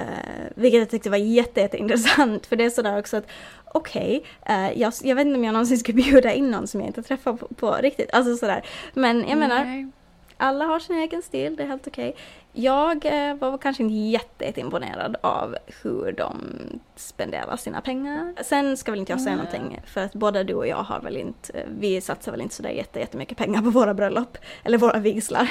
vilket 0.54 0.78
jag 0.78 0.90
tyckte 0.90 1.10
var 1.10 1.16
jätte, 1.16 1.60
jätteintressant 1.60 2.46
för 2.46 2.56
det 2.56 2.64
är 2.64 2.70
sådär 2.70 2.98
också 2.98 3.16
att 3.16 3.26
okej, 3.72 4.22
okay, 4.42 4.70
uh, 4.70 4.78
jag, 4.80 4.92
jag, 5.02 5.16
vet 5.16 5.26
inte 5.26 5.38
om 5.38 5.44
jag 5.44 5.52
någonsin 5.52 5.78
skulle 5.78 6.02
bjuda 6.02 6.32
in 6.32 6.50
någon 6.50 6.66
som 6.66 6.80
jag 6.80 6.88
inte 6.88 7.02
träffat 7.02 7.40
på, 7.40 7.48
på 7.54 7.72
riktigt. 7.72 8.14
Alltså 8.14 8.36
sådär. 8.36 8.64
Men 8.94 9.28
jag 9.28 9.38
menar, 9.38 9.64
Nej. 9.64 9.86
alla 10.36 10.64
har 10.64 10.78
sin 10.78 10.96
egen 10.96 11.22
stil, 11.22 11.56
det 11.56 11.62
är 11.62 11.66
helt 11.66 11.86
okej. 11.86 12.08
Okay. 12.08 12.22
Jag 12.52 13.04
uh, 13.04 13.34
var 13.34 13.58
kanske 13.58 13.82
inte 13.82 13.94
jätteimponerad 13.94 15.16
av 15.20 15.56
hur 15.82 16.12
de 16.12 16.36
spenderar 16.96 17.56
sina 17.56 17.80
pengar. 17.80 18.34
Sen 18.44 18.76
ska 18.76 18.90
väl 18.90 19.00
inte 19.00 19.12
jag 19.12 19.20
säga 19.20 19.36
Nej. 19.36 19.44
någonting 19.44 19.80
för 19.86 20.00
att 20.00 20.12
både 20.12 20.44
du 20.44 20.54
och 20.54 20.66
jag 20.66 20.82
har 20.82 21.00
väl 21.00 21.16
inte, 21.16 21.66
vi 21.78 22.00
satsar 22.00 22.32
väl 22.32 22.40
inte 22.40 22.54
sådär 22.54 22.70
jättemycket 22.94 23.38
pengar 23.38 23.62
på 23.62 23.70
våra 23.70 23.94
bröllop 23.94 24.38
eller 24.64 24.78
våra 24.78 24.98
vigslar. 24.98 25.48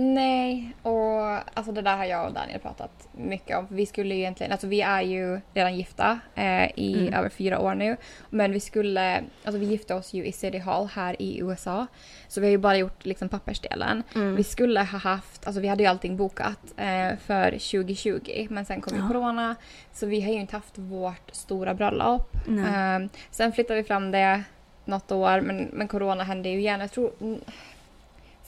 Nej, 0.00 0.76
och 0.82 1.22
alltså 1.58 1.72
det 1.72 1.82
där 1.82 1.96
har 1.96 2.04
jag 2.04 2.26
och 2.26 2.32
Daniel 2.32 2.60
pratat 2.60 3.08
mycket 3.12 3.58
om. 3.58 3.66
Vi 3.70 3.86
skulle 3.86 4.14
ju 4.14 4.20
egentligen, 4.20 4.52
alltså 4.52 4.66
vi 4.66 4.80
är 4.80 5.02
ju 5.02 5.40
redan 5.54 5.76
gifta 5.76 6.18
eh, 6.34 6.78
i 6.78 6.94
mm. 6.98 7.14
över 7.14 7.28
fyra 7.28 7.58
år 7.58 7.74
nu. 7.74 7.96
Men 8.30 8.52
vi 8.52 8.60
skulle, 8.60 9.22
alltså 9.44 9.58
vi 9.58 9.66
gifte 9.66 9.94
oss 9.94 10.12
ju 10.12 10.26
i 10.26 10.32
City 10.32 10.58
Hall 10.58 10.88
här 10.94 11.22
i 11.22 11.40
USA. 11.40 11.86
Så 12.28 12.40
vi 12.40 12.46
har 12.46 12.50
ju 12.50 12.58
bara 12.58 12.76
gjort 12.76 13.04
liksom 13.04 13.28
pappersdelen. 13.28 14.02
Mm. 14.14 14.36
Vi 14.36 14.44
skulle 14.44 14.80
ha 14.80 14.98
haft, 14.98 15.46
alltså 15.46 15.60
vi 15.60 15.68
hade 15.68 15.82
ju 15.82 15.88
allting 15.88 16.16
bokat 16.16 16.74
eh, 16.76 17.16
för 17.26 17.50
2020 17.50 18.46
men 18.50 18.64
sen 18.64 18.80
kom 18.80 18.96
ju 18.96 19.02
ja. 19.02 19.08
corona. 19.08 19.56
Så 19.92 20.06
vi 20.06 20.20
har 20.20 20.32
ju 20.32 20.40
inte 20.40 20.56
haft 20.56 20.78
vårt 20.78 21.30
stora 21.32 21.74
bröllop. 21.74 22.36
Eh, 22.48 23.08
sen 23.30 23.52
flyttade 23.52 23.80
vi 23.80 23.86
fram 23.86 24.10
det 24.10 24.42
något 24.84 25.12
år 25.12 25.40
men, 25.40 25.68
men 25.72 25.88
corona 25.88 26.24
hände 26.24 26.48
ju 26.48 26.58
igen. 26.58 26.80
Jag 26.80 26.92
tror 26.92 27.12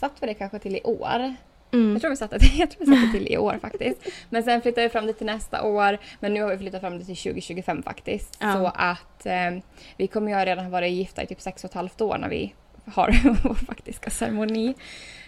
satt 0.03 0.23
vi 0.23 0.27
det 0.27 0.35
kanske 0.35 0.59
till 0.59 0.77
i 0.77 0.81
år. 0.85 1.35
Mm. 1.73 1.93
Jag 1.93 2.01
tror 2.01 2.11
vi 2.11 2.17
satte 2.17 2.39
det, 2.39 2.47
jag 2.57 2.71
tror 2.71 2.87
vi 2.87 2.97
satte 2.97 3.13
till 3.13 3.33
i 3.33 3.39
år 3.39 3.59
faktiskt. 3.61 3.99
Men 4.31 4.43
sen 4.43 4.63
flyttade 4.63 4.87
vi 4.87 4.91
fram 4.91 5.07
det 5.07 5.13
till 5.13 5.27
nästa 5.27 5.63
år. 5.63 5.99
Men 6.21 6.35
nu 6.35 6.43
har 6.43 6.51
vi 6.51 6.59
flyttat 6.59 6.81
fram 6.81 6.99
det 6.99 7.05
till 7.05 7.17
2025 7.17 7.83
faktiskt. 7.83 8.37
Ja. 8.41 8.53
Så 8.53 8.67
att 8.75 9.27
eh, 9.27 9.63
vi 9.97 10.07
kommer 10.07 10.39
ju 10.39 10.45
redan 10.45 10.65
ha 10.65 10.71
varit 10.71 10.93
gifta 10.93 11.23
i 11.23 11.27
typ 11.27 11.41
sex 11.41 11.65
och 11.65 11.71
ett 11.71 11.75
halvt 11.75 12.01
år 12.01 12.19
när 12.19 12.29
vi 12.29 12.55
har 12.95 13.09
vår 13.45 13.55
faktiska 13.55 14.11
ceremoni. 14.11 14.75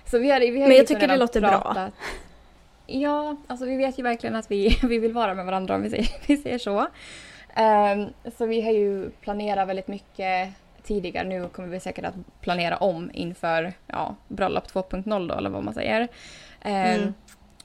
Så 0.04 0.18
vi 0.18 0.30
har, 0.30 0.40
vi 0.40 0.46
har 0.46 0.52
men 0.52 0.60
jag 0.62 0.68
liksom 0.68 0.96
tycker 0.96 1.08
det 1.08 1.16
låter 1.16 1.40
pratat. 1.40 1.74
bra. 1.74 1.90
Ja, 2.86 3.36
alltså 3.46 3.66
vi 3.66 3.76
vet 3.76 3.98
ju 3.98 4.02
verkligen 4.02 4.36
att 4.36 4.50
vi, 4.50 4.78
vi 4.82 4.98
vill 4.98 5.12
vara 5.12 5.34
med 5.34 5.46
varandra 5.46 5.74
om 5.74 5.82
vi 5.82 5.90
säger, 5.90 6.08
vi 6.26 6.36
säger 6.36 6.58
så. 6.58 6.86
Um, 7.56 8.32
så 8.38 8.46
vi 8.46 8.60
har 8.62 8.72
ju 8.72 9.10
planerat 9.10 9.68
väldigt 9.68 9.88
mycket 9.88 10.52
tidigare. 10.84 11.28
Nu 11.28 11.48
kommer 11.48 11.68
vi 11.68 11.80
säkert 11.80 12.04
att 12.04 12.14
planera 12.40 12.76
om 12.76 13.10
inför 13.14 13.72
ja, 13.86 14.14
bröllop 14.28 14.66
2.0 14.66 15.28
då 15.28 15.34
eller 15.34 15.50
vad 15.50 15.64
man 15.64 15.74
säger. 15.74 16.08
Ehm, 16.62 17.00
mm. 17.00 17.14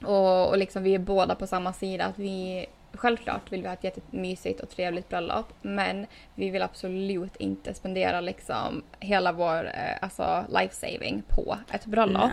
och, 0.04 0.48
och 0.48 0.58
liksom 0.58 0.82
vi 0.82 0.94
är 0.94 0.98
båda 0.98 1.34
på 1.34 1.46
samma 1.46 1.72
sida. 1.72 2.04
att 2.04 2.18
vi 2.18 2.66
Självklart 2.92 3.52
vill 3.52 3.62
vi 3.62 3.66
ha 3.66 3.74
ett 3.74 3.84
jättemysigt 3.84 4.60
och 4.60 4.70
trevligt 4.70 5.08
bröllop 5.08 5.46
men 5.62 6.06
vi 6.34 6.50
vill 6.50 6.62
absolut 6.62 7.36
inte 7.36 7.74
spendera 7.74 8.20
liksom 8.20 8.82
hela 9.00 9.32
vår 9.32 9.66
eh, 9.66 9.96
alltså 10.02 10.44
life 10.48 10.74
saving 10.74 11.22
på 11.28 11.56
ett 11.72 11.86
bröllop. 11.86 12.30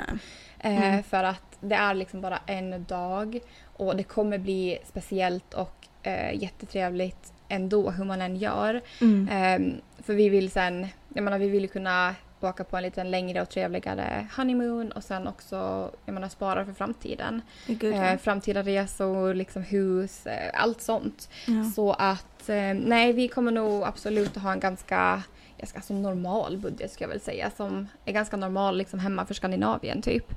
Eh, 0.60 0.88
mm. 0.88 1.04
för 1.04 1.24
att 1.24 1.58
det 1.60 1.76
är 1.76 1.94
liksom 1.94 2.22
bara 2.22 2.40
en 2.46 2.84
dag 2.84 3.40
och 3.78 3.96
det 3.96 4.04
kommer 4.04 4.38
bli 4.38 4.78
speciellt 4.86 5.54
och 5.54 5.88
eh, 6.04 6.44
jättetrevligt 6.44 7.34
ändå 7.50 7.92
hur 7.92 8.06
man 8.06 8.22
än 8.22 8.36
gör. 8.36 8.82
Mm. 9.02 9.62
Um, 9.62 9.82
för 10.04 10.14
vi 10.14 10.30
vill 10.30 10.52
sen, 10.52 10.88
jag 11.14 11.24
menar 11.24 11.40
vi 11.40 11.50
vill 11.50 11.70
kunna 11.70 12.16
åka 12.42 12.64
på 12.64 12.78
en 12.78 12.84
lite 12.84 13.04
längre 13.04 13.42
och 13.42 13.50
trevligare 13.50 14.28
honeymoon 14.36 14.92
och 14.92 15.04
sen 15.04 15.28
också 15.28 15.92
jag 16.06 16.14
menar, 16.14 16.30
spara 16.30 16.66
för 16.66 16.74
framtiden. 16.74 17.42
Eh, 17.68 18.18
framtida 18.18 18.64
resor, 18.64 19.34
liksom 19.34 19.64
hus, 19.64 20.26
eh, 20.26 20.50
allt 20.54 20.82
sånt. 20.82 21.30
Ja. 21.46 21.64
Så 21.76 21.92
att 21.92 22.50
eh, 22.50 22.74
nej, 22.74 23.14
vi 23.14 23.28
kommer 23.28 23.52
nog 23.52 23.84
absolut 23.84 24.38
att 24.38 24.44
ha 24.44 24.52
en 24.52 24.60
ganska 24.60 25.24
jag 25.58 25.70
ska, 25.70 25.78
alltså 25.78 25.94
normal 25.94 26.58
budget 26.58 26.92
ska 26.92 27.04
jag 27.04 27.10
väl 27.10 27.20
säga 27.20 27.52
som 27.58 27.88
är 28.06 28.12
ganska 28.12 28.38
normal 28.38 28.78
liksom 28.78 29.00
hemma 29.00 29.26
för 29.26 29.34
Skandinavien 29.34 30.02
typ. 30.02 30.34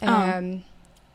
Ja. 0.00 0.42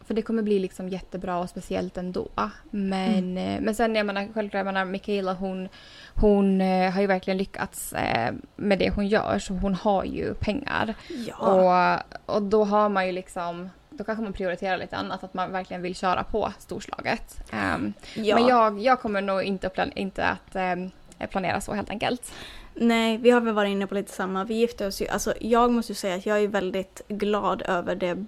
För 0.07 0.13
det 0.13 0.21
kommer 0.21 0.43
bli 0.43 0.59
liksom 0.59 0.89
jättebra 0.89 1.37
och 1.37 1.49
speciellt 1.49 1.97
ändå. 1.97 2.27
Men, 2.69 3.17
mm. 3.17 3.37
Eh, 3.37 3.61
men 3.61 3.75
sen 3.75 3.95
jag 3.95 4.05
menar 4.05 4.27
självklart, 4.33 4.59
jag 4.59 4.65
menar 4.65 4.85
Michaela 4.85 5.33
hon, 5.33 5.69
hon 6.15 6.61
eh, 6.61 6.91
har 6.91 7.01
ju 7.01 7.07
verkligen 7.07 7.37
lyckats 7.37 7.93
eh, 7.93 8.33
med 8.55 8.79
det 8.79 8.89
hon 8.89 9.07
gör 9.07 9.39
så 9.39 9.53
hon 9.53 9.73
har 9.75 10.03
ju 10.03 10.33
pengar. 10.33 10.93
Ja. 11.27 12.03
Och, 12.25 12.35
och 12.35 12.43
då 12.43 12.63
har 12.63 12.89
man 12.89 13.05
ju 13.05 13.11
liksom 13.11 13.69
då 13.97 14.03
kanske 14.03 14.23
man 14.23 14.33
prioriterar 14.33 14.77
lite 14.77 14.97
annat, 14.97 15.23
att 15.23 15.33
man 15.33 15.51
verkligen 15.51 15.81
vill 15.81 15.95
köra 15.95 16.23
på 16.23 16.53
storslaget. 16.59 17.51
Um, 17.53 17.93
ja. 18.15 18.35
Men 18.35 18.47
jag, 18.47 18.79
jag 18.79 18.99
kommer 18.99 19.21
nog 19.21 19.43
inte, 19.43 19.69
plan 19.69 19.91
inte 19.95 20.25
att 20.25 20.55
um, 20.55 20.91
planera 21.29 21.61
så 21.61 21.73
helt 21.73 21.89
enkelt. 21.89 22.33
Nej, 22.73 23.17
vi 23.17 23.29
har 23.29 23.41
väl 23.41 23.53
varit 23.53 23.69
inne 23.69 23.87
på 23.87 23.95
lite 23.95 24.11
samma. 24.11 24.43
Vi 24.43 24.53
gifte 24.53 24.87
oss 24.87 25.01
ju, 25.01 25.07
alltså 25.07 25.33
jag 25.39 25.71
måste 25.71 25.91
ju 25.91 25.95
säga 25.95 26.15
att 26.15 26.25
jag 26.25 26.43
är 26.43 26.47
väldigt 26.47 27.01
glad 27.07 27.61
över 27.61 27.95
det 27.95 28.25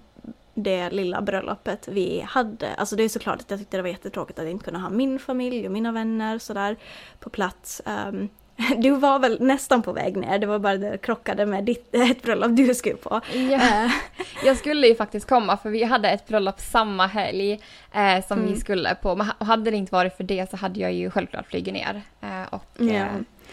det 0.62 0.90
lilla 0.90 1.22
bröllopet 1.22 1.88
vi 1.88 2.24
hade. 2.28 2.74
Alltså 2.74 2.96
det 2.96 3.02
är 3.02 3.08
såklart 3.08 3.40
att 3.40 3.50
jag 3.50 3.60
tyckte 3.60 3.76
det 3.76 3.82
var 3.82 3.88
jättetråkigt 3.88 4.38
att 4.38 4.46
inte 4.46 4.64
kunna 4.64 4.78
ha 4.78 4.90
min 4.90 5.18
familj 5.18 5.66
och 5.66 5.72
mina 5.72 5.92
vänner 5.92 6.38
sådär 6.38 6.76
på 7.20 7.30
plats. 7.30 7.82
Um, 7.86 8.28
du 8.76 8.90
var 8.90 9.18
väl 9.18 9.36
nästan 9.40 9.82
på 9.82 9.92
väg 9.92 10.16
ner, 10.16 10.38
det 10.38 10.46
var 10.46 10.58
bara 10.58 10.76
det 10.76 10.98
krockade 10.98 11.46
med 11.46 11.64
ditt, 11.64 11.88
ett 11.94 12.22
bröllop 12.22 12.56
du 12.56 12.74
skulle 12.74 12.96
på. 12.96 13.20
Ja. 13.32 13.84
Uh. 13.84 13.92
Jag 14.44 14.56
skulle 14.56 14.86
ju 14.86 14.94
faktiskt 14.94 15.28
komma 15.28 15.56
för 15.56 15.70
vi 15.70 15.84
hade 15.84 16.10
ett 16.10 16.26
bröllop 16.26 16.60
samma 16.60 17.06
helg 17.06 17.52
eh, 17.92 18.26
som 18.26 18.38
mm. 18.38 18.52
vi 18.52 18.60
skulle 18.60 18.94
på. 18.94 19.16
Men 19.16 19.26
hade 19.38 19.70
det 19.70 19.76
inte 19.76 19.92
varit 19.92 20.16
för 20.16 20.24
det 20.24 20.50
så 20.50 20.56
hade 20.56 20.80
jag 20.80 20.92
ju 20.92 21.10
självklart 21.10 21.46
flugit 21.46 21.74
ner. 21.74 22.02
Eh, 22.20 22.42
och, 22.50 22.64
ja 22.78 23.06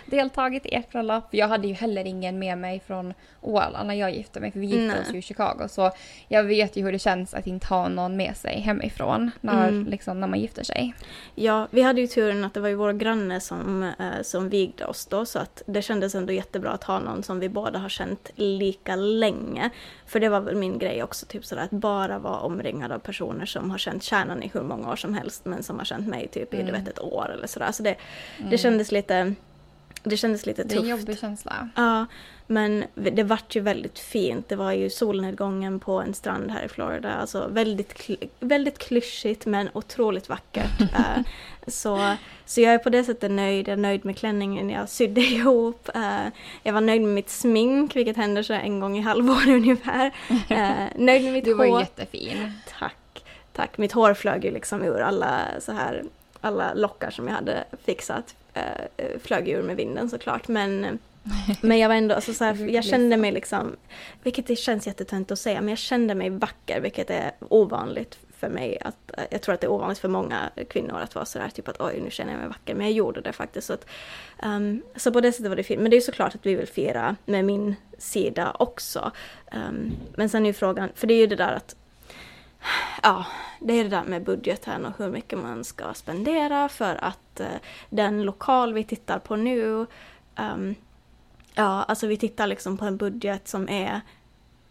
deltagit 0.06 0.66
i 0.66 0.76
ert 0.76 0.92
bröllop. 0.92 1.24
Jag 1.32 1.48
hade 1.48 1.68
ju 1.68 1.74
heller 1.74 2.06
ingen 2.06 2.40
med 2.40 2.58
mig 2.58 2.80
från 2.80 3.14
Åland 3.42 3.88
när 3.88 3.96
jag 3.96 4.16
gifte 4.16 4.40
mig 4.40 4.52
för 4.52 4.60
vi 4.60 4.66
gifte 4.66 5.02
oss 5.02 5.14
ju 5.14 5.18
i 5.18 5.22
Chicago. 5.22 5.68
Så 5.70 5.92
jag 6.28 6.44
vet 6.44 6.78
ju 6.78 6.84
hur 6.84 6.92
det 6.92 7.00
känns 7.00 7.34
att 7.34 7.48
inte 7.48 7.68
ha 7.68 7.88
någon 7.88 8.18
med 8.18 8.38
sig 8.38 8.60
hemifrån 8.60 9.32
när, 9.42 9.68
mm. 9.68 9.86
liksom, 9.86 10.20
när 10.20 10.28
man 10.28 10.40
gifter 10.40 10.64
sig. 10.64 10.94
Ja, 11.36 11.68
vi 11.72 11.82
hade 11.82 12.02
ju 12.02 12.08
turen 12.08 12.46
att 12.46 12.54
det 12.54 12.60
var 12.60 12.70
ju 12.70 12.76
våra 12.76 12.94
grannar 12.94 13.40
som, 13.40 13.84
eh, 13.84 14.22
som 14.22 14.50
vigde 14.50 14.86
oss 14.86 15.06
då 15.06 15.26
så 15.26 15.40
att 15.40 15.62
det 15.66 15.82
kändes 15.82 16.16
ändå 16.16 16.34
jättebra 16.34 16.72
att 16.72 16.84
ha 16.84 17.00
någon 17.00 17.24
som 17.24 17.40
vi 17.40 17.50
båda 17.50 17.80
har 17.80 17.90
känt 17.90 18.32
lika 18.36 18.96
länge. 18.96 19.70
För 20.06 20.20
det 20.20 20.30
var 20.30 20.42
väl 20.42 20.56
min 20.56 20.80
grej 20.80 21.04
också, 21.04 21.26
typ 21.26 21.46
sådär 21.46 21.64
att 21.64 21.72
bara 21.72 22.20
vara 22.20 22.40
omringad 22.40 22.92
av 22.92 23.00
personer 23.00 23.46
som 23.46 23.72
har 23.72 23.78
känt 23.78 24.04
kärnan 24.04 24.44
i 24.44 24.52
hur 24.54 24.62
många 24.62 24.92
år 24.92 24.96
som 24.96 25.14
helst 25.14 25.46
men 25.46 25.64
som 25.64 25.78
har 25.78 25.86
känt 25.86 26.08
mig 26.08 26.28
typ 26.28 26.54
i 26.54 26.58
mm. 26.58 26.68
du 26.68 26.72
vet 26.72 26.88
ett 26.88 27.00
år 27.00 27.32
eller 27.34 27.48
sådär. 27.48 27.72
Så 27.72 27.84
det, 27.84 27.96
mm. 28.38 28.50
det 28.50 28.58
kändes 28.58 28.92
lite 28.92 29.36
det 30.04 30.18
kändes 30.18 30.46
lite 30.46 30.64
tufft. 30.64 30.74
Det 30.74 30.80
är 30.80 30.82
en 30.82 31.00
jobbig 31.00 31.20
känsla. 31.20 31.70
Ja, 31.76 32.06
men 32.48 32.86
det 32.94 33.24
vart 33.24 33.56
ju 33.56 33.62
väldigt 33.62 34.00
fint. 34.00 34.50
Det 34.50 34.56
var 34.56 34.72
ju 34.72 34.90
solnedgången 34.90 35.80
på 35.80 36.02
en 36.02 36.14
strand 36.14 36.52
här 36.52 36.64
i 36.64 36.68
Florida. 36.68 37.14
Alltså 37.14 37.48
väldigt, 37.48 38.10
väldigt 38.40 38.78
klyschigt 38.78 39.46
men 39.46 39.70
otroligt 39.74 40.30
vackert. 40.30 40.82
uh, 40.82 41.24
så, 41.68 42.16
så 42.46 42.62
jag 42.62 42.74
är 42.74 42.78
på 42.78 42.90
det 42.90 43.04
sättet 43.04 43.32
nöjd. 43.32 43.68
Jag 43.68 43.74
är 43.74 43.78
nöjd 43.78 44.06
med 44.06 44.18
klänningen 44.18 44.70
jag 44.70 44.90
sydde 44.90 45.22
ihop. 45.22 45.90
Uh, 45.96 46.28
jag 46.64 46.74
var 46.74 46.82
nöjd 46.82 47.02
med 47.02 47.14
mitt 47.14 47.30
smink, 47.30 47.96
vilket 47.96 48.18
händer 48.18 48.44
så 48.44 48.54
en 48.54 48.80
gång 48.80 48.98
i 48.98 49.02
halvår 49.02 49.48
ungefär. 49.48 50.06
Uh, 50.32 50.88
nöjd 50.96 51.24
med 51.24 51.34
mitt 51.34 51.46
hår. 51.46 51.52
Du 51.52 51.72
var 51.72 51.80
jättefin. 51.80 52.52
Tack. 52.80 53.24
Tack. 53.54 53.78
Mitt 53.78 53.92
hår 53.92 54.14
flög 54.14 54.46
ju 54.46 54.52
liksom 54.52 54.84
ur 54.84 55.00
alla 55.00 55.42
så 55.60 55.72
här 55.72 56.04
alla 56.42 56.74
lockar 56.74 57.12
som 57.12 57.28
jag 57.28 57.36
hade 57.36 57.64
fixat 57.86 58.36
eh, 58.56 59.20
flög 59.24 59.50
ur 59.50 59.62
med 59.62 59.76
vinden 59.76 60.10
såklart. 60.10 60.48
Men, 60.48 61.00
men 61.62 61.80
jag 61.80 61.90
var 61.90 61.96
ändå, 61.96 62.16
alltså, 62.16 62.34
så 62.34 62.44
här, 62.44 62.70
jag 62.70 62.84
kände 62.84 63.18
mig 63.18 63.32
liksom, 63.32 63.76
vilket 64.24 64.48
det 64.48 64.56
känns 64.56 64.88
jättetönt 64.88 65.32
att 65.32 65.40
säga, 65.40 65.62
men 65.62 65.70
jag 65.70 65.78
kände 65.78 66.16
mig 66.16 66.30
vacker, 66.30 66.82
vilket 66.82 67.10
är 67.10 67.32
ovanligt 67.40 68.20
för 68.40 68.50
mig 68.50 68.78
att 68.82 69.12
jag 69.32 69.42
tror 69.42 69.56
att 69.56 69.62
det 69.62 69.68
är 69.68 69.72
ovanligt 69.72 70.00
för 70.00 70.08
många 70.08 70.50
kvinnor 70.70 71.00
att 71.00 71.16
vara 71.16 71.26
sådär 71.26 71.50
typ 71.50 71.68
att 71.68 71.82
oj 71.82 72.00
nu 72.04 72.12
känner 72.12 72.32
jag 72.32 72.40
mig 72.40 72.48
vacker, 72.48 72.76
men 72.76 72.86
jag 72.86 72.94
gjorde 72.94 73.22
det 73.22 73.34
faktiskt. 73.34 73.68
Så, 73.68 73.74
att, 73.74 73.86
um, 74.44 74.82
så 74.96 75.12
på 75.12 75.22
det 75.22 75.32
sättet 75.32 75.50
var 75.50 75.56
det 75.56 75.64
fint. 75.64 75.82
Men 75.82 75.92
det 75.92 75.98
är 75.98 76.02
såklart 76.02 76.36
att 76.36 76.46
vi 76.46 76.56
vill 76.56 76.68
fira 76.68 77.16
med 77.26 77.46
min 77.46 77.76
sida 77.98 78.56
också. 78.60 79.12
Um, 79.52 79.92
men 80.16 80.30
sen 80.30 80.44
är 80.46 80.50
ju 80.50 80.54
frågan, 80.54 80.90
för 80.96 81.08
det 81.08 81.14
är 81.14 81.20
ju 81.20 81.28
det 81.28 81.36
där 81.36 81.54
att 81.54 81.76
ja, 83.04 83.26
det 83.60 83.74
är 83.74 83.84
det 83.84 83.90
där 83.90 84.04
med 84.04 84.24
budgeten 84.24 84.86
och 84.86 84.94
hur 84.98 85.12
mycket 85.12 85.40
man 85.40 85.64
ska 85.64 85.94
spendera 85.94 86.70
för 86.70 87.04
att 87.04 87.40
eh, 87.40 87.48
den 87.90 88.24
lokal 88.24 88.74
vi 88.74 88.84
tittar 88.84 89.20
på 89.20 89.36
nu 89.36 89.86
um, 90.40 90.76
Ja, 91.56 91.84
alltså 91.84 92.08
vi 92.08 92.18
tittar 92.18 92.48
liksom 92.48 92.78
på 92.78 92.86
en 92.86 92.98
budget 92.98 93.48
som 93.48 93.70
är 93.70 94.02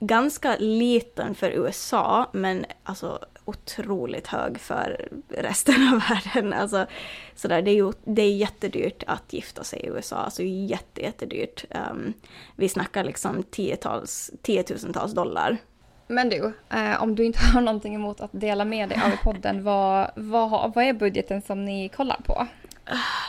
ganska 0.01 0.57
liten 0.59 1.35
för 1.35 1.51
USA, 1.51 2.31
men 2.33 2.67
alltså 2.83 3.19
otroligt 3.45 4.27
hög 4.27 4.61
för 4.61 5.09
resten 5.29 5.89
av 5.89 6.03
världen. 6.09 6.53
Alltså, 6.53 6.87
sådär, 7.35 7.63
det, 7.63 7.71
är 7.71 7.75
ju, 7.75 7.93
det 8.05 8.23
är 8.23 8.37
jättedyrt 8.37 9.03
att 9.07 9.33
gifta 9.33 9.65
sig 9.65 9.81
i 9.81 9.87
USA, 9.87 10.17
alltså 10.17 10.43
jätte, 10.43 11.03
jättedyrt. 11.03 11.65
Um, 11.91 12.13
vi 12.57 12.69
snackar 12.69 13.05
liksom 13.05 13.43
tiotals, 13.43 14.31
tiotusentals 14.43 15.13
dollar. 15.13 15.59
Men 16.07 16.29
du, 16.29 16.53
eh, 16.71 17.03
om 17.03 17.15
du 17.15 17.25
inte 17.25 17.39
har 17.55 17.61
någonting 17.61 17.95
emot 17.95 18.21
att 18.21 18.31
dela 18.33 18.65
med 18.65 18.89
dig 18.89 19.01
av 19.05 19.13
i 19.13 19.17
podden, 19.17 19.65
vad, 19.65 20.11
vad, 20.15 20.75
vad 20.75 20.85
är 20.85 20.93
budgeten 20.93 21.43
som 21.43 21.65
ni 21.65 21.89
kollar 21.89 22.21
på? 22.25 22.47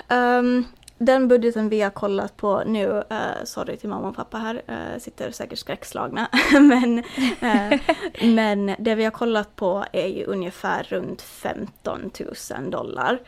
Um, 0.10 0.66
den 0.98 1.28
budgeten 1.28 1.70
vi 1.70 1.82
har 1.82 1.90
kollat 1.90 2.38
på 2.38 2.64
nu, 2.64 2.88
uh, 2.88 3.44
sorry 3.44 3.78
till 3.78 3.90
mamma 3.90 4.08
och 4.08 4.16
pappa 4.16 4.38
här, 4.38 4.62
uh, 4.70 5.00
sitter 5.00 5.32
säkert 5.32 5.60
skräckslagna, 5.60 6.30
men, 6.52 7.00
uh, 7.44 7.80
men 8.36 8.76
det 8.80 8.96
vi 8.96 9.04
har 9.04 9.12
kollat 9.12 9.56
på 9.56 9.86
är 9.92 10.08
ju 10.08 10.24
ungefär 10.26 10.84
runt 10.84 11.22
15 11.22 12.12
000 12.60 12.72
dollar, 12.72 13.20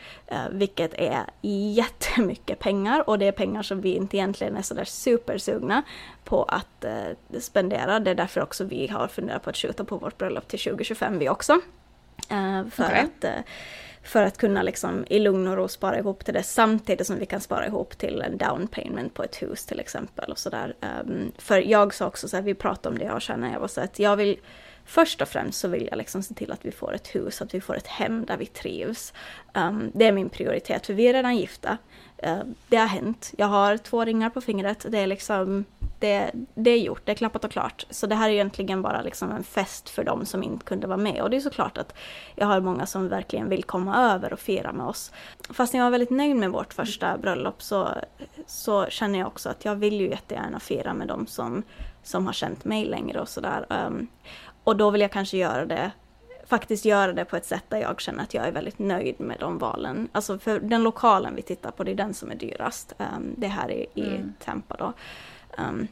vilket 0.52 0.94
är 0.94 1.26
jättemycket 1.42 2.60
pengar 2.60 3.10
och 3.10 3.20
det 3.20 3.28
är 3.28 3.32
pengar 3.32 3.64
som 3.64 3.82
vi 3.82 3.96
inte 3.96 4.18
egentligen 4.18 4.58
är 4.58 4.62
sådär 4.62 4.86
supersugna 4.86 5.84
på 6.24 6.44
att 6.44 6.86
spendera. 7.40 8.00
Det 8.00 8.12
är 8.12 8.16
därför 8.16 8.42
också 8.42 8.64
vi 8.64 8.88
har 8.88 9.08
funderat 9.08 9.44
på 9.44 9.50
att 9.50 9.58
skjuta 9.58 9.84
på 9.84 9.98
vårt 9.98 10.18
bröllop 10.18 10.48
till 10.48 10.60
2025 10.60 11.20
vi 11.20 11.30
också. 11.30 11.60
för 12.72 12.86
okay. 12.86 13.04
att 13.04 13.26
för 14.08 14.24
att 14.24 14.38
kunna 14.38 14.62
liksom 14.64 15.06
i 15.10 15.20
lugn 15.20 15.48
och 15.48 15.58
ro 15.58 15.68
spara 15.68 16.00
ihop 16.00 16.26
till 16.26 16.34
det 16.34 16.44
samtidigt 16.44 17.08
som 17.08 17.20
vi 17.20 17.26
kan 17.26 17.42
spara 17.42 17.68
ihop 17.68 17.98
till 17.98 18.22
en 18.22 18.38
down 18.38 18.68
payment 18.68 19.14
på 19.14 19.24
ett 19.24 19.42
hus 19.42 19.66
till 19.66 19.80
exempel. 19.80 20.32
och 20.32 20.38
sådär. 20.38 20.76
Um, 20.82 21.32
för 21.38 21.58
jag 21.58 21.94
sa 21.94 22.08
också 22.08 22.28
så 22.28 22.36
här, 22.36 22.44
vi 22.44 22.54
pratade 22.54 22.94
om 22.94 23.00
det 23.00 23.06
jag 23.06 23.16
och 23.16 23.24
Shanna, 23.24 23.52
jag 23.52 23.60
var 23.60 23.68
så 23.68 23.82
att 23.82 24.00
jag 24.00 24.16
vill 24.16 24.38
Först 24.90 25.22
och 25.22 25.28
främst 25.28 25.60
så 25.60 25.68
vill 25.68 25.88
jag 25.92 25.98
liksom 25.98 26.24
se 26.24 26.34
till 26.34 26.52
att 26.52 26.66
vi 26.66 26.72
får 26.72 26.96
ett 26.96 27.16
hus, 27.16 27.42
att 27.42 27.54
vi 27.54 27.62
får 27.62 27.78
ett 27.78 27.88
hem 27.88 28.26
där 28.26 28.38
vi 28.38 28.46
trivs. 28.46 29.14
Um, 29.54 29.92
det 29.94 30.06
är 30.06 30.12
min 30.12 30.30
prioritet, 30.30 30.86
för 30.86 30.94
vi 30.94 31.08
är 31.08 31.14
redan 31.14 31.38
gifta. 31.38 31.78
Eh, 32.18 32.40
det 32.68 32.78
har 32.78 32.88
hänt. 32.88 33.34
Jag 33.38 33.48
har 33.48 33.78
två 33.78 34.06
ringar 34.06 34.30
på 34.30 34.42
fingret. 34.42 34.86
Det 34.90 35.00
är 35.00 35.08
liksom 35.08 35.66
det, 36.00 36.32
det 36.56 36.72
är 36.72 36.78
gjort, 36.78 37.02
det 37.06 37.12
är 37.12 37.16
klappat 37.16 37.44
och 37.44 37.52
klart. 37.52 37.86
Så 37.90 38.08
det 38.08 38.16
här 38.16 38.30
är 38.30 38.34
egentligen 38.34 38.82
bara 38.82 39.02
liksom 39.02 39.32
en 39.32 39.44
fest 39.44 39.90
för 39.90 40.04
de 40.04 40.26
som 40.26 40.44
inte 40.44 40.66
kunde 40.66 40.88
vara 40.88 40.98
med. 40.98 41.22
Och 41.22 41.30
det 41.30 41.38
är 41.38 41.42
såklart 41.42 41.78
att 41.78 41.94
jag 42.36 42.48
har 42.48 42.62
många 42.62 42.86
som 42.86 43.08
verkligen 43.08 43.50
vill 43.50 43.64
komma 43.64 44.14
över 44.14 44.34
och 44.34 44.40
fira 44.40 44.74
med 44.74 44.86
oss. 44.86 45.12
Fast 45.50 45.74
jag 45.74 45.84
var 45.84 45.92
väldigt 45.92 46.10
nöjd 46.10 46.36
med 46.36 46.52
vårt 46.52 46.74
första 46.74 47.18
bröllop 47.18 47.62
så, 47.62 47.90
så 48.46 48.86
känner 48.86 49.20
jag 49.20 49.28
också 49.28 49.50
att 49.50 49.66
jag 49.66 49.76
vill 49.76 50.02
ju 50.02 50.10
jättegärna 50.10 50.60
fira 50.60 50.94
med 50.94 51.08
de 51.08 51.28
som, 51.28 51.64
som 52.04 52.26
har 52.26 52.34
känt 52.34 52.66
mig 52.66 52.86
längre 52.86 53.22
och 53.22 53.30
sådär. 53.30 53.66
Ehm, 53.70 54.08
och 54.64 54.78
då 54.78 54.90
vill 54.90 55.02
jag 55.02 55.12
kanske 55.12 55.38
göra 55.38 55.66
det 55.66 55.92
faktiskt 56.48 56.86
göra 56.86 57.14
det 57.14 57.26
på 57.26 57.36
ett 57.36 57.46
sätt 57.46 57.64
där 57.70 57.78
jag 57.78 58.02
känner 58.02 58.24
att 58.24 58.34
jag 58.34 58.48
är 58.48 58.52
väldigt 58.52 58.80
nöjd 58.80 59.20
med 59.20 59.38
de 59.40 59.58
valen. 59.58 60.10
Alltså 60.12 60.40
för 60.40 60.60
den 60.60 60.84
lokalen 60.84 61.36
vi 61.36 61.42
tittar 61.42 61.72
på, 61.72 61.84
det 61.84 61.92
är 61.92 61.96
den 61.96 62.14
som 62.14 62.32
är 62.32 62.36
dyrast. 62.36 62.94
Um, 62.98 63.34
det 63.38 63.48
här 63.48 63.72
är 63.72 63.86
i 63.94 64.08
mm. 64.08 64.34
Tampa 64.46 64.76
då. 64.78 64.94
Um, 65.58 65.88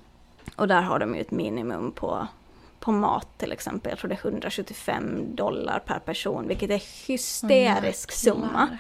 och 0.56 0.68
där 0.68 0.82
har 0.82 1.00
de 1.00 1.16
ju 1.16 1.22
ett 1.22 1.32
minimum 1.32 1.92
på, 1.92 2.28
på 2.80 2.92
mat 2.92 3.28
till 3.38 3.52
exempel. 3.52 3.90
Jag 3.90 4.00
tror 4.00 4.10
det 4.10 4.16
är 4.16 4.28
175 4.28 5.36
dollar 5.36 5.80
per 5.80 6.00
person, 6.00 6.48
vilket 6.48 6.70
är 6.70 7.08
hysterisk 7.08 8.10
oh, 8.10 8.14
summa. 8.14 8.78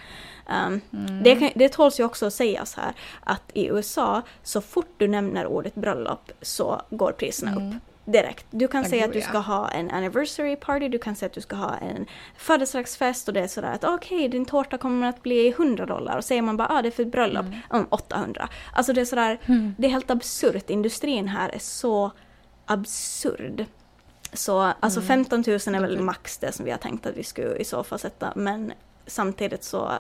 Um, 0.50 0.82
mm. 0.94 1.24
det, 1.24 1.36
kan, 1.36 1.50
det 1.56 1.70
tåls 1.70 2.00
ju 2.00 2.04
också 2.04 2.26
att 2.26 2.34
sägas 2.34 2.76
här 2.76 2.94
att 3.24 3.44
i 3.54 3.68
USA, 3.68 4.22
så 4.44 4.62
fort 4.62 4.94
du 4.98 5.08
nämner 5.08 5.48
ordet 5.48 5.76
bröllop 5.76 6.32
så 6.42 6.82
går 6.90 7.12
priserna 7.12 7.52
mm. 7.52 7.68
upp 7.68 7.84
direkt. 8.06 8.46
Du 8.52 8.68
kan 8.68 8.86
säga 8.86 9.06
att 9.06 9.14
du 9.14 9.22
ska 9.22 9.38
ha 9.38 9.70
en 9.70 9.92
anniversary 9.92 10.56
party, 10.56 10.90
du 10.90 11.00
kan 11.00 11.16
säga 11.16 11.28
att 11.28 11.34
du 11.34 11.42
ska 11.42 11.56
ha 11.56 11.76
en 11.76 12.06
födelsedagsfest 12.38 13.28
och 13.28 13.34
det 13.34 13.40
är 13.40 13.48
sådär 13.48 13.72
att 13.72 13.84
okej, 13.84 14.18
okay, 14.18 14.28
din 14.28 14.46
tårta 14.46 14.78
kommer 14.78 15.08
att 15.08 15.24
bli 15.24 15.50
100 15.50 15.86
dollar 15.86 16.18
och 16.18 16.26
säger 16.26 16.42
man 16.42 16.58
bara 16.58 16.68
ah, 16.68 16.82
det 16.82 16.90
är 16.90 16.92
för 16.92 17.04
ett 17.04 17.12
bröllop, 17.12 17.46
mm. 17.46 17.60
um, 17.70 17.88
800. 17.90 18.50
Alltså 18.74 18.94
det 18.94 19.02
är 19.02 19.06
sådär, 19.06 19.40
mm. 19.46 19.76
det 19.78 19.88
är 19.88 19.92
helt 19.92 20.12
absurt. 20.12 20.70
Industrin 20.70 21.28
här 21.28 21.50
är 21.50 21.60
så 21.60 22.12
absurd. 22.66 23.66
Så 24.34 24.60
alltså 24.80 25.00
mm. 25.00 25.08
15 25.08 25.44
000 25.48 25.56
är 25.56 25.82
väl 25.82 26.00
max 26.00 26.38
det 26.38 26.52
som 26.52 26.66
vi 26.66 26.72
har 26.72 26.78
tänkt 26.78 27.06
att 27.06 27.18
vi 27.18 27.24
skulle 27.24 27.56
i 27.56 27.66
så 27.66 27.84
fall 27.84 28.00
sätta, 28.00 28.34
men 28.36 28.74
samtidigt 29.08 29.64
så, 29.64 29.92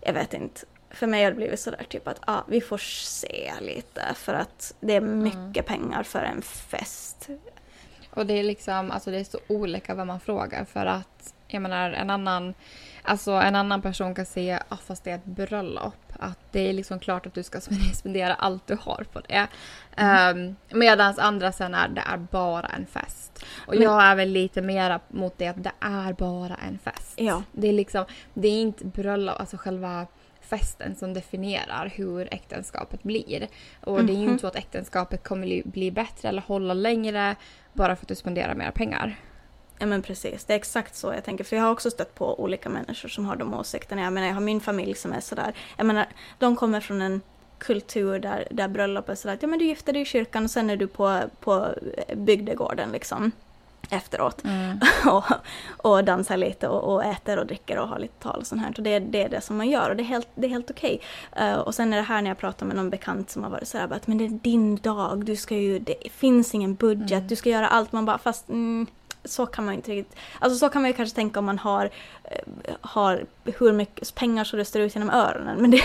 jag 0.00 0.12
vet 0.12 0.34
inte, 0.34 0.60
för 0.90 1.06
mig 1.06 1.24
har 1.24 1.30
det 1.30 1.36
blivit 1.36 1.60
sådär 1.60 1.86
typ 1.88 2.08
att 2.08 2.20
ah, 2.20 2.42
vi 2.48 2.60
får 2.60 2.78
se 2.78 3.52
lite 3.60 4.14
för 4.14 4.34
att 4.34 4.74
det 4.80 4.94
är 4.94 5.00
mycket 5.00 5.38
mm. 5.38 5.64
pengar 5.64 6.02
för 6.02 6.22
en 6.22 6.42
fest. 6.42 7.28
Och 8.10 8.26
det 8.26 8.34
är 8.34 8.42
liksom, 8.42 8.90
alltså 8.90 9.10
det 9.10 9.18
är 9.18 9.24
så 9.24 9.38
olika 9.46 9.94
vad 9.94 10.06
man 10.06 10.20
frågar 10.20 10.64
för 10.64 10.86
att 10.86 11.34
jag 11.48 11.62
menar 11.62 11.90
en 11.90 12.10
annan, 12.10 12.54
alltså 13.02 13.30
en 13.30 13.54
annan 13.54 13.82
person 13.82 14.14
kan 14.14 14.26
säga 14.26 14.62
ah, 14.68 14.76
fast 14.76 15.04
det 15.04 15.10
är 15.10 15.14
ett 15.14 15.24
bröllop. 15.24 15.94
Att 16.20 16.38
det 16.52 16.68
är 16.68 16.72
liksom 16.72 16.98
klart 16.98 17.26
att 17.26 17.34
du 17.34 17.42
ska 17.42 17.60
spendera 17.94 18.34
allt 18.38 18.66
du 18.66 18.76
har 18.80 19.06
på 19.12 19.20
det. 19.20 19.46
Mm. 19.96 20.38
Um, 20.38 20.56
Medan 20.78 21.14
andra 21.18 21.52
sen 21.52 21.74
är 21.74 21.88
det 21.88 22.02
är 22.06 22.16
bara 22.16 22.66
en 22.66 22.86
fest. 22.86 23.44
Och 23.66 23.74
Men, 23.74 23.82
jag 23.82 24.02
är 24.02 24.16
väl 24.16 24.28
lite 24.28 24.62
mera 24.62 25.00
mot 25.08 25.38
det 25.38 25.48
att 25.48 25.64
det 25.64 25.72
är 25.80 26.12
bara 26.12 26.54
en 26.54 26.78
fest. 26.78 27.14
Ja. 27.16 27.42
Det 27.52 27.68
är 27.68 27.72
liksom, 27.72 28.04
det 28.34 28.48
är 28.48 28.60
inte 28.60 28.84
bröllop, 28.84 29.40
alltså 29.40 29.56
själva 29.56 30.06
festen 30.50 30.96
som 30.96 31.14
definierar 31.14 31.92
hur 31.94 32.34
äktenskapet 32.34 33.02
blir. 33.02 33.48
Och 33.80 34.00
mm 34.00 34.02
-hmm. 34.02 34.06
det 34.06 34.12
är 34.12 34.14
ju 34.14 34.20
inte 34.20 34.30
mhm. 34.30 34.38
så 34.38 34.46
att 34.46 34.56
äktenskapet 34.56 35.24
kommer 35.24 35.62
bli 35.68 35.90
bättre 35.90 36.28
eller 36.28 36.42
hålla 36.42 36.74
längre 36.74 37.36
bara 37.72 37.96
för 37.96 38.04
att 38.04 38.08
du 38.08 38.14
spenderar 38.14 38.54
mer 38.54 38.70
pengar. 38.70 39.16
Ja 39.78 39.86
men 39.86 40.02
precis, 40.02 40.44
det 40.44 40.52
är 40.52 40.56
exakt 40.56 40.94
så 40.94 41.12
jag 41.12 41.24
tänker. 41.24 41.44
För 41.44 41.56
jag 41.56 41.62
har 41.62 41.70
också 41.70 41.90
stött 41.90 42.14
på 42.14 42.40
olika 42.40 42.68
människor 42.68 43.08
som 43.08 43.24
har 43.26 43.36
de 43.36 43.54
åsikterna. 43.54 44.02
Jag 44.02 44.12
menar 44.12 44.26
jag 44.26 44.34
har 44.34 44.40
min 44.40 44.60
familj 44.60 44.94
som 44.94 45.12
är 45.12 45.20
sådär, 45.20 45.54
jag 45.76 45.86
menar 45.86 46.06
de 46.38 46.56
kommer 46.56 46.80
från 46.80 47.02
en 47.02 47.20
kultur 47.58 48.18
där, 48.18 48.48
där 48.50 48.68
bröllop 48.68 49.08
är 49.08 49.14
sådär 49.14 49.34
att 49.34 49.42
ja 49.42 49.48
men 49.48 49.58
du 49.58 49.64
gifter 49.64 49.92
dig 49.92 50.02
i 50.02 50.04
kyrkan 50.04 50.44
och 50.44 50.50
sen 50.50 50.70
är 50.70 50.76
du 50.76 50.86
på, 50.86 51.20
på 51.40 51.74
bygdegården 52.14 52.92
liksom 52.92 53.32
efteråt. 53.90 54.44
Mm. 54.44 54.80
och, 55.06 55.24
och 55.76 56.04
dansar 56.04 56.36
lite 56.36 56.68
och, 56.68 56.94
och, 56.94 57.04
äter 57.04 57.38
och 57.38 57.46
dricker 57.46 57.78
och 57.78 57.88
har 57.88 57.98
lite 57.98 58.22
tal 58.22 58.36
och 58.40 58.46
sånt 58.46 58.62
här. 58.62 58.74
Och 58.76 58.82
det, 58.82 58.98
det 58.98 59.22
är 59.22 59.28
det 59.28 59.40
som 59.40 59.56
man 59.56 59.68
gör 59.68 59.90
och 59.90 59.96
det 59.96 60.02
är 60.02 60.04
helt, 60.04 60.28
helt 60.36 60.70
okej. 60.70 61.00
Okay. 61.32 61.52
Uh, 61.52 61.58
och 61.58 61.74
sen 61.74 61.92
är 61.92 61.96
det 61.96 62.02
här 62.02 62.22
när 62.22 62.30
jag 62.30 62.38
pratar 62.38 62.66
med 62.66 62.76
någon 62.76 62.90
bekant 62.90 63.30
som 63.30 63.42
har 63.42 63.50
varit 63.50 63.68
sådär 63.68 63.88
att 63.92 64.06
men 64.06 64.18
det 64.18 64.24
är 64.24 64.28
din 64.28 64.76
dag, 64.76 65.24
du 65.24 65.36
ska 65.36 65.56
ju, 65.56 65.78
det 65.78 66.12
finns 66.12 66.54
ingen 66.54 66.74
budget, 66.74 67.12
mm. 67.12 67.28
du 67.28 67.36
ska 67.36 67.50
göra 67.50 67.68
allt. 67.68 67.92
Man 67.92 68.04
bara 68.04 68.18
fast 68.18 68.48
mm, 68.48 68.86
så 69.24 69.46
kan 69.46 69.64
man 69.64 69.74
inte 69.74 69.90
riktigt, 69.90 70.18
alltså 70.38 70.58
så 70.58 70.68
kan 70.68 70.82
man 70.82 70.90
ju 70.90 70.96
kanske 70.96 71.16
tänka 71.16 71.38
om 71.38 71.44
man 71.44 71.58
har, 71.58 71.84
uh, 71.84 72.74
har 72.80 73.24
hur 73.44 73.72
mycket 73.72 74.14
pengar 74.14 74.44
så 74.44 74.56
det 74.56 74.64
står 74.64 74.82
ut 74.82 74.94
genom 74.94 75.10
öronen. 75.10 75.58
Men 75.58 75.70
det, 75.70 75.82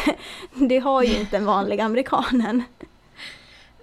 det 0.68 0.80
har 0.80 1.04
ju 1.04 1.20
inte 1.20 1.38
den 1.38 1.46
vanliga 1.46 1.84
amerikanen. 1.84 2.64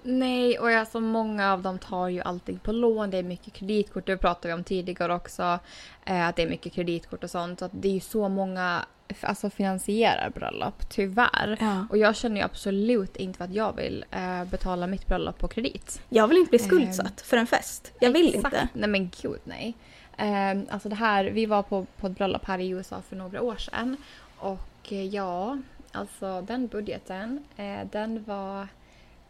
Nej, 0.02 0.58
och 0.58 0.70
alltså 0.70 1.00
många 1.00 1.52
av 1.52 1.62
dem 1.62 1.78
tar 1.78 2.08
ju 2.08 2.20
allting 2.20 2.58
på 2.58 2.72
lån. 2.72 3.10
Det 3.10 3.18
är 3.18 3.22
mycket 3.22 3.52
kreditkort, 3.52 4.06
det 4.06 4.16
pratade 4.16 4.48
vi 4.48 4.54
om 4.54 4.64
tidigare 4.64 5.14
också. 5.14 5.58
Eh, 6.04 6.28
att 6.28 6.36
det 6.36 6.42
är 6.42 6.48
mycket 6.48 6.72
kreditkort 6.72 7.24
och 7.24 7.30
sånt. 7.30 7.58
Så 7.58 7.64
att 7.64 7.72
det 7.74 7.88
är 7.88 7.92
ju 7.92 8.00
så 8.00 8.28
många 8.28 8.84
alltså, 9.20 9.50
finansierar 9.50 10.30
bröllop, 10.30 10.88
tyvärr. 10.88 11.56
Ja. 11.60 11.86
Och 11.90 11.98
jag 11.98 12.16
känner 12.16 12.36
ju 12.36 12.42
absolut 12.42 13.16
inte 13.16 13.36
för 13.36 13.44
att 13.44 13.54
jag 13.54 13.76
vill 13.76 14.04
eh, 14.10 14.44
betala 14.44 14.86
mitt 14.86 15.06
bröllop 15.06 15.38
på 15.38 15.48
kredit. 15.48 16.02
Jag 16.08 16.28
vill 16.28 16.38
inte 16.38 16.50
bli 16.50 16.58
skuldsatt 16.58 17.20
eh, 17.20 17.24
för 17.24 17.36
en 17.36 17.46
fest. 17.46 17.92
Jag 18.00 18.10
vill 18.10 18.34
exakt. 18.34 18.54
inte. 18.54 18.68
Nej 18.72 18.88
men 18.88 19.10
gud 19.22 19.40
nej. 19.44 19.74
Eh, 20.16 20.58
alltså 20.70 20.88
det 20.88 20.96
här, 20.96 21.24
vi 21.24 21.46
var 21.46 21.62
på, 21.62 21.86
på 21.96 22.06
ett 22.06 22.16
bröllop 22.16 22.44
här 22.44 22.58
i 22.58 22.68
USA 22.68 23.02
för 23.08 23.16
några 23.16 23.42
år 23.42 23.56
sedan. 23.56 23.96
Och 24.36 24.92
eh, 24.92 25.04
ja, 25.06 25.58
alltså 25.92 26.42
den 26.42 26.66
budgeten, 26.66 27.44
eh, 27.56 27.86
den 27.92 28.24
var 28.24 28.68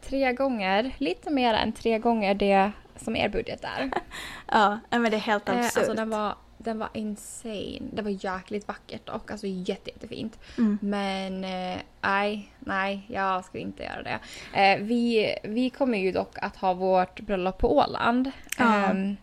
tre 0.03 0.33
gånger, 0.33 0.91
lite 0.99 1.31
mer 1.31 1.55
än 1.55 1.73
tre 1.73 1.99
gånger 1.99 2.35
det 2.35 2.73
som 2.97 3.17
er 3.17 3.29
budget 3.29 3.65
är. 3.65 3.91
ja, 4.47 4.79
men 4.91 5.03
det 5.03 5.17
är 5.17 5.21
helt 5.21 5.49
absurt. 5.49 5.77
Eh, 5.77 5.81
alltså 5.81 5.95
den 5.95 6.11
var, 6.11 6.35
den 6.59 6.79
var 6.79 6.89
insane. 6.95 7.81
Det 7.93 8.03
var 8.03 8.25
jäkligt 8.25 8.69
vackert 8.69 9.09
och 9.09 9.31
alltså 9.31 9.47
jätte, 9.47 9.91
jättefint. 9.91 10.39
Mm. 10.59 10.79
Men 10.83 11.45
eh, 11.45 11.79
nej, 12.01 12.53
nej, 12.59 13.07
jag 13.09 13.45
ska 13.45 13.59
inte 13.59 13.83
göra 13.83 14.03
det. 14.03 14.19
Eh, 14.61 14.79
vi, 14.81 15.35
vi 15.45 15.71
kommer 15.71 15.99
ju 15.99 16.13
dock 16.13 16.39
att 16.43 16.57
ha 16.57 16.75
vårt 16.75 17.21
bröllop 17.21 17.59
på 17.59 17.77
Åland. 17.77 18.31
Ja. 18.59 18.91
Um, 18.91 19.17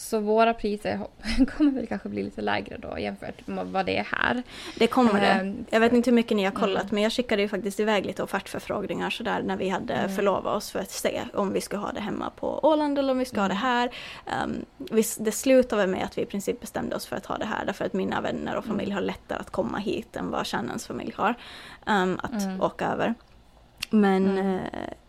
Så 0.00 0.20
våra 0.20 0.54
priser 0.54 1.00
kommer 1.56 1.70
väl 1.70 1.86
kanske 1.86 2.08
bli 2.08 2.22
lite 2.22 2.40
lägre 2.42 2.76
då 2.78 2.98
jämfört 2.98 3.46
med 3.46 3.66
vad 3.66 3.86
det 3.86 3.96
är 3.96 4.04
här. 4.12 4.42
Det 4.78 4.86
kommer 4.86 5.20
det. 5.20 5.26
Ehm, 5.26 5.64
Jag 5.70 5.80
vet 5.80 5.92
inte 5.92 6.10
hur 6.10 6.14
mycket 6.14 6.36
ni 6.36 6.44
har 6.44 6.50
kollat 6.52 6.82
Mm. 6.82 6.94
men 6.94 7.02
jag 7.02 7.12
skickade 7.12 7.42
ju 7.42 7.48
faktiskt 7.48 7.80
iväg 7.80 8.06
lite 8.06 8.22
offertförfrågningar 8.22 9.10
sådär 9.10 9.42
när 9.42 9.56
vi 9.56 9.68
hade 9.68 9.94
Mm. 9.94 10.16
förlovat 10.16 10.56
oss 10.56 10.70
för 10.70 10.78
att 10.78 10.90
se 10.90 11.20
om 11.34 11.52
vi 11.52 11.60
ska 11.60 11.76
ha 11.76 11.92
det 11.92 12.00
hemma 12.00 12.30
på 12.30 12.60
Åland 12.62 12.98
eller 12.98 13.12
om 13.12 13.18
vi 13.18 13.24
ska 13.24 13.40
ha 13.40 13.48
det 13.48 13.54
Mm. 13.54 13.62
här. 13.66 13.90
Um, 14.44 14.64
vi, 14.90 15.02
det 15.18 15.32
slutade 15.32 15.86
med 15.86 16.04
att 16.04 16.18
vi 16.18 16.22
i 16.22 16.26
princip 16.26 16.60
bestämde 16.60 16.96
oss 16.96 17.06
för 17.06 17.16
att 17.16 17.26
ha 17.26 17.36
det 17.38 17.46
här 17.46 17.64
därför 17.66 17.84
att 17.84 17.92
mina 17.92 18.20
vänner 18.20 18.56
och 18.56 18.64
familj 18.64 18.90
Mm. 18.90 18.94
har 18.94 19.02
lättare 19.02 19.38
att 19.38 19.50
komma 19.50 19.78
hit 19.78 20.16
än 20.16 20.30
vad 20.30 20.46
Shannons 20.46 20.86
familj 20.86 21.12
har. 21.16 21.34
um, 21.86 22.20
att 22.22 22.42
Mm. 22.44 22.60
åka 22.60 22.86
över. 22.86 23.14
Men, 23.90 24.38
Mm. 24.38 24.56
eh, 24.56 24.60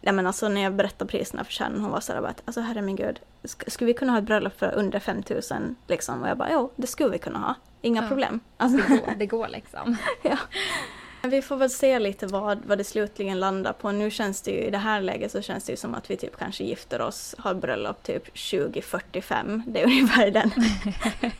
ja, 0.01 0.11
men 0.11 0.27
alltså, 0.27 0.49
när 0.49 0.61
jag 0.61 0.73
berättade 0.73 1.11
priserna 1.11 1.43
för 1.43 1.51
Shannon 1.53 1.81
hon 1.81 1.91
var 1.91 1.99
sådär 1.99 2.21
bara 2.21 2.29
att 2.29 2.41
alltså 2.45 2.61
herregud, 2.61 3.19
sk- 3.43 3.69
skulle 3.69 3.85
vi 3.87 3.93
kunna 3.93 4.11
ha 4.11 4.19
ett 4.19 4.25
bröllop 4.25 4.59
för 4.59 4.71
under 4.75 4.99
5000 4.99 5.75
liksom? 5.87 6.21
Och 6.21 6.29
jag 6.29 6.37
bara 6.37 6.49
jo, 6.51 6.71
det 6.75 6.87
skulle 6.87 7.09
vi 7.09 7.17
kunna 7.17 7.39
ha. 7.39 7.55
Inga 7.81 8.01
Ja. 8.01 8.07
problem. 8.07 8.39
Alltså, 8.57 8.77
Det 8.77 8.97
går, 8.97 9.13
det 9.17 9.25
går 9.25 9.47
liksom. 9.47 9.97
vi 11.23 11.41
får 11.41 11.55
väl 11.57 11.69
se 11.69 11.99
lite 11.99 12.27
vad, 12.27 12.59
vad 12.65 12.77
det 12.77 12.83
slutligen 12.83 13.39
landar 13.39 13.73
på. 13.73 13.91
Nu 13.91 14.11
känns 14.11 14.41
det 14.41 14.51
ju, 14.51 14.57
i 14.57 14.69
det 14.69 14.77
här 14.77 15.01
läget 15.01 15.31
så 15.31 15.41
känns 15.41 15.63
det 15.63 15.71
ju 15.73 15.77
som 15.77 15.95
att 15.95 16.11
vi 16.11 16.17
typ 16.17 16.37
kanske 16.37 16.63
gifter 16.63 17.01
oss, 17.01 17.35
har 17.37 17.53
bröllop 17.53 18.03
typ 18.03 18.25
2045. 18.25 19.63
Det 19.67 19.81
är 19.81 19.85
ungefär 19.85 20.31
den. 20.31 20.51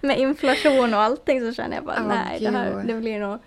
Med 0.00 0.18
inflation 0.18 0.94
och 0.94 1.00
allting 1.00 1.40
så 1.40 1.52
känner 1.54 1.76
jag 1.76 1.84
bara 1.84 1.96
Åh, 2.00 2.08
nej, 2.08 2.40
det 2.40 2.50
här 2.50 2.84
det 2.86 2.94
blir 2.94 3.20
nog 3.20 3.38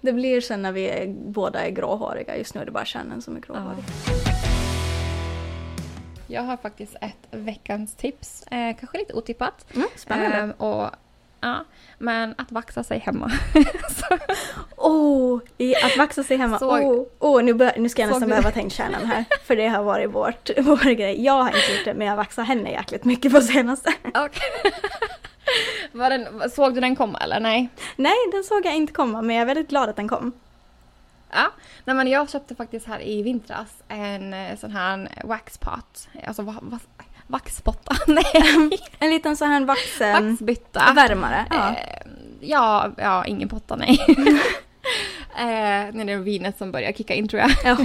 det 0.00 0.12
blir 0.12 0.40
sen 0.40 0.62
när 0.62 0.72
vi 0.72 0.88
är, 0.88 1.06
båda 1.08 1.66
är 1.66 1.70
gråhåriga. 1.70 2.36
Just 2.36 2.54
nu 2.54 2.60
är 2.60 2.64
det 2.64 2.70
bara 2.70 2.84
Shannon 2.84 3.22
som 3.22 3.36
är 3.36 3.40
gråhårig. 3.40 3.84
Jag 6.28 6.42
har 6.42 6.56
faktiskt 6.56 6.96
ett 7.00 7.16
veckans 7.30 7.94
tips. 7.94 8.42
Eh, 8.50 8.76
kanske 8.80 8.98
lite 8.98 9.12
otippat. 9.14 9.66
Mm, 9.74 9.88
spännande. 9.96 10.36
Ehm, 10.36 10.50
och, 10.50 10.90
ja, 11.40 11.64
men 11.98 12.34
att 12.38 12.52
vaxa 12.52 12.84
sig 12.84 12.98
hemma. 12.98 13.30
Så- 13.90 14.18
Oh, 14.76 15.40
i 15.58 15.74
att 15.76 15.96
vaxa 15.96 16.22
sig 16.22 16.36
hemma. 16.36 16.58
Såg- 16.58 16.82
oh, 16.84 17.06
oh, 17.18 17.42
nu, 17.42 17.54
bör, 17.54 17.72
nu 17.76 17.88
ska 17.88 18.02
jag 18.02 18.08
nästan 18.10 18.28
behöva 18.28 18.50
ta 18.50 18.60
in 18.60 18.70
kärnan 18.70 19.04
här. 19.06 19.24
För 19.44 19.56
det 19.56 19.68
har 19.68 19.82
varit 19.82 20.10
vårt, 20.10 20.50
vår 20.58 20.90
grej. 20.94 21.24
Jag 21.24 21.32
har 21.42 21.46
inte 21.48 21.72
gjort 21.76 21.84
det, 21.84 21.94
men 21.94 22.06
jag 22.06 22.16
vaxar 22.16 22.42
henne 22.42 22.70
jäkligt 22.70 23.04
mycket 23.04 23.32
på 23.32 23.40
senaste. 23.40 23.92
Okej. 24.14 24.72
Den, 25.92 26.50
såg 26.50 26.74
du 26.74 26.80
den 26.80 26.96
komma 26.96 27.18
eller 27.18 27.40
nej? 27.40 27.68
Nej, 27.96 28.16
den 28.32 28.44
såg 28.44 28.66
jag 28.66 28.76
inte 28.76 28.92
komma, 28.92 29.22
men 29.22 29.36
jag 29.36 29.42
är 29.42 29.46
väldigt 29.46 29.68
glad 29.68 29.88
att 29.88 29.96
den 29.96 30.08
kom. 30.08 30.32
Ja, 31.30 31.50
nej 31.84 31.96
men 31.96 32.08
jag 32.08 32.30
köpte 32.30 32.54
faktiskt 32.54 32.86
här 32.86 33.00
i 33.00 33.22
vintras 33.22 33.82
en 33.88 34.34
eh, 34.34 34.56
sån 34.56 34.70
här 34.70 35.08
waxpot. 35.24 36.08
Alltså 36.26 36.42
va, 36.42 36.54
va, 36.60 36.78
vaxpotta? 37.26 37.96
Nej, 38.06 38.70
En 38.98 39.10
liten 39.10 39.36
sån 39.36 39.48
här 39.48 39.64
vax... 39.64 40.00
vaxbytta. 40.00 40.92
värmare. 40.94 41.46
Ja. 41.50 41.68
Eh, 41.68 42.06
ja, 42.40 42.90
ja, 42.96 43.24
ingen 43.24 43.48
potta 43.48 43.76
nej. 43.76 43.98
eh, 45.36 45.94
nu 45.94 46.00
är 46.00 46.04
det 46.04 46.16
vinet 46.16 46.58
som 46.58 46.72
börjar 46.72 46.92
kicka 46.92 47.14
in 47.14 47.28
tror 47.28 47.42
jag. 47.42 47.50
Ja. 47.64 47.76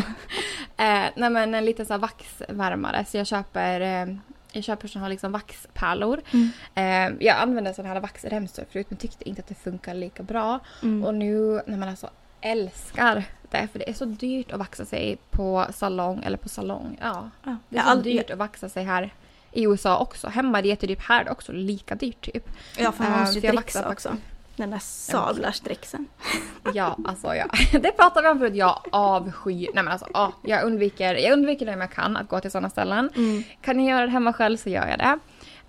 Eh, 0.78 1.10
nej 1.16 1.30
men 1.30 1.56
en 1.56 1.66
liten 1.66 1.86
så 1.86 1.94
här 1.94 2.00
vaxvärmare 2.00 3.06
så 3.06 3.18
jag 3.18 3.28
köper 3.28 3.82
eh, 3.82 4.16
jag 4.52 4.64
köper 4.64 4.88
såna 4.88 5.06
här 5.06 5.10
liksom 5.10 5.32
vaxpärlor. 5.32 6.22
Mm. 6.34 6.50
Eh, 6.76 7.26
jag 7.26 7.38
använde 7.38 7.74
såna 7.74 7.90
här 7.90 8.00
vaxremsor 8.00 8.66
förut 8.72 8.86
men 8.90 8.98
tyckte 8.98 9.30
inte 9.30 9.42
att 9.42 9.48
det 9.48 9.56
funkar 9.56 9.94
lika 9.94 10.24
bra. 10.24 10.60
Mm. 10.84 11.04
Och 11.04 11.16
nu 11.16 11.62
när 11.68 11.78
man 11.78 11.90
alltså 11.90 12.10
älskar 12.42 13.24
det 13.50 13.68
för 13.72 13.80
det 13.80 13.90
är 13.90 13.94
så 13.94 14.06
dyrt 14.06 14.52
att 14.52 14.60
vaxa 14.60 14.86
sig 14.86 15.18
på 15.30 15.66
salong 15.74 16.24
eller 16.24 16.38
på 16.38 16.50
salong. 16.50 16.98
Ja, 17.02 17.30
Ja. 17.44 17.58
det 17.70 17.78
är 17.78 17.82
så 17.84 17.90
aldrig- 17.90 18.18
dyrt 18.18 18.30
att 18.30 18.38
vaxa 18.38 18.70
sig 18.70 18.84
här 18.84 19.14
i 19.52 19.64
USA 19.64 19.98
också. 19.98 20.28
Hemma 20.28 20.58
är 20.58 20.62
det 20.62 20.68
jättedyrt, 20.68 21.00
här 21.08 21.22
är 21.22 21.26
det 21.26 21.32
också 21.32 21.52
lika 21.52 21.96
dyrt 21.96 22.22
typ. 22.34 22.50
Ja, 22.78 22.92
för 22.92 23.04
man 23.04 23.20
måste 23.20 23.40
ju 23.40 23.46
jag 23.46 23.56
dricksa 23.56 23.90
också. 23.90 24.18
Den 24.62 24.70
där 24.70 24.80
sablarstricksen. 24.80 26.08
Ja, 26.74 26.98
alltså 27.06 27.36
ja. 27.36 27.46
Det 27.80 27.92
pratade 27.92 28.28
vi 28.28 28.32
om 28.32 28.40
förut. 28.40 28.56
Jag 28.56 28.82
avskyr... 28.92 29.70
Nej 29.74 29.84
men 29.84 29.88
alltså, 29.88 30.08
ja, 30.14 30.34
jag 30.42 30.64
undviker, 30.64 31.16
jag 31.16 31.34
undviker 31.34 31.66
det 31.66 31.74
om 31.74 31.82
jag 31.82 31.92
kan 31.92 32.18
att 32.18 32.28
gå 32.28 32.40
till 32.40 32.52
sådana 32.52 32.70
ställen. 32.70 33.10
Mm. 33.16 33.44
Kan 33.62 33.80
jag 33.80 33.96
göra 33.96 34.06
det 34.06 34.12
hemma 34.12 34.34
själv 34.34 34.58
så 34.58 34.70
gör 34.70 34.88
jag 34.88 35.00
det. 35.00 35.20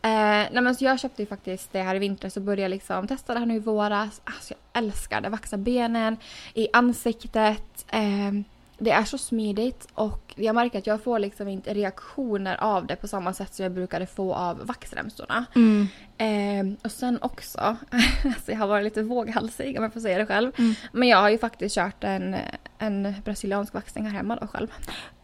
Eh, 0.02 0.48
nej 0.52 0.62
men 0.62 0.74
så 0.74 0.84
jag 0.84 1.00
köpte 1.00 1.22
ju 1.22 1.26
faktiskt 1.26 1.72
det 1.72 1.82
här 1.82 1.94
i 1.94 1.98
vinter 1.98 2.28
så 2.28 2.40
började 2.40 2.62
jag 2.62 2.70
liksom 2.70 3.06
testa 3.06 3.32
det 3.32 3.38
här 3.38 3.46
nu 3.46 3.54
i 3.54 3.58
våras. 3.58 4.20
Alltså 4.24 4.54
jag 4.54 4.82
älskar 4.82 5.20
det. 5.20 5.28
Vaxa 5.28 5.56
benen, 5.56 6.16
i 6.54 6.68
ansiktet. 6.72 7.84
Eh, 7.88 8.32
det 8.78 8.90
är 8.90 9.04
så 9.04 9.18
smidigt 9.18 9.88
och 9.94 10.31
jag 10.36 10.54
märker 10.54 10.78
att 10.78 10.86
jag 10.86 11.02
får 11.02 11.18
liksom 11.18 11.48
inte 11.48 11.74
reaktioner 11.74 12.56
av 12.60 12.86
det 12.86 12.96
på 12.96 13.08
samma 13.08 13.32
sätt 13.32 13.54
som 13.54 13.62
jag 13.62 13.72
brukade 13.72 14.06
få 14.06 14.34
av 14.34 14.66
vaxremsorna. 14.66 15.44
Mm. 15.54 15.88
Eh, 16.18 16.78
och 16.84 16.90
sen 16.90 17.18
också, 17.22 17.60
alltså 18.24 18.52
jag 18.52 18.58
har 18.58 18.66
varit 18.66 18.84
lite 18.84 19.02
våghalsig 19.02 19.78
om 19.78 19.82
jag 19.82 19.92
får 19.92 20.00
säga 20.00 20.18
det 20.18 20.26
själv. 20.26 20.52
Mm. 20.58 20.74
Men 20.92 21.08
jag 21.08 21.18
har 21.18 21.30
ju 21.30 21.38
faktiskt 21.38 21.74
kört 21.74 22.04
en, 22.04 22.36
en 22.78 23.14
brasiliansk 23.24 23.74
vaxning 23.74 24.04
här 24.04 24.12
hemma 24.12 24.36
då 24.36 24.46
själv. 24.46 24.68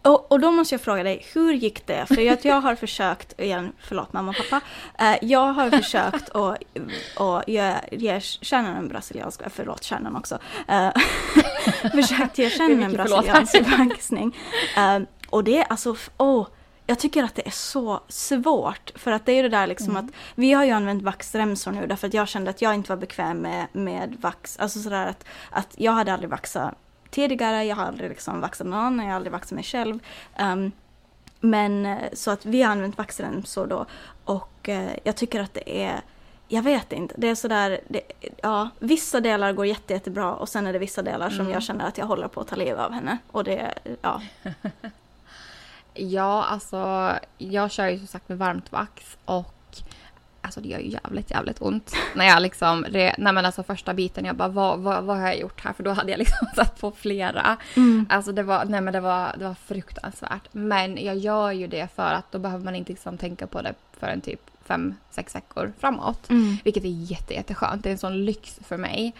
Och, 0.03 0.33
och 0.33 0.41
då 0.41 0.51
måste 0.51 0.75
jag 0.75 0.81
fråga 0.81 1.03
dig, 1.03 1.27
hur 1.35 1.53
gick 1.53 1.87
det? 1.87 2.07
För 2.07 2.33
att 2.33 2.45
jag 2.45 2.61
har 2.61 2.75
försökt, 2.85 3.41
igen, 3.41 3.73
förlåt 3.79 4.13
mamma 4.13 4.31
och 4.31 4.37
pappa. 4.37 4.67
Eh, 5.05 5.19
jag 5.23 5.53
har 5.53 5.71
försökt 5.71 6.31
att, 6.31 7.49
ge, 7.49 7.75
ge 7.93 8.21
kärnan 8.21 8.77
en 8.77 8.89
brasiliansk, 8.89 9.43
eh, 9.43 9.49
förlåt 9.55 9.85
kärnan 9.85 10.17
också. 10.17 10.39
Eh, 10.69 10.91
försökt 11.95 12.39
ge 12.39 12.51
kärnan 12.51 12.83
en 12.83 12.93
brasiliansk 12.93 13.61
vaxning. 13.79 14.37
Eh, 14.77 14.98
och 15.31 15.45
det 15.45 15.59
är 15.59 15.65
alltså, 15.65 15.97
åh, 16.17 16.47
jag 16.87 16.99
tycker 16.99 17.25
att 17.25 17.35
det 17.35 17.47
är 17.47 17.51
så 17.51 18.01
svårt. 18.09 18.91
För 18.95 19.13
att 19.13 19.27
det 19.27 19.33
är 19.33 19.37
ju 19.37 19.43
det 19.43 19.49
där 19.49 19.67
liksom 19.67 19.91
Mm. 19.91 20.05
att 20.07 20.13
vi 20.35 20.53
har 20.53 20.65
ju 20.65 20.71
använt 20.71 21.03
vaxremsor 21.03 21.73
nu 21.73 21.87
därför 21.87 22.07
att 22.07 22.15
jag 22.15 22.29
kände 22.29 22.51
att 22.51 22.63
jag 22.63 22.75
inte 22.75 22.89
var 22.91 22.97
bekväm 22.97 23.39
med, 23.39 23.67
med 23.73 24.17
vax. 24.21 24.59
Alltså 24.59 24.79
sådär 24.81 25.07
att, 25.07 25.25
att 25.51 25.69
jag 25.77 25.93
hade 25.93 26.13
aldrig 26.13 26.31
vaxat 26.31 26.75
tidigare, 27.11 27.65
jag 27.65 27.77
har 27.77 27.85
aldrig 27.85 28.11
liksom 28.11 28.41
vaxat 28.41 28.67
någon 28.67 28.79
annan, 28.79 29.05
jag 29.07 29.13
har 29.13 29.17
aldrig 29.17 29.33
vaxat 29.33 29.53
mig 29.53 29.65
själv. 29.65 29.99
Ehm, 30.37 30.73
men 31.41 31.87
eh, 31.87 31.99
så 32.13 32.31
att 32.31 32.47
vi 32.47 32.63
har 32.63 32.73
använt 32.73 32.99
vaxremsor 32.99 33.67
då 33.67 33.87
och 34.25 34.69
eh, 34.69 34.91
jag 35.05 35.17
tycker 35.17 35.41
att 35.41 35.55
det 35.55 35.83
är 35.85 36.01
jag 36.51 36.63
vet 36.63 36.93
inte, 36.93 37.15
det 37.19 37.29
är 37.29 37.35
sådär, 37.35 37.81
det, 37.89 38.01
ja, 38.43 38.69
vissa 38.79 39.21
delar 39.21 39.53
går 39.53 39.67
jätte, 39.67 39.93
jättebra 39.93 40.35
och 40.35 40.49
sen 40.49 40.67
är 40.67 40.73
det 40.73 40.79
vissa 40.79 41.03
delar 41.03 41.31
som 41.31 41.41
Mm. 41.41 41.53
jag 41.53 41.63
känner 41.63 41.87
att 41.89 41.99
jag 41.99 42.07
håller 42.07 42.29
på 42.29 42.41
att 42.41 42.49
ta 42.49 42.57
livet 42.57 42.79
av 42.81 42.93
henne. 42.93 43.19
Och 43.31 43.45
det, 43.45 43.75
ja. 44.03 44.21
Ja, 45.99 46.45
alltså 46.45 47.13
jag 47.39 47.71
kör 47.71 47.89
ju 47.89 47.99
som 47.99 48.07
sagt 48.07 48.29
med 48.29 48.39
varmt 48.39 48.73
vax 48.73 49.19
och 49.25 49.55
alltså 50.49 50.61
det 50.61 50.69
gör 50.69 50.79
ju 50.79 50.91
jävligt, 50.91 51.31
jävligt 51.31 51.63
ont. 51.63 51.93
När 52.15 52.25
jag 52.25 52.43
liksom, 52.43 52.85
re, 52.85 53.15
nej 53.19 53.33
men 53.33 53.47
alltså 53.47 53.63
första 53.63 53.95
biten 53.95 54.25
jag 54.25 54.37
bara 54.37 54.49
vad, 54.49 54.79
vad, 54.79 55.05
vad 55.05 55.17
har 55.17 55.27
jag 55.27 55.39
gjort 55.39 55.65
här? 55.65 55.73
För 55.73 55.83
då 55.83 55.91
hade 55.91 56.11
jag 56.11 56.19
liksom 56.19 56.47
satt 56.57 56.81
på 56.81 56.91
flera. 56.91 57.57
Alltså 58.09 58.33
det 58.33 58.43
var, 58.43 58.65
nej 58.65 58.81
men 58.81 58.93
det 58.93 59.01
var, 59.01 59.35
det 59.39 59.45
var 59.45 59.55
fruktansvärt. 59.55 60.49
Men 60.53 61.05
jag 61.05 61.17
gör 61.17 61.53
ju 61.53 61.67
det 61.67 61.89
för 61.95 62.13
att 62.13 62.33
då 62.33 62.39
behöver 62.39 62.65
man 62.65 62.75
inte 62.75 62.93
liksom 62.93 63.19
tänka 63.19 63.47
på 63.47 63.63
det 63.63 63.75
förrän 63.93 64.21
typ 64.21 64.41
fem, 64.65 64.95
sex 65.11 65.35
veckor 65.35 65.73
framåt. 65.79 66.31
Mm. 66.31 66.57
Vilket 66.65 66.85
är 66.85 66.89
jätte, 66.89 67.35
jätteskönt. 67.35 67.83
Det 67.83 67.89
är 67.89 67.93
en 67.93 67.99
sån 67.99 68.25
lyx 68.25 68.61
för 68.63 68.77
mig. 68.77 69.15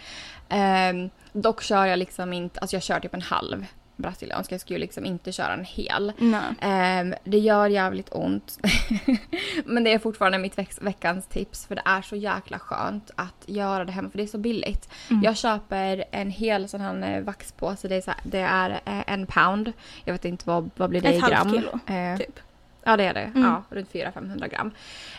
Ehm, 0.49 1.09
dock 1.33 1.61
kör 1.61 1.85
jag 1.85 1.99
liksom 1.99 2.33
inte, 2.33 2.59
alltså 2.59 2.75
jag 2.75 2.83
kör 2.83 2.99
typ 2.99 3.13
en 3.13 3.21
halv 3.21 3.65
brasiliansk. 3.99 4.51
Jag 4.51 4.61
skulle 4.61 4.79
liksom 4.79 5.05
inte 5.05 5.31
köra 5.31 5.53
en 5.53 5.65
hel. 5.65 6.13
Ehm, 6.61 7.13
det 7.23 7.37
gör 7.37 7.67
jävligt 7.67 8.09
ont. 8.11 8.59
Men 9.65 9.83
det 9.83 9.93
är 9.93 9.99
fortfarande 9.99 10.37
mitt 10.37 10.57
veck- 10.57 10.77
veckans 10.81 11.27
tips 11.27 11.65
för 11.67 11.75
det 11.75 11.81
är 11.85 12.01
så 12.01 12.15
jäkla 12.15 12.59
skönt 12.59 13.11
att 13.15 13.43
göra 13.45 13.85
det 13.85 13.91
hemma 13.91 14.09
för 14.09 14.17
det 14.17 14.23
är 14.23 14.27
så 14.27 14.37
billigt. 14.37 14.89
Mm. 15.09 15.23
Jag 15.23 15.37
köper 15.37 16.03
en 16.11 16.29
hel 16.31 16.69
sån 16.69 16.81
här 16.81 17.17
eh, 17.17 17.23
vaxpåse. 17.23 17.87
Det 17.87 17.95
är, 17.95 18.01
så 18.01 18.11
här, 18.11 18.19
det 18.23 18.39
är 18.39 18.69
eh, 18.85 19.13
en 19.13 19.25
pound. 19.25 19.73
Jag 20.05 20.13
vet 20.13 20.25
inte 20.25 20.43
vad, 20.47 20.69
vad 20.75 20.89
blir 20.89 21.01
det 21.01 21.07
Ett 21.09 21.15
i 21.15 21.19
halvt 21.19 21.33
gram. 21.35 21.51
kilo, 21.51 21.79
Eh, 21.95 22.17
Typ. 22.17 22.39
Ja 22.83 22.97
det 22.97 23.03
är 23.03 23.13
det. 23.13 23.19
Mm. 23.19 23.43
Ja, 23.43 23.63
runt 23.69 23.93
400-500 23.93 24.47
gram. 24.49 24.71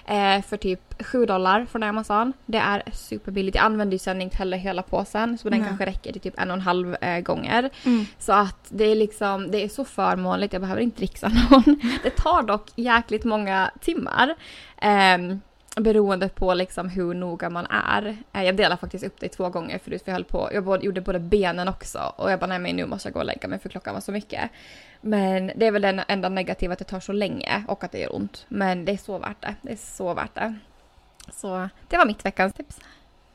Eh, 0.07 0.43
för 0.43 0.57
typ 0.57 1.03
7 1.07 1.27
dollar 1.27 1.67
från 1.71 1.83
Amazon. 1.83 2.33
Det 2.47 2.59
är 2.59 2.83
superbilligt. 2.93 3.55
Jag 3.57 3.65
använder 3.65 3.93
ju 3.95 3.99
sen 3.99 4.23
inte 4.23 4.37
heller 4.37 4.57
hela 4.59 4.83
påsen 4.83 5.39
så 5.39 5.49
den 5.51 5.59
Nej. 5.61 5.69
kanske 5.69 5.87
räcker 5.87 6.13
till 6.13 6.21
typ 6.21 6.41
en 6.41 6.51
och 6.51 6.55
en 6.57 6.61
halv 6.61 6.97
eh, 7.01 7.21
gånger. 7.21 7.71
Mm. 7.87 8.07
Så 8.19 8.33
att 8.33 8.67
det 8.69 8.85
är 8.85 8.95
liksom, 8.97 9.51
det 9.51 9.65
är 9.65 9.69
så 9.69 9.85
förmånligt, 9.85 10.53
jag 10.53 10.63
behöver 10.63 10.83
inte 10.83 10.97
dricksa 10.97 11.29
någon. 11.51 11.81
Det 12.03 12.11
tar 12.11 12.43
dock 12.43 12.69
jäkligt 12.77 13.25
många 13.25 13.71
timmar. 13.81 14.35
ehm, 14.79 15.41
beroende 15.81 16.29
på 16.29 16.55
liksom 16.55 16.89
hur 16.89 17.15
noga 17.15 17.51
man 17.51 17.67
är. 17.67 18.17
Eh, 18.33 18.43
jag 18.43 18.57
delade 18.57 18.81
faktiskt 18.81 19.05
upp 19.05 19.21
det 19.21 19.29
två 19.29 19.49
gånger 19.49 19.79
förut 19.79 20.03
för 20.05 20.11
jag 20.11 20.15
höll 20.15 20.25
på, 20.25 20.51
jag 20.53 20.85
gjorde 20.85 21.01
både 21.01 21.19
benen 21.19 21.69
också 21.69 22.13
och 22.17 22.33
jag 22.33 22.41
bara 22.41 22.47
nej 22.47 22.59
men 22.59 22.77
nu 22.77 22.87
måste 22.87 23.09
jag 23.09 23.13
gå 23.15 23.19
och 23.19 23.27
lägga 23.27 23.49
mig 23.49 23.59
för 23.59 23.69
klockan 23.69 23.95
var 23.95 24.01
så 24.01 24.13
mycket. 24.13 24.51
Men 25.01 25.53
det 25.57 25.67
är 25.67 25.71
väl 25.71 25.83
den 25.83 26.01
enda 26.09 26.29
negativa 26.29 26.73
att 26.73 26.79
det 26.79 26.85
tar 26.85 27.01
så 27.01 27.13
länge 27.13 27.65
och 27.69 27.85
att 27.85 27.93
det 27.93 27.99
gör 27.99 28.17
ont. 28.17 28.47
Men 28.49 28.85
det 28.85 28.93
är 28.93 28.97
så 28.97 29.19
värt 29.19 29.41
det. 29.41 29.55
Det 29.63 29.73
är 29.73 29.77
så 29.77 30.15
värt 30.15 30.35
det. 30.35 30.55
Så 31.33 31.69
det 31.89 31.97
var 31.97 32.07
mitt 32.07 32.25
veckans 32.25 32.53
tips. 32.53 32.81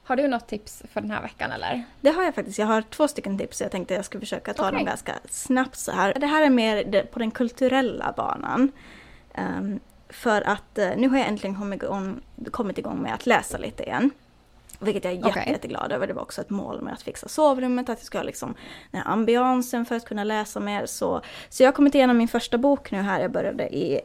Har 0.03 0.15
du 0.15 0.27
något 0.27 0.47
tips 0.47 0.83
för 0.93 1.01
den 1.01 1.11
här 1.11 1.21
veckan 1.21 1.51
eller? 1.51 1.83
Det 2.01 2.09
har 2.09 2.23
jag 2.23 2.35
faktiskt. 2.35 2.59
Jag 2.59 2.65
har 2.65 2.81
två 2.81 3.07
stycken 3.07 3.37
tips 3.37 3.57
så 3.57 3.63
jag 3.63 3.71
tänkte 3.71 3.93
jag 3.93 4.05
ska 4.05 4.19
försöka 4.19 4.53
ta 4.53 4.63
Okej. 4.63 4.77
dem 4.77 4.85
ganska 4.85 5.13
snabbt 5.29 5.77
så 5.77 5.91
här. 5.91 6.13
Det 6.19 6.27
här 6.27 6.45
är 6.45 6.49
mer 6.49 7.03
på 7.03 7.19
den 7.19 7.31
kulturella 7.31 8.13
banan. 8.17 8.71
Ehm, 9.33 9.79
för 10.15 10.41
att 10.41 10.79
uh, 10.79 10.89
nu 10.97 11.09
har 11.09 11.17
jag 11.17 11.27
äntligen 11.27 11.55
kommit 11.55 11.83
igång, 11.83 12.21
kommit 12.51 12.77
igång 12.77 13.01
med 13.01 13.13
att 13.13 13.25
läsa 13.25 13.57
lite 13.57 13.83
igen. 13.83 14.11
Vilket 14.79 15.03
jag 15.03 15.13
är 15.13 15.17
jätte, 15.17 15.29
okay. 15.29 15.51
jätteglad 15.51 15.91
över. 15.91 16.07
Det 16.07 16.13
var 16.13 16.21
också 16.21 16.41
ett 16.41 16.49
mål 16.49 16.81
med 16.81 16.93
att 16.93 17.01
fixa 17.01 17.27
sovrummet, 17.27 17.89
att 17.89 17.99
jag 17.99 18.05
ska 18.05 18.17
ha 18.17 18.23
liksom 18.23 18.55
den 18.91 19.01
här 19.01 19.11
ambiansen 19.11 19.85
för 19.85 19.95
att 19.95 20.05
kunna 20.05 20.23
läsa 20.23 20.59
mer. 20.59 20.85
Så, 20.85 21.21
så 21.49 21.63
jag 21.63 21.67
har 21.67 21.73
kommit 21.73 21.95
igenom 21.95 22.17
min 22.17 22.27
första 22.27 22.57
bok 22.57 22.91
nu 22.91 23.01
här. 23.01 23.19
Jag 23.19 23.31
började 23.31 23.75
i 23.75 24.01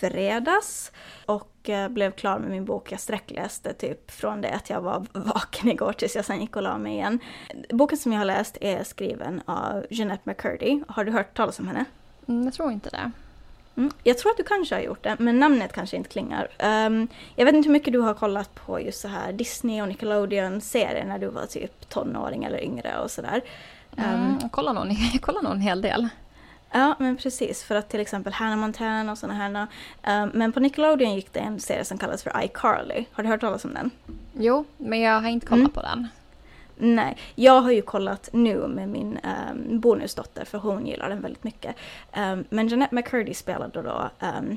fredags 0.00 0.92
och 1.26 1.68
eh, 1.68 1.88
blev 1.88 2.10
klar 2.10 2.38
med 2.38 2.50
min 2.50 2.64
bok. 2.64 2.92
Jag 2.92 3.00
sträckläste 3.00 3.72
typ 3.72 4.10
från 4.10 4.40
det 4.40 4.54
att 4.54 4.70
jag 4.70 4.80
var 4.80 5.06
vaken 5.12 5.68
igår 5.68 5.92
tills 5.92 6.16
jag 6.16 6.24
sen 6.24 6.40
gick 6.40 6.56
och 6.56 6.62
la 6.62 6.78
mig 6.78 6.92
igen. 6.92 7.18
Boken 7.70 7.98
som 7.98 8.12
jag 8.12 8.20
har 8.20 8.24
läst 8.24 8.58
är 8.60 8.84
skriven 8.84 9.42
av 9.44 9.86
Jeanette 9.90 10.22
McCurdy. 10.24 10.82
Har 10.88 11.04
du 11.04 11.12
hört 11.12 11.36
talas 11.36 11.58
om 11.58 11.68
henne? 11.68 11.84
Mm, 12.28 12.44
jag 12.44 12.54
tror 12.54 12.72
inte 12.72 12.90
det. 12.90 13.10
Mm. 13.76 13.90
Jag 14.02 14.18
tror 14.18 14.30
att 14.30 14.36
du 14.36 14.42
kanske 14.42 14.74
har 14.74 14.82
gjort 14.82 15.02
det, 15.02 15.16
men 15.18 15.40
namnet 15.40 15.72
kanske 15.72 15.96
inte 15.96 16.08
klingar. 16.08 16.48
Um, 16.86 17.08
jag 17.36 17.44
vet 17.44 17.54
inte 17.54 17.66
hur 17.66 17.72
mycket 17.72 17.92
du 17.92 17.98
har 17.98 18.14
kollat 18.14 18.54
på 18.54 18.80
just 18.80 19.00
så 19.00 19.08
här 19.08 19.32
Disney 19.32 19.82
och 19.82 19.88
Nickelodeon-serier 19.88 21.04
när 21.04 21.18
du 21.18 21.26
var 21.26 21.46
typ 21.46 21.88
tonåring 21.88 22.44
eller 22.44 22.64
yngre 22.64 22.98
och 22.98 23.10
sådär. 23.10 23.40
Um, 23.96 24.04
mm, 24.04 24.38
jag 24.42 24.52
kollar 24.52 24.72
nog, 24.72 24.86
jag 25.12 25.22
kollar 25.22 25.42
nog 25.42 25.52
en 25.52 25.60
hel 25.60 25.82
del. 25.82 26.08
Ja, 26.70 26.94
men 26.98 27.16
precis. 27.16 27.64
För 27.64 27.74
att 27.74 27.88
till 27.88 28.00
exempel 28.00 28.32
Hannah 28.32 28.56
Montana 28.56 29.12
och 29.12 29.18
sådana 29.18 29.34
här. 29.34 29.66
Um, 30.22 30.30
men 30.34 30.52
på 30.52 30.60
Nickelodeon 30.60 31.14
gick 31.14 31.32
det 31.32 31.40
en 31.40 31.60
serie 31.60 31.84
som 31.84 31.98
kallas 31.98 32.22
för 32.22 32.44
iCarly. 32.44 33.04
Har 33.12 33.22
du 33.22 33.28
hört 33.28 33.40
talas 33.40 33.64
om 33.64 33.74
den? 33.74 33.90
Jo, 34.32 34.64
men 34.76 35.00
jag 35.00 35.20
har 35.20 35.28
inte 35.28 35.46
kollat 35.46 35.60
mm. 35.60 35.72
på 35.72 35.82
den. 35.82 36.08
Nej, 36.78 37.16
jag 37.34 37.60
har 37.60 37.70
ju 37.70 37.82
kollat 37.82 38.28
nu 38.32 38.66
med 38.68 38.88
min 38.88 39.18
um, 39.50 39.80
bonusdotter 39.80 40.44
för 40.44 40.58
hon 40.58 40.86
gillar 40.86 41.08
den 41.08 41.20
väldigt 41.20 41.44
mycket. 41.44 41.76
Um, 42.16 42.44
men 42.50 42.68
Jeanette 42.68 42.94
McCurdy 42.94 43.34
spelade 43.34 43.82
då, 43.82 44.10
um, 44.20 44.56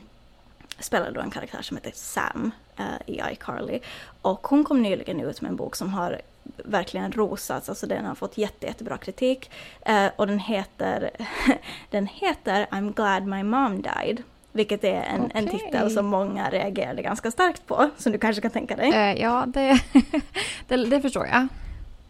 spelade 0.80 1.12
då 1.12 1.22
en 1.22 1.32
karaktär 1.32 1.62
som 1.62 1.78
heter 1.78 1.92
Sam 1.96 2.52
uh, 2.80 2.86
i 3.06 3.22
iCarly. 3.32 3.80
Och 4.22 4.48
hon 4.48 4.64
kom 4.64 4.82
nyligen 4.82 5.20
ut 5.20 5.42
med 5.42 5.50
en 5.50 5.56
bok 5.56 5.76
som 5.76 5.94
har 5.94 6.22
verkligen 6.58 7.12
rosats, 7.12 7.70
alltså 7.70 7.88
den 7.88 8.06
har 8.06 8.16
fått 8.16 8.38
jätte, 8.38 8.66
jättebra 8.68 8.98
kritik. 8.98 9.52
Uh, 9.90 10.08
och 10.16 10.28
den 10.28 10.40
heter, 10.40 11.10
den 11.90 12.08
heter 12.08 12.66
I'm 12.66 12.94
glad 12.94 13.28
my 13.28 13.44
mom 13.44 13.82
died. 13.82 14.24
Vilket 14.52 14.84
är 14.84 15.02
en, 15.02 15.26
okay. 15.26 15.42
en 15.42 15.50
titel 15.50 15.92
som 15.92 16.06
många 16.06 16.50
reagerade 16.50 17.02
ganska 17.02 17.32
starkt 17.32 17.68
på, 17.68 17.90
som 17.98 18.12
du 18.12 18.18
kanske 18.18 18.42
kan 18.42 18.52
tänka 18.52 18.76
dig. 18.76 18.90
Uh, 18.90 19.22
ja, 19.22 19.46
det, 19.48 19.82
det, 20.68 20.78
det 20.86 21.02
förstår 21.02 21.28
jag. 21.28 21.48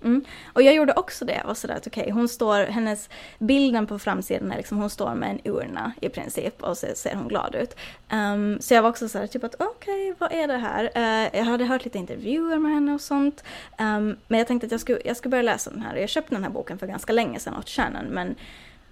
Mm. 0.04 0.26
Och 0.54 0.62
jag 0.62 0.76
gjorde 0.76 0.94
också 0.94 1.26
det. 1.26 1.42
Och 1.46 1.58
sådär 1.58 1.76
att 1.76 1.88
okej, 1.88 2.02
okay, 2.02 2.14
hon 2.14 2.28
står, 2.28 2.66
hennes 2.66 3.10
bilden 3.40 3.88
på 3.88 4.00
framsidan 4.00 4.52
är 4.52 4.58
liksom, 4.58 4.78
hon 4.78 4.90
står 4.90 5.16
med 5.16 5.30
en 5.30 5.52
urna 5.52 5.92
i 6.02 6.10
princip 6.10 6.64
och 6.64 6.78
så 6.78 6.88
ser 6.96 7.16
hon 7.16 7.28
glad 7.28 7.56
ut. 7.56 7.76
Um, 8.12 8.62
så 8.62 8.74
jag 8.74 8.82
var 8.82 8.90
också 8.90 9.10
sådär 9.10 9.28
typ 9.28 9.44
att 9.44 9.56
okej, 9.60 10.12
okay, 10.12 10.16
vad 10.18 10.32
är 10.32 10.48
det 10.48 10.58
här? 10.58 10.84
Uh, 10.84 11.38
jag 11.38 11.46
hade 11.46 11.66
hört 11.66 11.86
lite 11.86 11.98
intervjuer 11.98 12.58
med 12.58 12.72
henne 12.72 12.94
och 12.94 13.02
sånt. 13.02 13.44
Um, 13.80 14.18
men 14.28 14.38
jag 14.40 14.48
tänkte 14.48 14.66
att 14.66 14.72
jag 14.72 14.82
skulle, 14.82 15.00
jag 15.06 15.18
skulle 15.18 15.30
börja 15.30 15.44
läsa 15.44 15.70
den 15.70 15.82
här. 15.82 15.96
Jag 15.96 16.10
köpte 16.10 16.36
den 16.36 16.44
här 16.44 16.52
boken 16.52 16.78
för 16.78 16.88
ganska 16.88 17.14
länge 17.14 17.40
sedan 17.40 17.58
åt 17.58 17.70
Shannon 17.70 18.06
men 18.06 18.36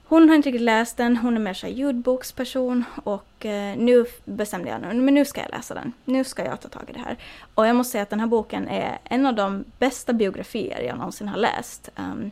hon 0.09 0.29
har 0.29 0.35
inte 0.35 0.49
riktigt 0.49 0.61
läst 0.61 0.97
den, 0.97 1.17
hon 1.17 1.35
är 1.35 1.39
mer 1.39 1.53
så 1.53 1.67
ljudboksperson 1.67 2.83
och 3.03 3.45
eh, 3.45 3.77
nu 3.77 4.05
bestämde 4.25 4.69
jag 4.69 4.81
mig 4.81 4.95
men 4.95 5.13
nu 5.13 5.25
ska 5.25 5.41
jag 5.41 5.51
läsa 5.51 5.73
den. 5.73 5.93
Nu 6.05 6.23
ska 6.23 6.45
jag 6.45 6.61
ta 6.61 6.69
tag 6.69 6.83
i 6.89 6.93
det 6.93 6.99
här. 6.99 7.17
Och 7.55 7.67
jag 7.67 7.75
måste 7.75 7.91
säga 7.91 8.01
att 8.03 8.09
den 8.09 8.19
här 8.19 8.27
boken 8.27 8.67
är 8.67 8.97
en 9.03 9.25
av 9.25 9.35
de 9.35 9.65
bästa 9.79 10.13
biografier 10.13 10.81
jag 10.81 10.97
någonsin 10.97 11.27
har 11.27 11.37
läst. 11.37 11.89
Um, 11.95 12.31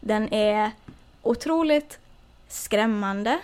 den 0.00 0.32
är 0.34 0.70
otroligt 1.22 1.98
skrämmande, 2.48 3.38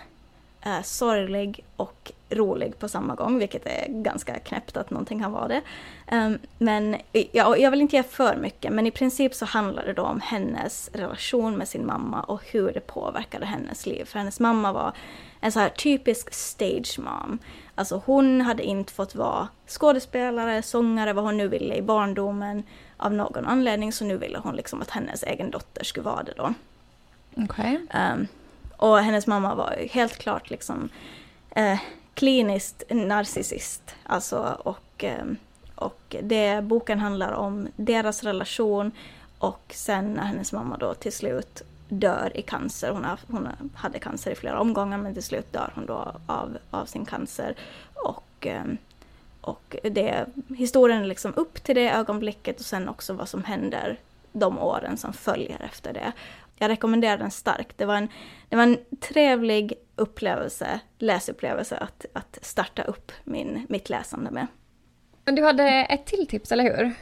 eh, 0.61 0.83
sorglig 0.83 1.65
och 1.77 2.13
rolig 2.35 2.79
på 2.79 2.89
samma 2.89 3.15
gång, 3.15 3.39
vilket 3.39 3.67
är 3.67 3.87
ganska 3.89 4.39
knäppt 4.39 4.77
att 4.77 4.91
någonting 4.91 5.23
kan 5.23 5.33
vara 5.33 5.49
det. 5.49 5.61
Um, 6.13 6.39
men 6.59 6.97
jag, 7.33 7.61
jag 7.61 7.71
vill 7.71 7.81
inte 7.81 7.97
ge 7.97 8.03
för 8.03 8.37
mycket, 8.37 8.73
men 8.73 8.87
i 8.87 8.91
princip 8.91 9.35
så 9.35 9.45
handlar 9.45 9.87
det 9.87 9.93
då 9.93 10.03
om 10.03 10.21
hennes 10.21 10.91
relation 10.93 11.57
med 11.57 11.69
sin 11.69 11.87
mamma 11.87 12.23
och 12.23 12.43
hur 12.45 12.73
det 12.73 12.81
påverkade 12.81 13.47
hennes 13.47 13.87
liv. 13.87 14.05
För 14.05 14.19
hennes 14.19 14.41
mamma 14.41 14.73
var 14.73 14.93
en 15.41 15.53
så 15.53 15.61
här 15.61 15.69
typisk 15.69 16.35
stage 16.35 16.99
mom. 16.99 17.39
Alltså 17.75 18.03
hon 18.07 18.41
hade 18.41 18.63
inte 18.63 18.93
fått 18.93 19.15
vara 19.15 19.49
skådespelare, 19.67 20.63
sångare, 20.63 21.13
vad 21.13 21.25
hon 21.25 21.37
nu 21.37 21.49
ville 21.49 21.77
i 21.77 21.83
barndomen 21.83 22.63
av 22.97 23.13
någon 23.13 23.47
anledning, 23.47 23.93
så 23.93 24.05
nu 24.05 24.17
ville 24.17 24.39
hon 24.39 24.57
liksom 24.57 24.83
att 24.83 24.91
hennes 24.91 25.23
egen 25.23 25.51
dotter 25.51 25.85
skulle 25.85 26.05
vara 26.05 26.23
det 26.23 26.33
då. 26.37 26.55
Okej. 27.37 27.81
Okay. 27.89 28.13
Um, 28.13 28.27
och 28.77 28.99
hennes 28.99 29.27
mamma 29.27 29.55
var 29.55 29.89
helt 29.91 30.19
klart 30.19 30.51
liksom 30.51 30.89
eh, 31.51 31.79
kliniskt 32.15 32.83
narcissist. 32.91 33.95
Alltså, 34.03 34.59
och, 34.65 35.05
eh, 35.05 35.25
och 35.75 36.17
det 36.23 36.65
boken 36.65 36.99
handlar 36.99 37.33
om 37.33 37.69
deras 37.77 38.23
relation 38.23 38.93
och 39.39 39.73
sen 39.75 40.15
när 40.15 40.23
hennes 40.23 40.53
mamma 40.53 40.77
då 40.77 40.95
till 40.95 41.13
slut 41.13 41.63
dör 41.89 42.33
i 42.35 42.43
cancer. 42.43 42.91
Hon, 42.91 43.05
har, 43.05 43.19
hon 43.29 43.49
hade 43.75 43.99
cancer 43.99 44.31
i 44.31 44.35
flera 44.35 44.61
omgångar 44.61 44.99
men 44.99 45.15
till 45.15 45.23
slut 45.23 45.53
dör 45.53 45.73
hon 45.75 45.87
då 45.87 46.15
av, 46.27 46.59
av 46.71 46.85
sin 46.85 47.05
cancer. 47.05 47.55
Och, 47.95 48.47
eh, 48.47 48.65
och 49.41 49.77
det, 49.83 50.27
historien 50.49 51.03
är 51.03 51.07
liksom 51.07 51.33
upp 51.37 51.65
till 51.65 51.75
det 51.75 51.91
ögonblicket 51.91 52.61
och 52.61 52.67
sen 52.67 52.89
också 52.89 53.13
vad 53.13 53.29
som 53.29 53.45
händer 53.45 53.99
de 54.33 54.59
åren 54.59 54.97
som 54.97 55.13
följer 55.13 55.63
efter 55.63 55.93
det. 55.93 56.13
Jag 56.57 56.69
rekommenderar 56.69 57.19
den 57.19 57.31
starkt. 57.31 57.79
Det 57.79 57.85
var 57.85 57.97
en, 57.97 58.09
det 58.49 58.57
var 58.57 58.63
en 58.63 58.79
trevlig 59.01 59.73
upplevelse, 59.97 60.81
läsupplevelse 60.99 61.77
att, 61.77 62.07
att 62.13 62.39
starta 62.43 62.83
upp 62.83 63.13
min, 63.25 63.67
mitt 63.69 63.91
läsande 63.91 64.31
med. 64.31 64.47
Men 65.25 65.35
du 65.35 65.43
hade 65.43 65.65
ett 65.65 66.07
till 66.07 66.27
tips, 66.27 66.53
eller 66.53 66.65
hur? 66.65 66.95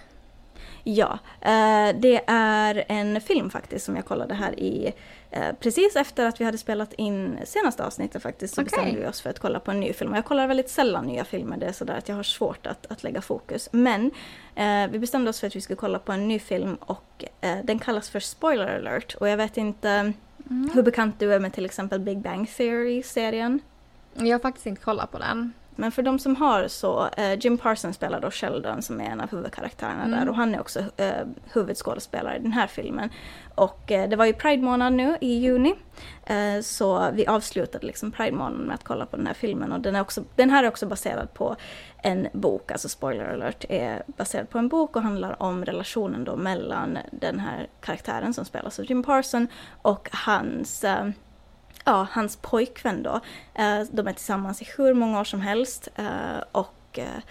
Ja, 0.84 1.18
eh, 1.40 1.96
det 1.96 2.20
är 2.26 2.84
en 2.88 3.20
film 3.20 3.50
faktiskt 3.50 3.84
som 3.84 3.96
jag 3.96 4.04
kollade 4.04 4.34
här 4.34 4.60
i 4.60 4.94
eh, 5.30 5.52
precis 5.60 5.96
efter 5.96 6.26
att 6.26 6.40
vi 6.40 6.44
hade 6.44 6.58
spelat 6.58 6.92
in 6.92 7.38
senaste 7.44 7.84
avsnittet 7.84 8.22
faktiskt 8.22 8.54
så 8.54 8.60
okay. 8.60 8.64
bestämde 8.64 9.00
vi 9.00 9.06
oss 9.06 9.20
för 9.20 9.30
att 9.30 9.38
kolla 9.38 9.60
på 9.60 9.70
en 9.70 9.80
ny 9.80 9.92
film. 9.92 10.14
Jag 10.14 10.24
kollar 10.24 10.46
väldigt 10.46 10.70
sällan 10.70 11.06
nya 11.06 11.24
filmer, 11.24 11.56
det 11.56 11.66
är 11.66 11.72
sådär 11.72 11.94
att 11.98 12.08
jag 12.08 12.16
har 12.16 12.22
svårt 12.22 12.66
att, 12.66 12.86
att 12.86 13.02
lägga 13.02 13.22
fokus. 13.22 13.68
Men 13.72 14.10
eh, 14.54 14.90
vi 14.90 14.98
bestämde 14.98 15.30
oss 15.30 15.40
för 15.40 15.46
att 15.46 15.56
vi 15.56 15.60
skulle 15.60 15.76
kolla 15.76 15.98
på 15.98 16.12
en 16.12 16.28
ny 16.28 16.38
film 16.38 16.74
och 16.74 17.24
eh, 17.40 17.58
den 17.64 17.78
kallas 17.78 18.10
för 18.10 18.20
Spoiler 18.20 18.78
alert 18.78 19.14
och 19.14 19.28
jag 19.28 19.36
vet 19.36 19.56
inte 19.56 19.88
mm. 20.50 20.70
hur 20.74 20.82
bekant 20.82 21.18
du 21.18 21.34
är 21.34 21.40
med 21.40 21.52
till 21.52 21.64
exempel 21.64 22.00
Big 22.00 22.18
Bang 22.18 22.48
Theory-serien. 22.56 23.60
Jag 24.14 24.34
har 24.34 24.38
faktiskt 24.38 24.66
inte 24.66 24.82
kollat 24.82 25.10
på 25.10 25.18
den. 25.18 25.52
Men 25.76 25.92
för 25.92 26.02
de 26.02 26.18
som 26.18 26.36
har 26.36 26.68
så, 26.68 27.08
eh, 27.16 27.38
Jim 27.38 27.58
Parsons 27.58 27.96
spelar 27.96 28.20
då 28.20 28.30
Sheldon 28.30 28.82
som 28.82 29.00
är 29.00 29.04
en 29.04 29.20
av 29.20 29.30
huvudkaraktärerna 29.30 30.04
mm. 30.04 30.18
där 30.18 30.28
och 30.28 30.36
han 30.36 30.54
är 30.54 30.60
också 30.60 30.80
eh, 30.96 31.26
huvudskådespelare 31.52 32.36
i 32.36 32.42
den 32.42 32.52
här 32.52 32.66
filmen. 32.66 33.10
Och 33.54 33.92
eh, 33.92 34.08
det 34.08 34.16
var 34.16 34.24
ju 34.24 34.32
Pride-månad 34.32 34.92
nu 34.92 35.16
i 35.20 35.34
juni. 35.34 35.74
Eh, 36.26 36.60
så 36.62 37.10
vi 37.12 37.26
avslutade 37.26 37.86
liksom 37.86 38.12
Pride-månaden 38.12 38.66
med 38.66 38.74
att 38.74 38.84
kolla 38.84 39.06
på 39.06 39.16
den 39.16 39.26
här 39.26 39.34
filmen 39.34 39.72
och 39.72 39.80
den, 39.80 39.96
är 39.96 40.00
också, 40.00 40.24
den 40.36 40.50
här 40.50 40.64
är 40.64 40.68
också 40.68 40.86
baserad 40.86 41.34
på 41.34 41.56
en 42.02 42.28
bok, 42.32 42.70
alltså 42.70 42.88
spoiler 42.88 43.24
alert, 43.24 43.64
är 43.68 44.02
baserad 44.06 44.50
på 44.50 44.58
en 44.58 44.68
bok 44.68 44.96
och 44.96 45.02
handlar 45.02 45.42
om 45.42 45.64
relationen 45.64 46.24
då 46.24 46.36
mellan 46.36 46.98
den 47.12 47.40
här 47.40 47.66
karaktären 47.80 48.34
som 48.34 48.44
spelas 48.44 48.78
av 48.78 48.84
Jim 48.84 49.02
Parson 49.02 49.48
och 49.82 50.08
hans 50.12 50.84
eh, 50.84 51.08
ja, 51.84 52.06
hans 52.10 52.36
pojkvän 52.36 53.02
då. 53.02 53.20
Eh, 53.54 53.80
de 53.90 54.08
är 54.08 54.12
tillsammans 54.12 54.62
i 54.62 54.68
hur 54.76 54.94
många 54.94 55.20
år 55.20 55.24
som 55.24 55.40
helst 55.40 55.88
eh, 55.96 56.44
och 56.52 56.98
eh, 56.98 57.22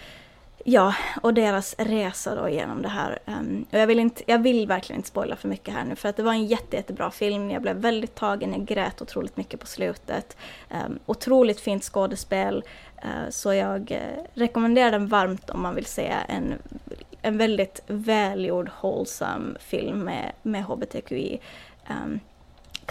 Ja, 0.64 0.94
och 1.22 1.34
deras 1.34 1.74
resa 1.78 2.34
då 2.34 2.48
genom 2.48 2.82
det 2.82 2.88
här. 2.88 3.18
Ehm, 3.26 3.66
och 3.72 3.78
jag 3.78 3.86
vill, 3.86 3.98
inte, 3.98 4.22
jag 4.26 4.38
vill 4.38 4.66
verkligen 4.66 4.98
inte 4.98 5.08
spoila 5.08 5.36
för 5.36 5.48
mycket 5.48 5.74
här 5.74 5.84
nu 5.84 5.96
för 5.96 6.08
att 6.08 6.16
det 6.16 6.22
var 6.22 6.32
en 6.32 6.46
jätte, 6.46 6.76
jättebra 6.76 7.10
film. 7.10 7.50
Jag 7.50 7.62
blev 7.62 7.76
väldigt 7.76 8.14
tagen, 8.14 8.52
jag 8.52 8.64
grät 8.64 9.02
otroligt 9.02 9.36
mycket 9.36 9.60
på 9.60 9.66
slutet. 9.66 10.36
Um, 10.86 10.98
otroligt 11.06 11.60
fint 11.60 11.84
skådespel. 11.84 12.64
Eh, 12.96 13.30
så 13.30 13.54
jag 13.54 13.90
eh, 13.92 14.24
rekommenderar 14.34 14.90
den 14.90 15.06
varmt 15.06 15.50
om 15.50 15.62
man 15.62 15.74
vill 15.74 15.86
se 15.86 16.12
en, 16.28 16.54
en 17.22 17.38
väldigt 17.38 17.80
välgjord, 17.86 18.68
hållsam 18.74 19.56
film 19.60 19.98
med, 19.98 20.32
med 20.42 20.64
hbtqi. 20.64 21.40
Um, 21.88 21.96
ehm, 21.96 22.20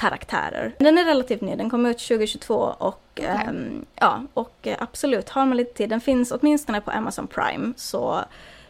karaktärer. 0.02 0.76
Den 0.78 0.98
är 0.98 1.06
relativt 1.06 1.42
ny, 1.42 1.56
den 1.56 1.70
kom 1.70 1.86
ut 1.86 1.98
2022 1.98 2.56
och, 2.56 3.02
okay. 3.12 3.48
um, 3.50 3.86
ja, 3.96 4.24
och 4.34 4.56
eh, 4.62 4.76
absolut, 4.80 5.30
har 5.30 5.46
man 5.46 5.58
lite 5.58 5.74
tid, 5.74 5.90
den 5.90 6.02
finns 6.02 6.32
åtminstone 6.32 6.82
på 6.82 6.92
Amazon 6.92 7.28
Prime, 7.28 7.74
så, 7.78 8.22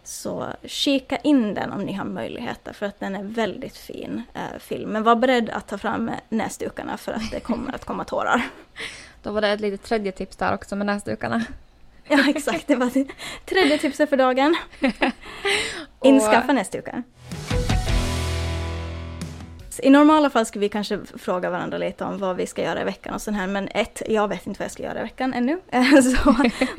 så 0.03 0.47
kika 0.63 1.17
in 1.17 1.53
den 1.53 1.71
om 1.71 1.81
ni 1.81 1.93
har 1.93 2.05
möjligheter 2.05 2.73
för 2.73 2.85
att 2.85 2.99
den 2.99 3.15
är 3.15 3.23
väldigt 3.23 3.77
fin 3.77 4.23
uh, 4.35 4.59
film. 4.59 4.89
Men 4.89 5.03
var 5.03 5.15
beredd 5.15 5.49
att 5.49 5.67
ta 5.67 5.77
fram 5.77 6.11
näsdukarna 6.29 6.97
för 6.97 7.11
att 7.11 7.31
det 7.31 7.39
kommer 7.39 7.75
att 7.75 7.85
komma 7.85 8.03
tårar. 8.03 8.41
Då 9.23 9.31
var 9.31 9.41
det 9.41 9.47
ett 9.47 9.61
litet 9.61 9.83
tredje 9.83 10.11
tips 10.11 10.35
där 10.35 10.53
också 10.53 10.75
med 10.75 10.85
näsdukarna. 10.85 11.45
Ja 12.07 12.29
exakt, 12.29 12.67
det 12.67 12.75
var 12.75 12.91
tredje 13.45 13.77
tipset 13.77 14.09
för 14.09 14.17
dagen. 14.17 14.55
Inskaffa 16.03 16.53
näsdukar. 16.53 17.03
I 19.79 19.89
normala 19.89 20.29
fall 20.29 20.45
skulle 20.45 20.61
vi 20.61 20.69
kanske 20.69 20.99
fråga 21.17 21.49
varandra 21.49 21.77
lite 21.77 22.03
om 22.03 22.17
vad 22.17 22.35
vi 22.35 22.47
ska 22.47 22.63
göra 22.63 22.81
i 22.81 22.83
veckan 22.83 23.13
och 23.13 23.21
sånt 23.21 23.37
här, 23.37 23.47
men 23.47 23.67
ett, 23.67 24.01
jag 24.07 24.27
vet 24.27 24.47
inte 24.47 24.59
vad 24.59 24.65
jag 24.65 24.71
ska 24.71 24.83
göra 24.83 24.99
i 24.99 25.03
veckan 25.03 25.33
ännu. 25.33 25.59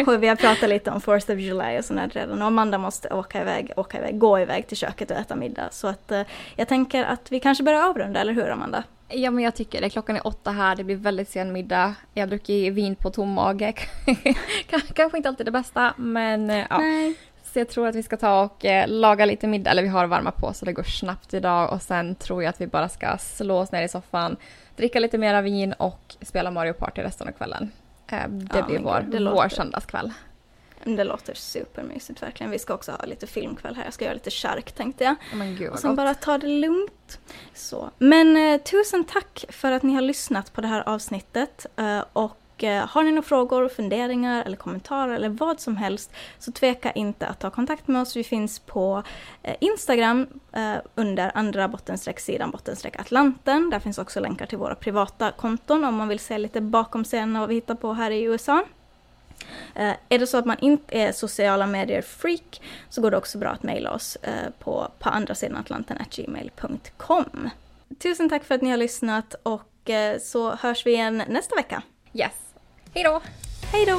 så 0.05 0.17
vi 0.17 0.29
har 0.29 0.37
pratat 0.37 0.69
lite 0.69 0.91
om 0.91 1.01
4th 1.01 1.33
of 1.33 1.39
July 1.39 1.79
och 1.79 1.85
sånt 1.85 2.01
här 2.01 2.09
redan 2.09 2.43
och 2.43 2.47
Amanda 2.47 2.79
måste 2.79 3.09
åka 3.09 3.41
iväg, 3.41 3.73
åka 3.77 3.99
iväg, 3.99 4.19
gå 4.19 4.41
iväg 4.41 4.67
till 4.67 4.77
köket 4.77 5.11
och 5.11 5.17
äta 5.17 5.37
middag. 5.37 5.69
Så 5.71 5.87
att 5.87 6.13
eh, 6.13 6.23
jag 6.57 6.69
tänker 6.69 7.05
att 7.05 7.33
vi 7.33 7.41
kanske 7.41 7.65
börjar 7.65 7.89
avrunda, 7.89 8.21
eller 8.21 8.33
hur 8.33 8.51
Amanda? 8.51 8.85
Ja 9.09 9.31
men 9.31 9.45
jag 9.45 9.55
tycker 9.55 9.81
det. 9.81 9.91
Klockan 9.91 10.17
är 10.17 10.27
åtta 10.27 10.51
här, 10.51 10.77
det 10.77 10.85
blir 10.85 10.97
väldigt 10.97 11.29
sen 11.29 11.53
middag. 11.53 11.95
Jag 12.15 12.23
har 12.23 12.29
druckit 12.29 12.73
vin 12.73 12.95
på 12.95 13.11
tom 13.11 13.33
mage. 13.33 13.73
Kanske 14.95 15.17
inte 15.17 15.29
alltid 15.29 15.47
det 15.47 15.53
bästa 15.53 15.95
men 15.97 16.51
eh, 16.51 16.67
ja. 16.71 16.79
Nej. 16.79 17.15
Så 17.53 17.59
jag 17.59 17.69
tror 17.69 17.87
att 17.87 17.95
vi 17.95 18.03
ska 18.03 18.17
ta 18.17 18.43
och 18.43 18.65
eh, 18.65 18.89
laga 18.89 19.25
lite 19.25 19.47
middag, 19.47 19.71
eller 19.71 19.83
vi 19.83 19.89
har 19.89 20.07
varma 20.07 20.31
på 20.31 20.53
så 20.53 20.65
det 20.65 20.73
går 20.73 20.83
snabbt 20.83 21.35
idag 21.35 21.73
och 21.73 21.83
sen 21.83 22.15
tror 22.15 22.43
jag 22.43 22.51
att 22.51 22.61
vi 22.61 22.67
bara 22.67 22.89
ska 22.89 23.19
slå 23.19 23.59
oss 23.59 23.73
ner 23.73 23.83
i 23.83 23.89
soffan, 23.89 24.37
dricka 24.77 25.01
lite 25.01 25.19
mera 25.19 25.43
vin 25.43 25.73
och 25.73 26.17
spela 26.21 26.51
Mario 26.51 26.73
Party 26.73 27.03
resten 27.03 27.29
av 27.29 27.33
kvällen. 27.33 27.73
Eh, 28.07 28.29
det 28.29 28.59
ja, 28.59 28.67
blir 28.67 28.79
vår, 28.79 29.01
det 29.01 29.31
vår 29.31 29.49
söndagskväll. 29.49 30.13
Det 30.85 31.05
låter 31.05 31.35
supermysigt 31.35 32.23
verkligen. 32.23 32.51
Vi 32.51 32.59
ska 32.59 32.75
också 32.75 32.93
ha 32.93 33.05
lite 33.05 33.27
filmkväll 33.27 33.75
här. 33.77 33.85
Jag 33.85 33.95
ska 33.95 34.05
göra 34.05 34.15
lite 34.15 34.31
chark 34.31 34.73
tänkte 34.73 35.05
jag. 35.05 35.15
Oh 35.35 35.47
Gud, 35.59 35.71
och 35.71 35.79
sen 35.79 35.97
bara 35.97 36.15
ta 36.15 36.39
det 36.39 36.47
lugnt. 36.47 37.21
Så. 37.55 37.91
Men 37.99 38.37
eh, 38.37 38.61
tusen 38.61 39.05
tack 39.05 39.45
för 39.49 39.73
att 39.73 39.83
ni 39.83 39.95
har 39.95 40.03
lyssnat 40.03 40.53
på 40.53 40.61
det 40.61 40.69
här 40.69 40.89
avsnittet. 40.89 41.67
Eh, 41.77 42.05
och 42.63 42.89
har 42.89 43.03
ni 43.03 43.11
några 43.11 43.23
frågor, 43.23 43.69
funderingar 43.69 44.45
eller 44.45 44.57
kommentarer 44.57 45.15
eller 45.15 45.29
vad 45.29 45.61
som 45.61 45.77
helst 45.77 46.13
så 46.39 46.53
tveka 46.53 46.91
inte 46.91 47.27
att 47.27 47.39
ta 47.39 47.51
kontakt 47.51 47.89
med 47.89 48.03
oss. 48.03 48.17
Vi 48.17 48.25
finns 48.25 48.59
på 48.59 49.03
eh, 49.43 49.57
Instagram 49.61 50.27
eh, 50.53 50.75
under 50.95 51.33
andra 51.35 51.69
bottenstreck 51.69 52.21
sidan 52.21 52.51
bottenstreck 52.51 53.01
Atlanten. 53.01 53.71
Där 53.71 53.81
finns 53.81 53.99
också 53.99 54.21
länkar 54.21 54.47
till 54.47 54.59
våra 54.59 54.75
privata 54.75 55.33
konton 55.33 55.85
om 55.85 55.95
man 55.95 56.09
vill 56.09 56.19
se 56.19 56.39
lite 56.39 56.61
bakom 56.61 57.05
scenen 57.05 57.41
vad 57.41 57.49
vi 57.49 57.55
hittar 57.55 57.75
på 57.75 57.93
här 57.93 58.11
i 58.11 58.23
USA. 58.23 58.65
Uh, 59.77 59.93
är 60.09 60.19
det 60.19 60.27
så 60.27 60.39
att 60.39 60.47
man 60.47 60.59
inte 60.61 60.99
är 60.99 61.13
sociala 61.13 61.67
medier-freak 61.67 62.61
så 62.89 63.03
går 63.03 63.11
det 63.11 63.17
också 63.17 63.39
bra 63.39 63.49
att 63.51 63.63
mejla 63.63 63.93
oss 63.93 64.19
uh, 64.29 64.51
på, 64.59 64.89
på 64.99 65.09
andra 65.09 65.35
sidan 65.35 65.57
Atlanten 65.57 65.99
gmail.com. 66.11 67.51
Tusen 67.99 68.29
tack 68.29 68.45
för 68.45 68.55
att 68.55 68.63
ni 68.63 68.71
har 68.71 68.77
lyssnat 68.77 69.35
och 69.43 69.91
uh, 69.91 70.21
så 70.21 70.55
hörs 70.55 70.87
vi 70.87 70.93
igen 70.93 71.23
nästa 71.29 71.57
vecka. 71.57 71.83
Yes. 72.13 72.52
Hej 72.95 73.05
då! 73.05 73.21
Hej 73.73 73.87
då! 73.87 73.99